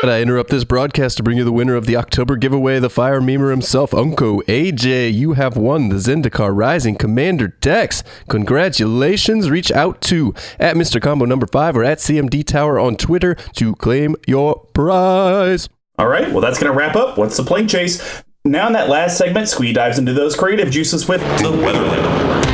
But 0.01 0.11
I 0.11 0.21
interrupt 0.21 0.51
this 0.51 0.63
broadcast 0.63 1.17
to 1.17 1.23
bring 1.23 1.39
you 1.39 1.43
the 1.43 1.51
winner 1.51 1.73
of 1.73 1.87
the 1.87 1.95
October 1.95 2.35
giveaway, 2.35 2.77
the 2.77 2.89
fire 2.89 3.19
memer 3.19 3.49
himself, 3.49 3.95
Unco 3.95 4.41
AJ. 4.41 5.11
You 5.11 5.33
have 5.33 5.57
won 5.57 5.89
the 5.89 5.95
Zendikar 5.95 6.55
Rising 6.55 6.95
Commander 6.95 7.47
Decks. 7.47 8.03
Congratulations. 8.29 9.49
Reach 9.49 9.71
out 9.71 9.99
to 10.01 10.35
at 10.59 10.75
Mr. 10.75 11.01
Combo 11.01 11.25
number 11.25 11.47
five 11.47 11.75
or 11.75 11.83
at 11.83 11.97
CMD 11.97 12.45
Tower 12.45 12.77
on 12.77 12.95
Twitter 12.95 13.33
to 13.55 13.75
claim 13.75 14.15
your 14.27 14.67
prize. 14.75 15.67
All 15.97 16.07
right. 16.07 16.31
Well, 16.31 16.41
that's 16.41 16.59
gonna 16.59 16.77
wrap 16.77 16.95
up. 16.95 17.17
What's 17.17 17.35
the 17.35 17.43
plane 17.43 17.67
chase? 17.67 18.21
Now 18.45 18.67
in 18.67 18.73
that 18.73 18.89
last 18.89 19.17
segment, 19.17 19.49
Squee 19.49 19.73
dives 19.73 19.97
into 19.97 20.13
those 20.13 20.35
creative 20.35 20.69
juices 20.69 21.07
with 21.07 21.21
The 21.41 21.51
Report. 21.51 22.47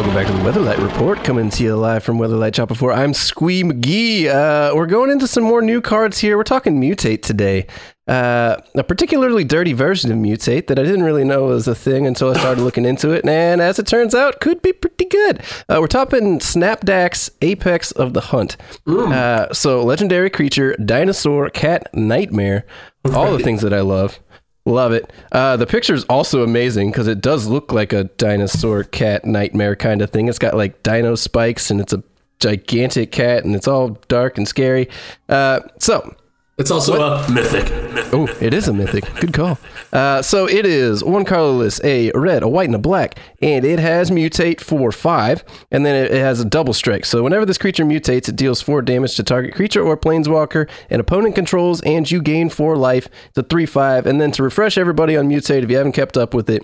Welcome 0.00 0.14
back 0.14 0.26
to 0.26 0.32
the 0.32 0.50
Weatherlight 0.50 0.82
Report, 0.82 1.22
coming 1.24 1.50
to 1.50 1.62
you 1.62 1.76
live 1.76 2.02
from 2.02 2.16
Weatherlight 2.16 2.54
Shop 2.54 2.68
before. 2.68 2.90
I'm 2.90 3.12
Squee 3.12 3.62
McGee. 3.62 4.28
Uh, 4.28 4.74
we're 4.74 4.86
going 4.86 5.10
into 5.10 5.26
some 5.26 5.44
more 5.44 5.60
new 5.60 5.82
cards 5.82 6.18
here. 6.18 6.38
We're 6.38 6.42
talking 6.42 6.80
Mutate 6.80 7.20
today. 7.20 7.66
Uh, 8.08 8.56
a 8.74 8.82
particularly 8.82 9.44
dirty 9.44 9.74
version 9.74 10.10
of 10.10 10.16
Mutate 10.16 10.68
that 10.68 10.78
I 10.78 10.84
didn't 10.84 11.02
really 11.02 11.24
know 11.24 11.44
was 11.44 11.68
a 11.68 11.74
thing 11.74 12.06
until 12.06 12.30
I 12.30 12.38
started 12.38 12.62
looking 12.62 12.86
into 12.86 13.10
it, 13.10 13.26
and 13.28 13.60
as 13.60 13.78
it 13.78 13.86
turns 13.86 14.14
out, 14.14 14.40
could 14.40 14.62
be 14.62 14.72
pretty 14.72 15.04
good. 15.04 15.42
Uh, 15.68 15.76
we're 15.80 15.86
talking 15.86 16.38
Snapdax 16.38 17.28
Apex 17.42 17.92
of 17.92 18.14
the 18.14 18.22
Hunt. 18.22 18.56
Uh, 18.86 19.52
so, 19.52 19.84
legendary 19.84 20.30
creature, 20.30 20.74
dinosaur, 20.76 21.50
cat, 21.50 21.94
nightmare, 21.94 22.64
all 23.12 23.36
the 23.36 23.44
things 23.44 23.60
that 23.60 23.74
I 23.74 23.82
love. 23.82 24.18
Love 24.66 24.92
it. 24.92 25.12
Uh, 25.32 25.56
the 25.56 25.66
picture 25.66 25.94
is 25.94 26.04
also 26.04 26.42
amazing 26.42 26.90
because 26.90 27.08
it 27.08 27.20
does 27.20 27.46
look 27.46 27.72
like 27.72 27.92
a 27.92 28.04
dinosaur 28.04 28.84
cat 28.84 29.24
nightmare 29.24 29.74
kind 29.74 30.02
of 30.02 30.10
thing. 30.10 30.28
It's 30.28 30.38
got 30.38 30.54
like 30.54 30.82
dino 30.82 31.14
spikes 31.14 31.70
and 31.70 31.80
it's 31.80 31.92
a 31.92 32.02
gigantic 32.40 33.10
cat 33.10 33.44
and 33.44 33.54
it's 33.54 33.66
all 33.66 33.90
dark 34.08 34.36
and 34.36 34.46
scary. 34.46 34.88
Uh, 35.28 35.60
so, 35.78 36.14
It's 36.60 36.70
also 36.70 37.00
a 37.00 37.30
mythic. 37.30 37.72
Oh, 38.12 38.28
it 38.38 38.52
is 38.52 38.68
a 38.68 38.72
mythic. 38.74 39.12
Good 39.18 39.32
call. 39.32 39.58
Uh, 39.92 40.20
so 40.20 40.46
it 40.46 40.66
is 40.66 41.02
one 41.02 41.24
colorless, 41.24 41.80
a 41.82 42.10
red, 42.14 42.42
a 42.42 42.48
white, 42.48 42.68
and 42.68 42.74
a 42.74 42.78
black, 42.78 43.18
and 43.40 43.64
it 43.64 43.78
has 43.78 44.10
mutate 44.10 44.60
for 44.60 44.92
five, 44.92 45.42
and 45.70 45.86
then 45.86 45.96
it, 45.96 46.12
it 46.12 46.20
has 46.20 46.38
a 46.38 46.44
double 46.44 46.74
strike. 46.74 47.06
So 47.06 47.22
whenever 47.22 47.46
this 47.46 47.56
creature 47.56 47.84
mutates, 47.84 48.28
it 48.28 48.36
deals 48.36 48.60
four 48.60 48.82
damage 48.82 49.16
to 49.16 49.22
target 49.22 49.54
creature 49.54 49.82
or 49.82 49.96
planeswalker 49.96 50.68
an 50.90 51.00
opponent 51.00 51.34
controls, 51.34 51.80
and 51.80 52.08
you 52.10 52.20
gain 52.20 52.50
four 52.50 52.76
life. 52.76 53.08
It's 53.30 53.38
a 53.38 53.42
three-five, 53.42 54.04
and 54.06 54.20
then 54.20 54.30
to 54.32 54.42
refresh 54.42 54.76
everybody 54.76 55.16
on 55.16 55.28
mutate, 55.28 55.62
if 55.62 55.70
you 55.70 55.78
haven't 55.78 55.92
kept 55.92 56.18
up 56.18 56.34
with 56.34 56.50
it, 56.50 56.62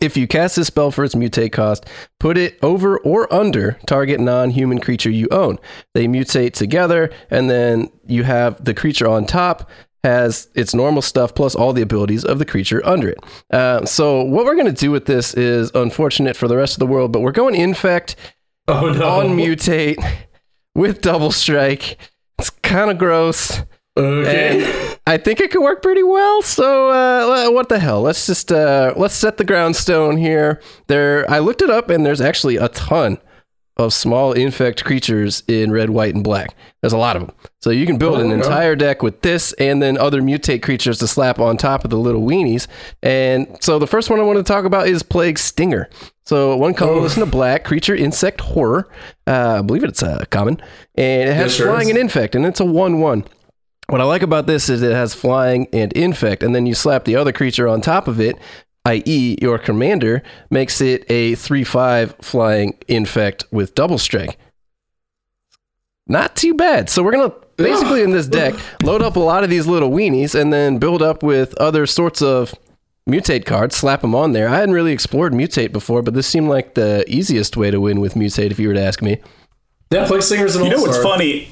if 0.00 0.16
you 0.16 0.26
cast 0.26 0.56
this 0.56 0.66
spell 0.66 0.90
for 0.90 1.04
its 1.04 1.14
mutate 1.14 1.52
cost, 1.52 1.86
put 2.20 2.36
it 2.36 2.58
over 2.62 2.98
or 2.98 3.32
under 3.32 3.78
target 3.86 4.20
non 4.20 4.50
human 4.50 4.80
creature 4.80 5.10
you 5.10 5.28
own. 5.30 5.58
They 5.94 6.06
mutate 6.06 6.52
together, 6.52 7.10
and 7.30 7.48
then 7.48 7.90
you 8.06 8.24
have 8.24 8.62
the 8.64 8.74
creature 8.74 9.08
on 9.08 9.24
top 9.26 9.70
has 10.04 10.48
its 10.54 10.74
normal 10.74 11.02
stuff 11.02 11.34
plus 11.34 11.56
all 11.56 11.72
the 11.72 11.82
abilities 11.82 12.24
of 12.24 12.38
the 12.38 12.44
creature 12.44 12.80
under 12.86 13.08
it. 13.08 13.18
Uh, 13.50 13.84
so, 13.84 14.22
what 14.22 14.44
we're 14.44 14.54
going 14.54 14.66
to 14.66 14.72
do 14.72 14.90
with 14.90 15.06
this 15.06 15.34
is 15.34 15.70
unfortunate 15.74 16.36
for 16.36 16.46
the 16.48 16.56
rest 16.56 16.74
of 16.74 16.78
the 16.78 16.86
world, 16.86 17.12
but 17.12 17.20
we're 17.20 17.32
going 17.32 17.54
infect 17.54 18.14
Oh 18.68 18.92
no. 18.92 19.08
on 19.08 19.26
mutate 19.36 19.96
with 20.74 21.00
double 21.00 21.32
strike. 21.32 21.96
It's 22.38 22.50
kind 22.50 22.90
of 22.90 22.98
gross. 22.98 23.62
Okay. 23.98 24.64
And 24.92 24.98
I 25.06 25.16
think 25.16 25.40
it 25.40 25.50
could 25.50 25.62
work 25.62 25.82
pretty 25.82 26.02
well. 26.02 26.42
So 26.42 26.88
uh, 26.90 27.50
what 27.50 27.68
the 27.68 27.78
hell? 27.78 28.02
Let's 28.02 28.26
just 28.26 28.52
uh, 28.52 28.94
let's 28.96 29.14
set 29.14 29.36
the 29.38 29.44
ground 29.44 29.76
stone 29.76 30.16
here. 30.16 30.60
There, 30.86 31.28
I 31.30 31.38
looked 31.40 31.62
it 31.62 31.70
up, 31.70 31.90
and 31.90 32.04
there's 32.06 32.20
actually 32.20 32.56
a 32.56 32.68
ton 32.68 33.18
of 33.76 33.92
small 33.92 34.32
infect 34.32 34.84
creatures 34.84 35.44
in 35.46 35.70
red, 35.70 35.90
white, 35.90 36.12
and 36.14 36.24
black. 36.24 36.54
There's 36.82 36.92
a 36.92 36.98
lot 36.98 37.14
of 37.16 37.26
them. 37.26 37.34
So 37.62 37.70
you 37.70 37.86
can 37.86 37.96
build 37.96 38.18
an 38.18 38.26
Oh, 38.26 38.30
yeah. 38.30 38.34
entire 38.34 38.74
deck 38.76 39.02
with 39.04 39.20
this, 39.22 39.52
and 39.54 39.80
then 39.80 39.96
other 39.96 40.20
mutate 40.20 40.62
creatures 40.62 40.98
to 40.98 41.06
slap 41.06 41.38
on 41.38 41.56
top 41.56 41.84
of 41.84 41.90
the 41.90 41.96
little 41.96 42.22
weenies. 42.22 42.66
And 43.04 43.46
so 43.60 43.78
the 43.78 43.86
first 43.86 44.10
one 44.10 44.18
I 44.18 44.24
want 44.24 44.36
to 44.38 44.42
talk 44.42 44.64
about 44.64 44.88
is 44.88 45.02
Plague 45.04 45.38
Stinger. 45.38 45.88
So 46.26 46.56
one 46.56 46.74
colorless 46.74 47.14
and 47.14 47.22
a 47.22 47.26
black 47.30 47.64
creature, 47.64 47.94
insect 47.94 48.40
horror. 48.40 48.88
Uh, 49.28 49.58
I 49.60 49.62
believe 49.62 49.84
it's 49.84 50.02
uh, 50.02 50.24
common, 50.30 50.60
and 50.96 51.28
it 51.30 51.34
has 51.34 51.56
Yes, 51.58 51.66
flying 51.68 51.82
is. 51.84 51.90
and 51.90 51.98
infect, 51.98 52.34
and 52.34 52.44
it's 52.44 52.60
a 52.60 52.64
one-one. 52.64 53.24
What 53.88 54.02
I 54.02 54.04
like 54.04 54.22
about 54.22 54.46
this 54.46 54.68
is 54.68 54.82
it 54.82 54.92
has 54.92 55.14
flying 55.14 55.66
and 55.72 55.92
infect, 55.94 56.42
and 56.42 56.54
then 56.54 56.66
you 56.66 56.74
slap 56.74 57.04
the 57.04 57.16
other 57.16 57.32
creature 57.32 57.66
on 57.66 57.80
top 57.80 58.06
of 58.06 58.20
it, 58.20 58.38
i.e., 58.84 59.38
your 59.40 59.58
commander, 59.58 60.22
makes 60.50 60.82
it 60.82 61.10
a 61.10 61.34
3 61.36 61.64
5 61.64 62.16
flying 62.20 62.76
infect 62.86 63.44
with 63.50 63.74
double 63.74 63.96
strike. 63.96 64.38
Not 66.06 66.36
too 66.36 66.52
bad. 66.52 66.90
So 66.90 67.02
we're 67.02 67.12
going 67.12 67.30
to 67.30 67.36
basically 67.56 68.02
in 68.02 68.10
this 68.12 68.26
deck 68.28 68.54
load 68.82 69.00
up 69.00 69.16
a 69.16 69.20
lot 69.20 69.42
of 69.42 69.48
these 69.48 69.66
little 69.66 69.90
weenies 69.90 70.38
and 70.38 70.52
then 70.52 70.78
build 70.78 71.00
up 71.00 71.22
with 71.22 71.54
other 71.54 71.86
sorts 71.86 72.20
of 72.20 72.54
mutate 73.08 73.46
cards, 73.46 73.74
slap 73.74 74.02
them 74.02 74.14
on 74.14 74.32
there. 74.32 74.50
I 74.50 74.56
hadn't 74.56 74.74
really 74.74 74.92
explored 74.92 75.32
mutate 75.32 75.72
before, 75.72 76.02
but 76.02 76.12
this 76.12 76.26
seemed 76.26 76.48
like 76.48 76.74
the 76.74 77.04
easiest 77.08 77.56
way 77.56 77.70
to 77.70 77.80
win 77.80 78.00
with 78.00 78.14
mutate 78.14 78.50
if 78.50 78.58
you 78.58 78.68
were 78.68 78.74
to 78.74 78.82
ask 78.82 79.00
me. 79.00 79.18
Yeah, 79.90 80.06
Plague 80.06 80.22
Stinger's 80.22 80.56
an 80.56 80.64
You 80.64 80.72
know 80.72 80.82
what's 80.82 81.02
funny? 81.02 81.50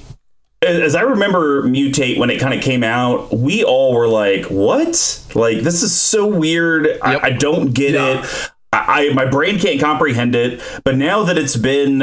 As 0.62 0.78
as 0.80 0.94
I 0.94 1.02
remember 1.02 1.62
Mutate 1.64 2.18
when 2.18 2.30
it 2.30 2.40
kind 2.40 2.54
of 2.54 2.62
came 2.62 2.82
out, 2.82 3.32
we 3.36 3.62
all 3.62 3.94
were 3.94 4.08
like, 4.08 4.46
"What? 4.46 5.24
Like 5.34 5.58
this 5.60 5.82
is 5.82 5.94
so 5.98 6.26
weird. 6.26 6.86
Yep. 6.86 6.98
I, 7.02 7.18
I 7.26 7.30
don't 7.30 7.72
get 7.74 7.92
Yeah. 7.92 8.20
it. 8.24 8.50
I, 8.72 9.10
I 9.10 9.14
my 9.14 9.26
brain 9.26 9.58
can't 9.58 9.80
comprehend 9.80 10.34
it." 10.34 10.60
But 10.84 10.96
now 10.96 11.24
that 11.24 11.36
it's 11.36 11.56
been 11.56 12.02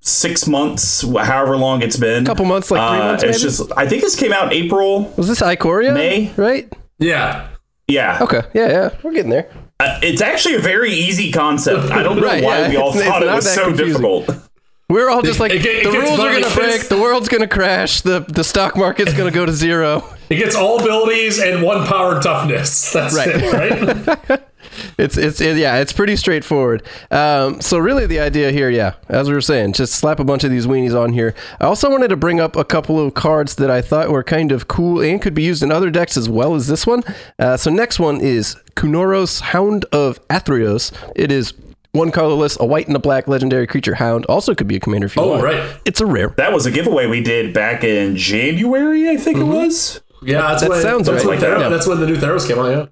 six 0.00 0.46
months, 0.46 1.02
however 1.02 1.56
long 1.56 1.82
it's 1.82 1.96
been, 1.96 2.22
a 2.24 2.26
Couple 2.26 2.44
months, 2.46 2.70
like 2.70 2.88
three 2.90 2.98
months, 2.98 3.22
It's 3.22 3.40
just 3.40 3.70
I 3.76 3.86
think 3.86 4.02
this 4.02 4.16
came 4.16 4.32
out 4.32 4.52
in 4.52 4.64
April. 4.64 5.12
Was 5.16 5.28
this 5.28 5.40
Ikoria? 5.40 5.92
May? 5.94 6.32
Right? 6.36 6.72
Yeah. 6.98 7.48
Yeah, 7.86 8.18
Okay. 8.22 8.40
Yeah, 8.54 8.68
yeah. 8.70 8.90
We're 9.02 9.12
getting 9.12 9.30
there. 9.30 9.50
Uh, 9.78 9.98
it's 10.02 10.22
actually 10.22 10.54
a 10.54 10.58
very 10.60 10.90
easy 10.92 11.30
concept. 11.30 11.90
I 11.90 12.02
don't 12.02 12.16
know 12.16 12.22
Right, 12.26 12.42
why 12.42 12.60
yeah, 12.60 12.68
we 12.70 12.76
all 12.78 12.88
it's- 12.90 13.04
thought 13.06 13.22
it's 13.22 13.30
it 13.30 13.34
was 13.34 13.52
so 13.54 13.64
confusing. 13.66 14.00
difficult. 14.02 14.43
We're 14.88 15.08
all 15.10 15.22
just 15.22 15.40
like 15.40 15.52
It 15.52 15.62
get- 15.62 15.76
it 15.76 15.90
the 15.90 15.98
rules 15.98 16.20
are 16.20 16.32
gonna 16.40 16.54
break, 16.54 16.88
the 16.88 16.98
world's 16.98 17.28
gonna 17.28 17.48
crash, 17.48 18.02
the 18.02 18.20
the 18.28 18.44
stock 18.44 18.76
market's 18.76 19.12
gonna 19.14 19.30
go 19.30 19.46
to 19.46 19.52
zero. 19.52 20.04
It 20.30 20.36
gets 20.36 20.56
all 20.56 20.80
abilities 20.80 21.38
and 21.38 21.62
one 21.62 21.86
power 21.86 22.14
and 22.14 22.22
toughness. 22.22 22.90
That's 22.92 23.14
Right. 23.14 23.28
it, 23.28 24.06
right? 24.30 24.40
It's 24.98 25.16
it's 25.16 25.40
it, 25.40 25.56
yeah, 25.56 25.76
it's 25.76 25.92
pretty 25.92 26.16
straightforward. 26.16 26.82
Um, 27.10 27.60
so 27.60 27.78
really, 27.78 28.06
the 28.06 28.18
idea 28.20 28.50
here, 28.50 28.70
yeah, 28.70 28.94
as 29.08 29.28
we 29.28 29.34
were 29.34 29.40
saying, 29.42 29.74
just 29.74 29.94
slap 29.94 30.18
a 30.18 30.24
bunch 30.24 30.42
of 30.42 30.50
these 30.50 30.66
weenies 30.66 30.98
on 30.98 31.12
here. 31.12 31.34
I 31.60 31.66
also 31.66 31.88
wanted 31.90 32.08
to 32.08 32.16
bring 32.16 32.40
up 32.40 32.56
a 32.56 32.64
couple 32.64 32.98
of 32.98 33.14
cards 33.14 33.54
that 33.56 33.70
I 33.70 33.80
thought 33.82 34.10
were 34.10 34.24
kind 34.24 34.50
of 34.50 34.66
cool 34.66 35.00
and 35.00 35.20
could 35.22 35.34
be 35.34 35.42
used 35.44 35.62
in 35.62 35.70
other 35.70 35.90
decks 35.90 36.16
as 36.16 36.28
well 36.28 36.54
as 36.56 36.66
this 36.66 36.86
one. 36.86 37.02
Uh, 37.38 37.56
so 37.56 37.70
next 37.70 38.00
one 38.00 38.20
is 38.20 38.56
Kunoros, 38.74 39.40
Hound 39.42 39.84
of 39.92 40.26
Athreos. 40.28 40.90
It 41.14 41.30
is 41.30 41.52
one 41.94 42.10
colorless, 42.10 42.58
a 42.60 42.64
white 42.64 42.86
and 42.88 42.96
a 42.96 42.98
black 42.98 43.28
legendary 43.28 43.66
creature 43.66 43.94
hound. 43.94 44.26
Also 44.26 44.54
could 44.54 44.66
be 44.68 44.76
a 44.76 44.80
commander 44.80 45.06
if 45.06 45.16
you 45.16 45.22
Oh, 45.22 45.28
want. 45.28 45.42
right. 45.42 45.76
It's 45.84 46.00
a 46.00 46.06
rare. 46.06 46.34
That 46.36 46.52
was 46.52 46.66
a 46.66 46.70
giveaway 46.70 47.06
we 47.06 47.22
did 47.22 47.54
back 47.54 47.84
in 47.84 48.16
January, 48.16 49.08
I 49.08 49.16
think 49.16 49.36
it 49.38 49.40
mm-hmm. 49.40 49.52
was. 49.52 50.00
Yeah, 50.22 50.40
that's 50.42 50.62
That 50.62 50.70
when, 50.70 50.82
sounds 50.82 51.06
that's 51.06 51.24
right. 51.24 51.40
When 51.40 51.50
Thera- 51.50 51.60
Yeah. 51.60 51.68
That's 51.68 51.86
when 51.86 52.00
the 52.00 52.06
new 52.06 52.16
Theros 52.16 52.46
came 52.48 52.58
out, 52.58 52.70
yeah. 52.70 52.86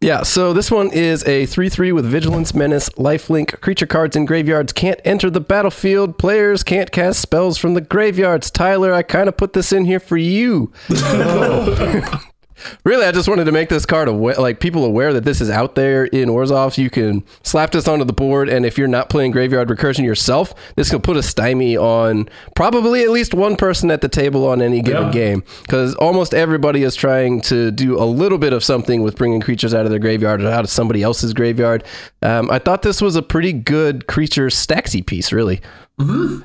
Yeah, 0.00 0.22
so 0.22 0.52
this 0.52 0.70
one 0.70 0.90
is 0.92 1.26
a 1.26 1.44
3 1.46 1.68
3 1.68 1.90
with 1.90 2.06
Vigilance, 2.06 2.54
Menace, 2.54 2.88
Lifelink. 2.90 3.60
Creature 3.60 3.86
cards 3.86 4.14
in 4.14 4.26
graveyards 4.26 4.72
can't 4.72 5.00
enter 5.04 5.28
the 5.28 5.40
battlefield. 5.40 6.18
Players 6.18 6.62
can't 6.62 6.92
cast 6.92 7.20
spells 7.20 7.58
from 7.58 7.74
the 7.74 7.80
graveyards. 7.80 8.48
Tyler, 8.48 8.94
I 8.94 9.02
kind 9.02 9.28
of 9.28 9.36
put 9.36 9.54
this 9.54 9.72
in 9.72 9.86
here 9.86 9.98
for 10.00 10.16
you. 10.16 10.72
Oh. 10.90 12.20
Really, 12.84 13.04
I 13.06 13.12
just 13.12 13.28
wanted 13.28 13.44
to 13.44 13.52
make 13.52 13.68
this 13.68 13.86
card 13.86 14.08
aware, 14.08 14.34
like 14.36 14.60
people 14.60 14.84
aware 14.84 15.12
that 15.12 15.24
this 15.24 15.40
is 15.40 15.50
out 15.50 15.74
there 15.74 16.04
in 16.06 16.28
Orzhov. 16.28 16.78
You 16.78 16.90
can 16.90 17.24
slap 17.42 17.70
this 17.72 17.88
onto 17.88 18.04
the 18.04 18.12
board, 18.12 18.48
and 18.48 18.64
if 18.66 18.76
you're 18.78 18.88
not 18.88 19.08
playing 19.08 19.30
Graveyard 19.32 19.68
Recursion 19.68 20.04
yourself, 20.04 20.54
this 20.76 20.90
can 20.90 21.00
put 21.00 21.16
a 21.16 21.22
stymie 21.22 21.76
on 21.76 22.28
probably 22.54 23.02
at 23.02 23.10
least 23.10 23.34
one 23.34 23.56
person 23.56 23.90
at 23.90 24.00
the 24.00 24.08
table 24.08 24.46
on 24.48 24.60
any 24.62 24.82
given 24.82 25.04
Yeah. 25.06 25.12
game 25.12 25.44
because 25.62 25.94
almost 25.96 26.34
everybody 26.34 26.82
is 26.82 26.94
trying 26.94 27.40
to 27.42 27.70
do 27.70 27.98
a 27.98 28.04
little 28.04 28.38
bit 28.38 28.52
of 28.52 28.62
something 28.64 29.02
with 29.02 29.16
bringing 29.16 29.40
creatures 29.40 29.74
out 29.74 29.84
of 29.84 29.90
their 29.90 29.98
graveyard 30.00 30.42
or 30.42 30.48
out 30.48 30.64
of 30.64 30.70
somebody 30.70 31.02
else's 31.02 31.32
graveyard. 31.34 31.84
Um, 32.22 32.50
I 32.50 32.58
thought 32.58 32.82
this 32.82 33.00
was 33.00 33.16
a 33.16 33.22
pretty 33.22 33.52
good 33.52 34.06
creature 34.06 34.48
stacksy 34.50 35.04
piece, 35.04 35.32
really. 35.32 35.60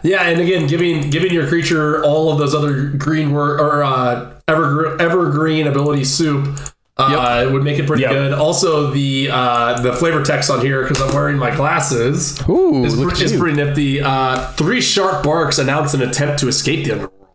Yeah, 0.03 0.23
and 0.23 0.41
again, 0.41 0.67
giving 0.67 1.09
giving 1.09 1.31
your 1.31 1.47
creature 1.47 2.03
all 2.03 2.31
of 2.31 2.39
those 2.39 2.55
other 2.55 2.87
green 2.89 3.31
wor- 3.33 3.59
or 3.59 3.83
uh, 3.83 4.33
evergreen, 4.47 4.99
evergreen 5.01 5.67
ability 5.67 6.03
soup 6.05 6.57
uh, 6.97 7.47
would 7.51 7.63
make 7.63 7.77
it 7.79 7.85
pretty 7.87 8.01
Yep. 8.01 8.11
good. 8.11 8.33
Also, 8.33 8.89
the 8.91 9.29
uh, 9.31 9.79
the 9.81 9.93
flavor 9.93 10.23
text 10.23 10.49
on 10.49 10.61
here 10.61 10.81
because 10.81 11.01
I'm 11.01 11.13
wearing 11.13 11.37
my 11.37 11.55
glasses 11.55 12.39
Ooh, 12.49 12.83
is, 12.83 12.95
pre- 12.95 13.23
is 13.23 13.35
pretty 13.37 13.55
nifty. 13.55 14.01
Uh, 14.01 14.47
three 14.53 14.81
sharp 14.81 15.23
barks 15.23 15.59
announce 15.59 15.93
an 15.93 16.01
attempt 16.01 16.39
to 16.39 16.47
escape 16.47 16.85
the 16.85 16.93
underworld. 16.93 17.27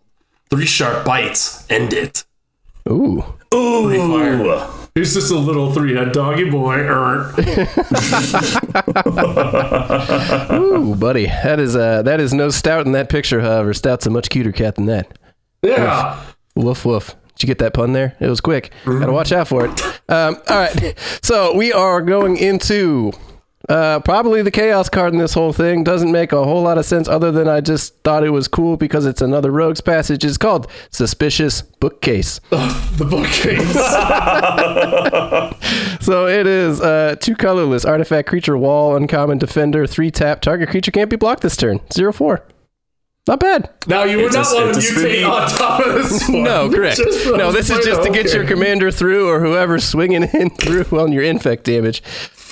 Three 0.51 0.67
sharp 0.67 1.05
bites 1.05 1.65
end 1.71 1.93
it. 1.93 2.25
Ooh. 2.91 3.23
Ooh. 3.55 4.69
He's 4.99 5.15
just 5.15 5.31
a 5.31 5.39
little 5.39 5.73
three 5.73 5.95
head 5.95 6.11
doggy 6.11 6.51
boy. 6.51 6.79
Ooh, 10.53 10.97
buddy. 10.97 11.27
That 11.27 11.61
is 11.61 11.77
uh 11.77 12.03
that 12.03 12.19
is 12.21 12.35
no 12.35 12.51
stout 12.51 12.85
in 12.85 12.91
that 12.93 13.09
picture, 13.09 13.41
however. 13.41 13.73
Stout's 13.75 14.07
a 14.07 14.11
much 14.11 14.29
cuter 14.29 14.51
cat 14.51 14.75
than 14.75 14.87
that. 14.87 15.17
Yeah. 15.63 16.21
Woof 16.57 16.85
woof. 16.85 17.15
Did 17.37 17.45
you 17.45 17.47
get 17.47 17.59
that 17.59 17.75
pun 17.75 17.93
there? 17.93 18.17
It 18.19 18.29
was 18.29 18.41
quick. 18.41 18.73
Gotta 18.85 19.13
watch 19.13 19.31
out 19.31 19.47
for 19.47 19.67
it. 19.67 19.81
Um, 20.09 20.37
all 20.49 20.59
right. 20.59 20.99
So 21.23 21.55
we 21.55 21.73
are 21.73 22.03
going 22.03 22.37
into 22.37 23.13
uh, 23.69 24.01
probably 24.01 24.43
the 24.43 24.51
chaos 24.51 24.89
card 24.89 25.13
in 25.13 25.19
this 25.19 25.35
whole 25.35 25.53
thing. 25.53 25.85
Doesn't 25.85 26.11
make 26.11 26.33
a 26.33 26.43
whole 26.43 26.63
lot 26.63 26.79
of 26.79 26.85
sense 26.85 27.09
other 27.09 27.31
than 27.31 27.49
I 27.49 27.61
just 27.61 27.95
thought 28.03 28.25
it 28.25 28.31
was 28.31 28.49
cool 28.49 28.77
because 28.77 29.07
it's 29.07 29.21
another 29.21 29.51
Rogue's 29.51 29.81
Passage. 29.81 30.25
It's 30.25 30.39
called 30.39 30.71
Suspicious 30.91 31.63
Bookcase. 31.63 32.41
The 32.99 33.05
bookcase. 33.05 33.75
So 36.01 36.27
it 36.27 36.47
is 36.47 36.81
uh, 36.81 37.17
two 37.21 37.35
colorless 37.37 37.85
artifact 37.85 38.29
creature 38.29 38.57
wall 38.57 38.97
uncommon 38.97 39.39
defender 39.39 39.87
three 39.87 40.11
tap 40.11 40.41
target 40.41 40.71
creature 40.71 40.91
can't 40.91 41.11
be 41.11 41.17
blocked 41.17 41.43
this 41.43 41.57
turn 41.57 41.81
zero 41.93 42.13
four. 42.13 42.45
Not 43.27 43.41
bad. 43.41 43.69
now 43.87 44.05
you 44.05 44.19
would 44.19 44.27
It's 44.27 44.37
a- 44.37 44.41
not 44.41 44.55
want 44.55 44.75
to 44.75 44.81
mutate 44.81 45.29
on 45.31 45.49
top 45.51 45.87
of 45.87 45.95
this 45.95 46.29
one. 46.29 46.45
No, 46.45 46.71
correct. 46.71 47.01
No, 47.27 47.53
this 47.53 47.69
is 47.69 47.85
just 47.85 48.03
to 48.05 48.11
get 48.11 48.33
your 48.33 48.47
commander 48.47 48.91
through 48.91 49.29
or 49.29 49.41
whoever's 49.41 49.85
swinging 49.85 50.23
in 50.23 50.49
through 50.51 50.99
on 50.99 51.13
your 51.13 51.25
infect 51.25 51.65
damage. 51.65 52.03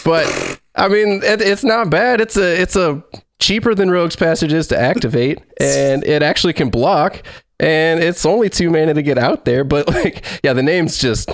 But 0.04 0.60
I 0.76 0.88
mean, 0.88 1.22
it, 1.22 1.40
it's 1.40 1.64
not 1.64 1.90
bad. 1.90 2.20
It's 2.20 2.36
a 2.36 2.60
it's 2.60 2.76
a 2.76 3.02
cheaper 3.38 3.74
than 3.74 3.90
Rogue's 3.90 4.16
Passage 4.16 4.52
is 4.52 4.66
to 4.68 4.78
activate, 4.78 5.38
and 5.60 6.04
it 6.04 6.22
actually 6.22 6.52
can 6.52 6.70
block. 6.70 7.22
And 7.58 8.02
it's 8.02 8.26
only 8.26 8.50
two 8.50 8.68
mana 8.70 8.92
to 8.94 9.02
get 9.02 9.16
out 9.16 9.46
there. 9.46 9.64
But 9.64 9.88
like, 9.88 10.24
yeah, 10.44 10.52
the 10.52 10.62
name's 10.62 10.98
just 10.98 11.30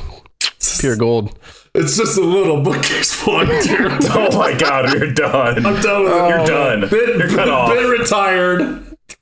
pure 0.79 0.97
gold. 0.97 1.37
It's 1.75 1.97
just 1.97 2.19
a 2.19 2.21
little 2.21 2.63
bookcase 2.63 3.13
flying 3.15 3.49
here. 3.67 3.89
Oh 4.11 4.39
my 4.39 4.55
god, 4.57 4.93
you're 4.95 5.13
done. 5.13 5.65
I'm 5.67 5.81
done 5.81 6.05
with 6.05 6.13
You're 6.13 6.41
it. 6.41 6.47
done. 6.47 6.81
Bit, 6.89 7.17
You're 7.19 7.29
cut 7.31 7.49
off. 7.49 7.71
bit 7.73 7.99
retired. 7.99 8.59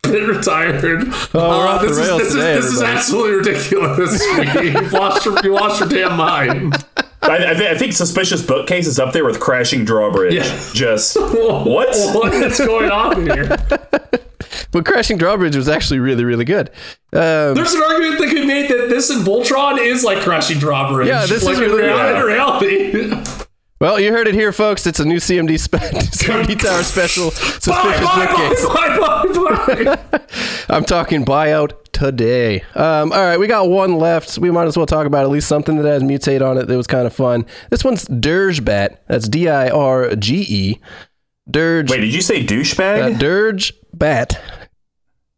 been 0.02 0.26
retired. 0.26 1.04
Oh, 1.32 1.58
we're 1.58 1.66
off 1.68 1.80
uh, 1.80 1.82
the 1.82 1.88
this 1.88 1.98
rails 1.98 2.20
is, 2.22 2.26
this 2.26 2.34
today, 2.34 2.54
is, 2.54 2.64
this 2.64 2.72
is 2.74 2.82
absolutely 2.82 3.36
ridiculous. 3.36 4.26
You've 4.62 4.92
lost 4.92 5.24
your, 5.24 5.38
you 5.44 5.54
lost 5.54 5.80
your 5.80 5.88
damn 5.88 6.16
mind. 6.16 6.74
I, 7.22 7.50
I, 7.50 7.54
thi- 7.54 7.68
I 7.68 7.76
think 7.76 7.92
suspicious 7.92 8.44
bookcase 8.44 8.86
is 8.86 8.98
up 8.98 9.12
there 9.12 9.24
with 9.24 9.40
crashing 9.40 9.84
drawbridge. 9.84 10.34
Yeah. 10.34 10.70
Just 10.72 11.16
what? 11.20 11.66
What 12.14 12.32
is 12.34 12.58
going 12.58 12.90
on 12.90 13.26
here? 13.26 13.56
But 14.72 14.84
Crashing 14.86 15.16
Drawbridge 15.18 15.56
was 15.56 15.68
actually 15.68 15.98
really, 15.98 16.24
really 16.24 16.44
good. 16.44 16.70
Um, 17.12 17.54
There's 17.54 17.72
an 17.74 17.82
argument 17.82 18.18
that 18.20 18.26
could 18.28 18.36
be 18.42 18.46
made 18.46 18.70
that 18.70 18.88
this 18.88 19.10
and 19.10 19.24
Voltron 19.26 19.78
is 19.78 20.04
like 20.04 20.20
crashing 20.22 20.58
drawbridge. 20.58 21.08
Yeah, 21.08 21.26
this 21.26 21.42
like 21.44 21.54
is 21.54 21.60
in 21.60 21.70
really 21.70 21.82
reality. 21.82 22.90
in 22.92 22.96
reality. 23.08 23.24
well, 23.80 23.98
you 23.98 24.12
heard 24.12 24.28
it 24.28 24.34
here, 24.34 24.52
folks. 24.52 24.86
It's 24.86 25.00
a 25.00 25.04
new 25.04 25.16
CMD, 25.16 25.58
spe- 25.58 25.74
CMD 25.78 26.58
Tower 26.60 26.82
special 26.82 27.30
bye, 27.30 27.36
suspicious 27.36 28.00
bye, 28.06 28.26
bookcase. 28.26 28.66
bye, 28.66 28.98
bye, 28.98 29.96
bye, 29.96 30.18
bye. 30.18 30.20
I'm 30.74 30.84
talking 30.84 31.24
buyout 31.24 31.72
today. 31.92 32.60
Um, 32.74 33.12
all 33.12 33.18
right, 33.20 33.38
we 33.38 33.46
got 33.46 33.68
one 33.70 33.96
left. 33.98 34.38
We 34.38 34.50
might 34.50 34.66
as 34.66 34.76
well 34.76 34.86
talk 34.86 35.06
about 35.06 35.24
at 35.24 35.30
least 35.30 35.48
something 35.48 35.76
that 35.76 35.86
has 35.88 36.02
mutate 36.02 36.46
on 36.46 36.58
it 36.58 36.66
that 36.66 36.76
was 36.76 36.86
kind 36.86 37.06
of 37.06 37.14
fun. 37.14 37.46
This 37.70 37.82
one's 37.82 38.04
Dirge 38.06 38.64
Bat. 38.64 39.02
That's 39.08 39.28
D 39.28 39.48
I 39.48 39.70
R 39.70 40.14
G 40.14 40.44
E. 40.48 40.80
Dirge. 41.50 41.90
Wait, 41.90 42.00
did 42.00 42.14
you 42.14 42.20
say 42.22 42.44
douchebag? 42.44 43.14
uh, 43.14 43.18
Dirge 43.18 43.72
Bat. 43.94 44.40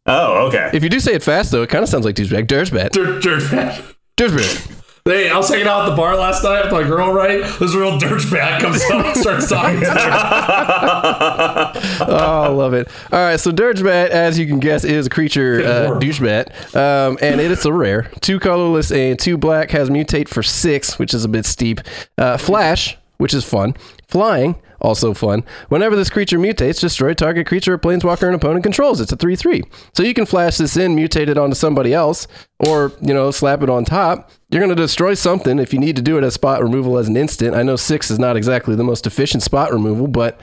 oh, 0.05 0.47
okay. 0.47 0.69
If 0.73 0.83
you 0.83 0.89
do 0.89 0.99
say 0.99 1.13
it 1.13 1.23
fast, 1.23 1.51
though, 1.51 1.63
it 1.63 1.69
kind 1.69 1.81
of 1.81 1.89
sounds 1.89 2.05
like 2.05 2.15
douchebag. 2.15 2.47
Dirge 2.47 2.71
Bat. 2.71 2.91
Dirt, 2.91 3.23
dirt 3.23 3.49
bag. 3.49 3.83
Dirge 4.17 4.35
Bat. 4.35 4.82
Hey, 5.05 5.29
I 5.29 5.35
was 5.35 5.49
hanging 5.49 5.67
out 5.67 5.85
at 5.85 5.89
the 5.89 5.95
bar 5.97 6.15
last 6.15 6.45
night 6.45 6.63
with 6.63 6.71
my 6.71 6.83
girl, 6.83 7.11
right? 7.11 7.39
This 7.59 7.75
real 7.75 7.99
dirtbag 7.99 8.61
comes 8.61 8.81
up 8.85 9.05
and 9.05 9.17
starts 9.17 9.49
talking 9.49 9.81
to 9.81 9.85
her. 9.89 11.73
Oh, 12.07 12.41
I 12.43 12.47
love 12.47 12.73
it. 12.73 12.87
All 13.11 13.19
right, 13.19 13.37
so 13.37 13.51
Dirgebat, 13.51 14.09
as 14.11 14.39
you 14.39 14.47
can 14.47 14.61
guess, 14.61 14.85
is 14.85 15.07
a 15.07 15.09
creature, 15.09 15.61
uh, 15.65 15.99
douchebat, 15.99 16.73
um, 16.73 17.17
and 17.21 17.41
it 17.41 17.51
is 17.51 17.65
a 17.65 17.73
rare. 17.73 18.09
Two 18.21 18.39
colorless 18.39 18.91
and 18.93 19.19
two 19.19 19.37
black 19.37 19.71
has 19.71 19.89
mutate 19.89 20.29
for 20.29 20.41
six, 20.41 20.97
which 20.97 21.13
is 21.13 21.25
a 21.25 21.29
bit 21.29 21.45
steep. 21.45 21.81
Uh, 22.17 22.37
flash, 22.37 22.97
which 23.17 23.33
is 23.33 23.43
fun. 23.43 23.75
Flying, 24.07 24.55
also 24.83 25.13
fun. 25.13 25.43
Whenever 25.69 25.95
this 25.95 26.09
creature 26.09 26.37
mutates, 26.37 26.79
destroy 26.79 27.13
target 27.13 27.47
creature 27.47 27.73
or 27.73 27.77
planeswalker 27.77 28.27
an 28.27 28.33
opponent 28.33 28.63
controls. 28.63 28.99
It's 28.99 29.11
a 29.11 29.15
3 29.15 29.35
3. 29.35 29.63
So 29.93 30.03
you 30.03 30.13
can 30.13 30.25
flash 30.25 30.57
this 30.57 30.77
in, 30.77 30.95
mutate 30.95 31.29
it 31.29 31.37
onto 31.37 31.55
somebody 31.55 31.93
else, 31.93 32.27
or, 32.59 32.91
you 33.01 33.13
know, 33.13 33.31
slap 33.31 33.63
it 33.63 33.69
on 33.69 33.85
top. 33.85 34.29
You're 34.49 34.61
going 34.61 34.75
to 34.75 34.81
destroy 34.81 35.13
something 35.13 35.57
if 35.57 35.73
you 35.73 35.79
need 35.79 35.95
to 35.95 36.01
do 36.01 36.17
it 36.17 36.23
as 36.23 36.33
spot 36.35 36.61
removal 36.61 36.97
as 36.97 37.07
an 37.07 37.17
instant. 37.17 37.55
I 37.55 37.63
know 37.63 37.77
six 37.77 38.11
is 38.11 38.19
not 38.19 38.35
exactly 38.35 38.75
the 38.75 38.83
most 38.83 39.07
efficient 39.07 39.41
spot 39.41 39.71
removal, 39.71 40.07
but 40.07 40.39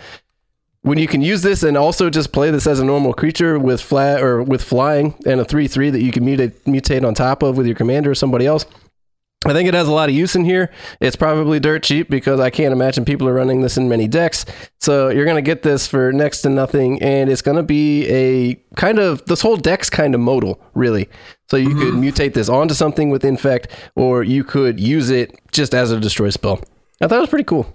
when 0.83 0.99
you 0.99 1.07
can 1.07 1.21
use 1.21 1.43
this 1.43 1.63
and 1.63 1.77
also 1.77 2.09
just 2.09 2.33
play 2.33 2.51
this 2.51 2.67
as 2.67 2.81
a 2.81 2.85
normal 2.85 3.13
creature 3.13 3.59
with 3.59 3.83
flat 3.83 4.23
or 4.23 4.43
with 4.43 4.63
flying 4.63 5.15
and 5.27 5.41
a 5.41 5.45
3-3 5.45 5.93
that 5.93 6.01
you 6.01 6.11
can 6.11 6.25
mutate, 6.25 6.53
mutate 6.65 7.07
on 7.07 7.15
top 7.15 7.43
of 7.43 7.59
with 7.59 7.67
your 7.67 7.77
commander 7.77 8.11
or 8.11 8.15
somebody 8.15 8.47
else 8.47 8.65
i 9.51 9.53
think 9.53 9.69
it 9.69 9.75
has 9.75 9.87
a 9.89 9.93
lot 9.93 10.09
of 10.09 10.15
use 10.15 10.35
in 10.35 10.45
here 10.45 10.71
it's 11.01 11.17
probably 11.17 11.61
dirt 11.61 11.83
cheap 11.83 12.09
because 12.09 12.41
i 12.41 12.49
can't 12.49 12.73
imagine 12.73 13.05
people 13.05 13.29
are 13.29 13.35
running 13.35 13.61
this 13.61 13.77
in 13.77 13.89
many 13.89 14.09
decks 14.09 14.47
so 14.79 15.09
you're 15.09 15.25
going 15.25 15.37
to 15.37 15.43
get 15.43 15.63
this 15.63 15.87
for 15.87 16.13
next 16.13 16.41
to 16.43 16.49
nothing 16.49 17.03
and 17.03 17.29
it's 17.29 17.43
going 17.43 17.57
to 17.57 17.63
be 17.63 18.07
a 18.09 18.55
kind 18.77 18.99
of 18.99 19.25
this 19.27 19.43
whole 19.43 19.57
deck's 19.57 19.91
kind 19.91 20.15
of 20.15 20.21
modal 20.21 20.61
really 20.75 21.09
so 21.51 21.57
you 21.57 21.75
could 21.75 21.95
mm-hmm. 21.95 22.05
mutate 22.05 22.33
this 22.33 22.49
onto 22.49 22.75
something 22.75 23.11
with 23.11 23.25
infect 23.25 23.69
or 23.97 24.23
you 24.23 24.43
could 24.45 24.81
use 24.81 25.11
it 25.11 25.39
just 25.53 25.75
as 25.75 25.91
a 25.91 26.01
destroy 26.01 26.31
spell 26.31 26.61
i 27.01 27.07
thought 27.07 27.19
it 27.19 27.21
was 27.21 27.31
pretty 27.31 27.45
cool 27.45 27.67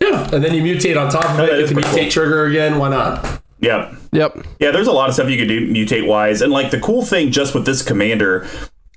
Yeah, 0.00 0.28
and 0.32 0.42
then 0.42 0.54
you 0.54 0.62
mutate 0.62 1.00
on 1.00 1.10
top 1.10 1.30
of 1.30 1.40
it. 1.40 1.50
it. 1.50 1.58
is 1.60 1.70
Get 1.70 1.76
the 1.76 1.80
mutate 1.82 2.00
cool. 2.02 2.10
trigger 2.10 2.46
again. 2.46 2.78
Why 2.78 2.88
not? 2.88 3.42
Yep. 3.60 3.94
yep 4.12 4.36
Yeah, 4.58 4.72
there's 4.72 4.88
a 4.88 4.92
lot 4.92 5.08
of 5.08 5.14
stuff 5.14 5.30
you 5.30 5.38
could 5.38 5.48
do 5.48 5.72
mutate 5.72 6.06
wise. 6.06 6.42
And 6.42 6.52
like 6.52 6.70
the 6.70 6.80
cool 6.80 7.04
thing 7.04 7.30
just 7.30 7.54
with 7.54 7.64
this 7.64 7.80
commander, 7.80 8.46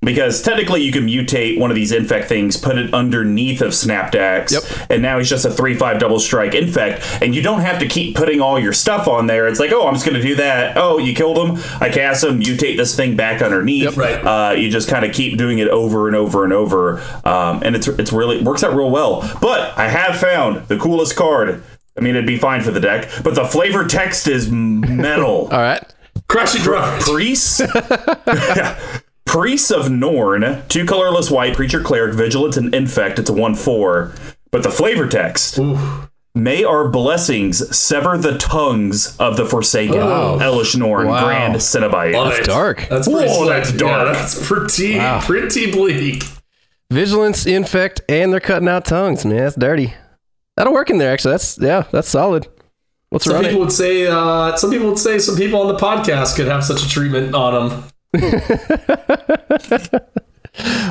because 0.02 0.42
technically 0.44 0.82
you 0.84 0.92
can 0.92 1.08
mutate 1.08 1.60
one 1.60 1.72
of 1.72 1.76
these 1.76 1.92
infect 1.92 2.28
things, 2.30 2.56
put 2.56 2.78
it 2.78 2.94
underneath 2.94 3.62
of 3.62 3.72
Snapdax, 3.72 4.52
Yep. 4.52 4.90
and 4.92 5.02
now 5.02 5.18
he's 5.18 5.30
just 5.30 5.44
a 5.46 5.52
3 5.52 5.74
5 5.76 6.00
double 6.00 6.20
strike 6.20 6.54
infect. 6.54 7.04
And 7.22 7.34
you 7.36 7.42
don't 7.42 7.62
have 7.62 7.80
to 7.80 7.88
keep 7.88 8.16
putting 8.16 8.40
all 8.40 8.60
your 8.60 8.74
stuff 8.74 9.08
on 9.08 9.26
there. 9.28 9.48
It's 9.48 9.60
like, 9.60 9.72
oh, 9.72 9.88
I'm 9.88 9.96
just 9.96 10.06
going 10.06 10.16
to 10.22 10.26
do 10.26 10.36
that. 10.36 10.78
Oh, 10.78 11.00
you 11.00 11.14
killed 11.16 11.38
him. 11.38 11.64
I 11.82 11.90
cast 11.90 12.24
him, 12.24 12.40
mutate 12.40 12.78
this 12.78 12.96
thing 12.96 13.16
back 13.16 13.42
underneath. 13.42 13.84
Yep. 13.84 13.98
Right. 13.98 14.16
Uh, 14.26 14.52
you 14.54 14.70
just 14.70 14.88
kind 14.88 15.04
of 15.04 15.14
keep 15.14 15.38
doing 15.38 15.58
it 15.60 15.68
over 15.70 16.08
and 16.08 16.16
over 16.16 16.44
and 16.44 16.54
over. 16.54 17.00
Um, 17.26 17.64
and 17.64 17.76
it's, 17.76 17.88
it's 17.88 18.14
really, 18.14 18.42
works 18.44 18.64
out 18.64 18.76
real 18.76 18.92
well. 18.92 19.22
But 19.42 19.78
I 19.78 19.88
have 19.90 20.18
found 20.20 20.68
the 20.68 20.78
coolest 20.78 21.16
card. 21.16 21.64
I 21.98 22.02
mean, 22.02 22.16
it'd 22.16 22.28
be 22.28 22.38
fine 22.38 22.62
for 22.62 22.70
the 22.70 22.80
deck, 22.80 23.10
but 23.24 23.34
the 23.34 23.46
flavor 23.46 23.84
text 23.84 24.28
is 24.28 24.52
metal. 24.52 25.48
all 25.52 25.60
right 25.60 25.84
Crashing 26.28 26.62
drawbridge. 26.62 27.04
Priests? 27.04 27.62
Priests 29.28 29.72
of 29.72 29.92
Norn, 29.92 30.64
two 30.70 30.86
colorless 30.86 31.30
white, 31.30 31.56
creature 31.56 31.82
cleric, 31.82 32.16
vigilance, 32.16 32.58
and 32.58 32.74
infect. 32.74 33.20
It's 33.20 33.30
a 33.30 33.34
1 33.34 33.56
4. 33.56 34.14
But 34.52 34.64
the 34.64 34.72
flavor 34.72 35.08
text. 35.08 35.60
May 36.34 36.64
our 36.64 36.88
blessings 36.88 37.76
sever 37.76 38.18
the 38.18 38.38
tongues 38.38 39.18
of 39.18 39.38
the 39.38 39.46
Forsaken. 39.46 39.96
Elish 39.96 40.76
Norn, 40.78 41.08
Wow. 41.08 41.26
Grand 41.26 41.56
Cenobite. 41.56 42.14
Love 42.14 42.30
That's 42.30 42.40
it. 42.40 42.46
dark. 42.46 42.88
That's 42.90 43.08
pretty 43.08 43.28
Whoa, 43.30 43.46
slick. 43.46 43.50
that's 43.50 43.72
Yeah, 43.82 44.04
that's 44.06 44.48
pretty, 44.48 45.20
pretty 45.26 45.72
bleak. 45.72 46.24
Vigilance, 46.92 47.46
infect, 47.46 48.02
and 48.08 48.32
they're 48.32 48.40
cutting 48.40 48.68
out 48.70 48.86
tongues, 48.86 49.26
man. 49.26 49.38
That's 49.38 49.56
dirty. 49.56 49.94
That'll 50.56 50.74
work 50.74 50.90
in 50.90 51.00
there, 51.00 51.12
actually. 51.12 51.32
That's 51.32 51.58
yeah, 51.60 51.84
that's 51.92 52.08
solid. 52.08 52.48
Let's 53.12 53.26
Some 53.26 53.42
people 53.44 53.58
it. 53.58 53.60
would 53.60 53.72
say. 53.72 54.08
Uh, 54.08 54.56
some 54.56 54.70
people 54.72 54.88
would 54.90 55.00
say 55.00 55.18
some 55.20 55.36
people 55.36 55.60
on 55.62 55.68
the 55.68 55.76
podcast 55.80 56.36
could 56.36 56.48
have 56.48 56.64
such 56.64 56.84
a 56.86 56.90
treatment 56.90 57.34
on 57.36 57.70
them. 57.70 57.84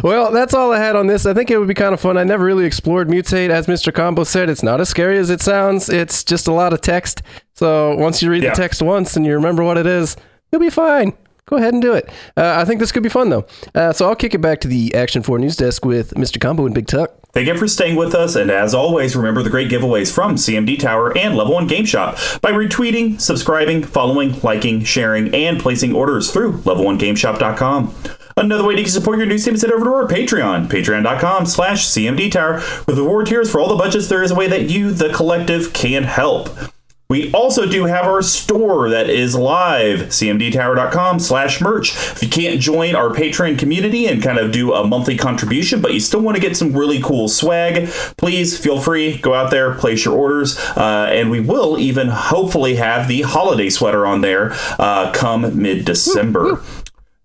Well, 0.04 0.30
that's 0.30 0.54
all 0.54 0.70
I 0.72 0.78
had 0.78 0.94
on 0.94 1.08
this. 1.08 1.26
I 1.26 1.34
think 1.34 1.50
it 1.50 1.58
would 1.58 1.66
be 1.66 1.74
kind 1.74 1.92
of 1.92 2.00
fun. 2.00 2.16
I 2.16 2.22
never 2.22 2.44
really 2.44 2.64
explored 2.66 3.08
mutate, 3.08 3.50
as 3.50 3.66
Mr. 3.66 3.92
Combo 3.92 4.22
said. 4.22 4.48
It's 4.48 4.62
not 4.62 4.80
as 4.80 4.88
scary 4.88 5.18
as 5.18 5.28
it 5.28 5.40
sounds. 5.40 5.88
It's 5.88 6.22
just 6.22 6.46
a 6.46 6.52
lot 6.52 6.72
of 6.72 6.80
text. 6.82 7.22
So 7.54 7.96
once 7.96 8.22
you 8.22 8.30
read 8.30 8.44
Yeah. 8.44 8.50
the 8.50 8.56
text 8.56 8.80
once 8.80 9.16
and 9.16 9.26
you 9.26 9.34
remember 9.34 9.64
what 9.64 9.76
it 9.76 9.86
is, 9.86 10.16
you'll 10.52 10.60
be 10.60 10.70
fine. 10.70 11.14
Go 11.46 11.56
ahead 11.56 11.72
and 11.74 11.82
do 11.82 11.94
it. 11.94 12.08
Uh, 12.36 12.54
I 12.58 12.64
think 12.64 12.78
this 12.78 12.92
could 12.92 13.02
be 13.02 13.08
fun 13.08 13.28
though. 13.30 13.44
Uh, 13.74 13.92
so 13.92 14.08
I'll 14.08 14.14
kick 14.14 14.34
it 14.34 14.40
back 14.40 14.60
to 14.60 14.68
the 14.68 14.94
Action 14.94 15.22
4 15.24 15.40
News 15.40 15.56
Desk 15.56 15.84
with 15.84 16.14
Mr. 16.14 16.40
Combo 16.40 16.64
and 16.66 16.74
Big 16.74 16.86
Tuck. 16.86 17.10
Thank 17.36 17.48
you 17.48 17.58
for 17.58 17.68
staying 17.68 17.96
with 17.96 18.14
us, 18.14 18.34
and 18.34 18.50
as 18.50 18.72
always, 18.72 19.14
remember 19.14 19.42
the 19.42 19.50
great 19.50 19.68
giveaways 19.68 20.10
from 20.10 20.36
CMD 20.36 20.78
Tower 20.78 21.14
and 21.18 21.36
Level 21.36 21.52
1 21.52 21.66
Game 21.66 21.84
Shop 21.84 22.16
by 22.40 22.50
retweeting, 22.50 23.20
subscribing, 23.20 23.82
following, 23.82 24.40
liking, 24.40 24.82
sharing, 24.84 25.34
and 25.34 25.60
placing 25.60 25.94
orders 25.94 26.32
through 26.32 26.54
level1gameshop.com. 26.60 27.94
Another 28.38 28.64
way 28.64 28.74
to 28.76 28.90
support 28.90 29.18
your 29.18 29.26
news 29.26 29.44
team 29.44 29.52
is 29.52 29.60
head 29.60 29.70
over 29.70 29.84
to 29.84 29.92
our 29.92 30.08
Patreon, 30.08 30.68
patreon.com 30.68 31.44
slash 31.44 31.84
CMD 31.84 32.32
Tower. 32.32 32.62
With 32.86 32.96
reward 32.96 33.26
tiers 33.26 33.50
for 33.50 33.60
all 33.60 33.68
the 33.68 33.76
budgets, 33.76 34.08
there 34.08 34.22
is 34.22 34.30
a 34.30 34.34
way 34.34 34.48
that 34.48 34.70
you, 34.70 34.92
the 34.92 35.12
collective, 35.12 35.74
can 35.74 36.04
help. 36.04 36.48
We 37.08 37.30
also 37.32 37.66
do 37.66 37.84
have 37.84 38.04
our 38.06 38.20
store 38.20 38.90
that 38.90 39.08
is 39.08 39.36
live, 39.36 40.00
cmdtower.com 40.08 41.20
slash 41.20 41.60
merch. 41.60 41.94
If 41.94 42.22
you 42.22 42.28
can't 42.28 42.60
join 42.60 42.96
our 42.96 43.10
Patreon 43.10 43.60
community 43.60 44.08
and 44.08 44.20
kind 44.20 44.38
of 44.38 44.50
do 44.50 44.74
a 44.74 44.84
monthly 44.84 45.16
contribution, 45.16 45.80
but 45.80 45.94
you 45.94 46.00
still 46.00 46.20
want 46.20 46.36
to 46.36 46.40
get 46.40 46.56
some 46.56 46.72
really 46.72 47.00
cool 47.00 47.28
swag, 47.28 47.88
please 48.16 48.58
feel 48.58 48.80
free, 48.80 49.18
go 49.18 49.34
out 49.34 49.52
there, 49.52 49.74
place 49.74 50.04
your 50.04 50.14
orders, 50.14 50.58
uh, 50.76 51.08
and 51.12 51.30
we 51.30 51.38
will 51.38 51.78
even 51.78 52.08
hopefully 52.08 52.74
have 52.74 53.06
the 53.06 53.22
holiday 53.22 53.70
sweater 53.70 54.04
on 54.04 54.20
there 54.20 54.52
uh, 54.80 55.12
come 55.12 55.62
mid-December. 55.62 56.60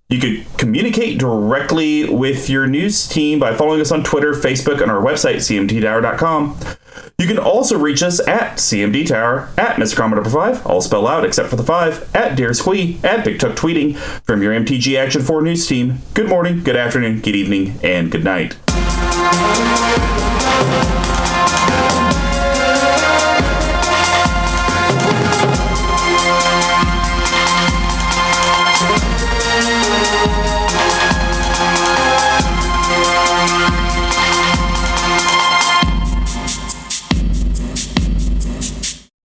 You 0.10 0.20
could 0.20 0.58
communicate 0.58 1.18
directly 1.18 2.08
with 2.08 2.50
your 2.50 2.68
news 2.68 3.08
team 3.08 3.40
by 3.40 3.56
following 3.56 3.80
us 3.80 3.92
on 3.92 4.04
Twitter, 4.04 4.34
Facebook, 4.34 4.82
and 4.82 4.92
our 4.92 5.02
website, 5.02 5.38
cmdtower.com. 5.38 6.58
You 7.18 7.28
can 7.28 7.38
also 7.38 7.78
reach 7.78 8.02
us 8.02 8.20
at 8.28 8.58
CMD 8.58 9.08
Tower, 9.08 9.50
at 9.58 9.76
Mr. 9.76 9.96
Commodore 9.96 10.26
5, 10.26 10.66
all 10.66 10.82
spelled 10.82 11.08
out 11.08 11.24
except 11.24 11.50
for 11.50 11.56
the 11.56 11.64
5, 11.64 12.16
at 12.16 12.36
Dear 12.36 12.54
Squee, 12.54 13.00
at 13.04 13.24
Big 13.24 13.40
Tuck 13.40 13.56
Tweeting, 13.56 13.96
from 14.26 14.42
your 14.42 14.54
MTG 14.54 14.98
Action 14.98 15.22
4 15.22 15.42
news 15.42 15.68
team. 15.68 16.00
Good 16.16 16.28
morning, 16.30 16.64
good 16.64 16.76
afternoon, 16.76 17.22
good 17.22 17.36
evening, 17.36 17.80
and 17.84 18.12
good 18.12 18.24
night. 18.24 18.58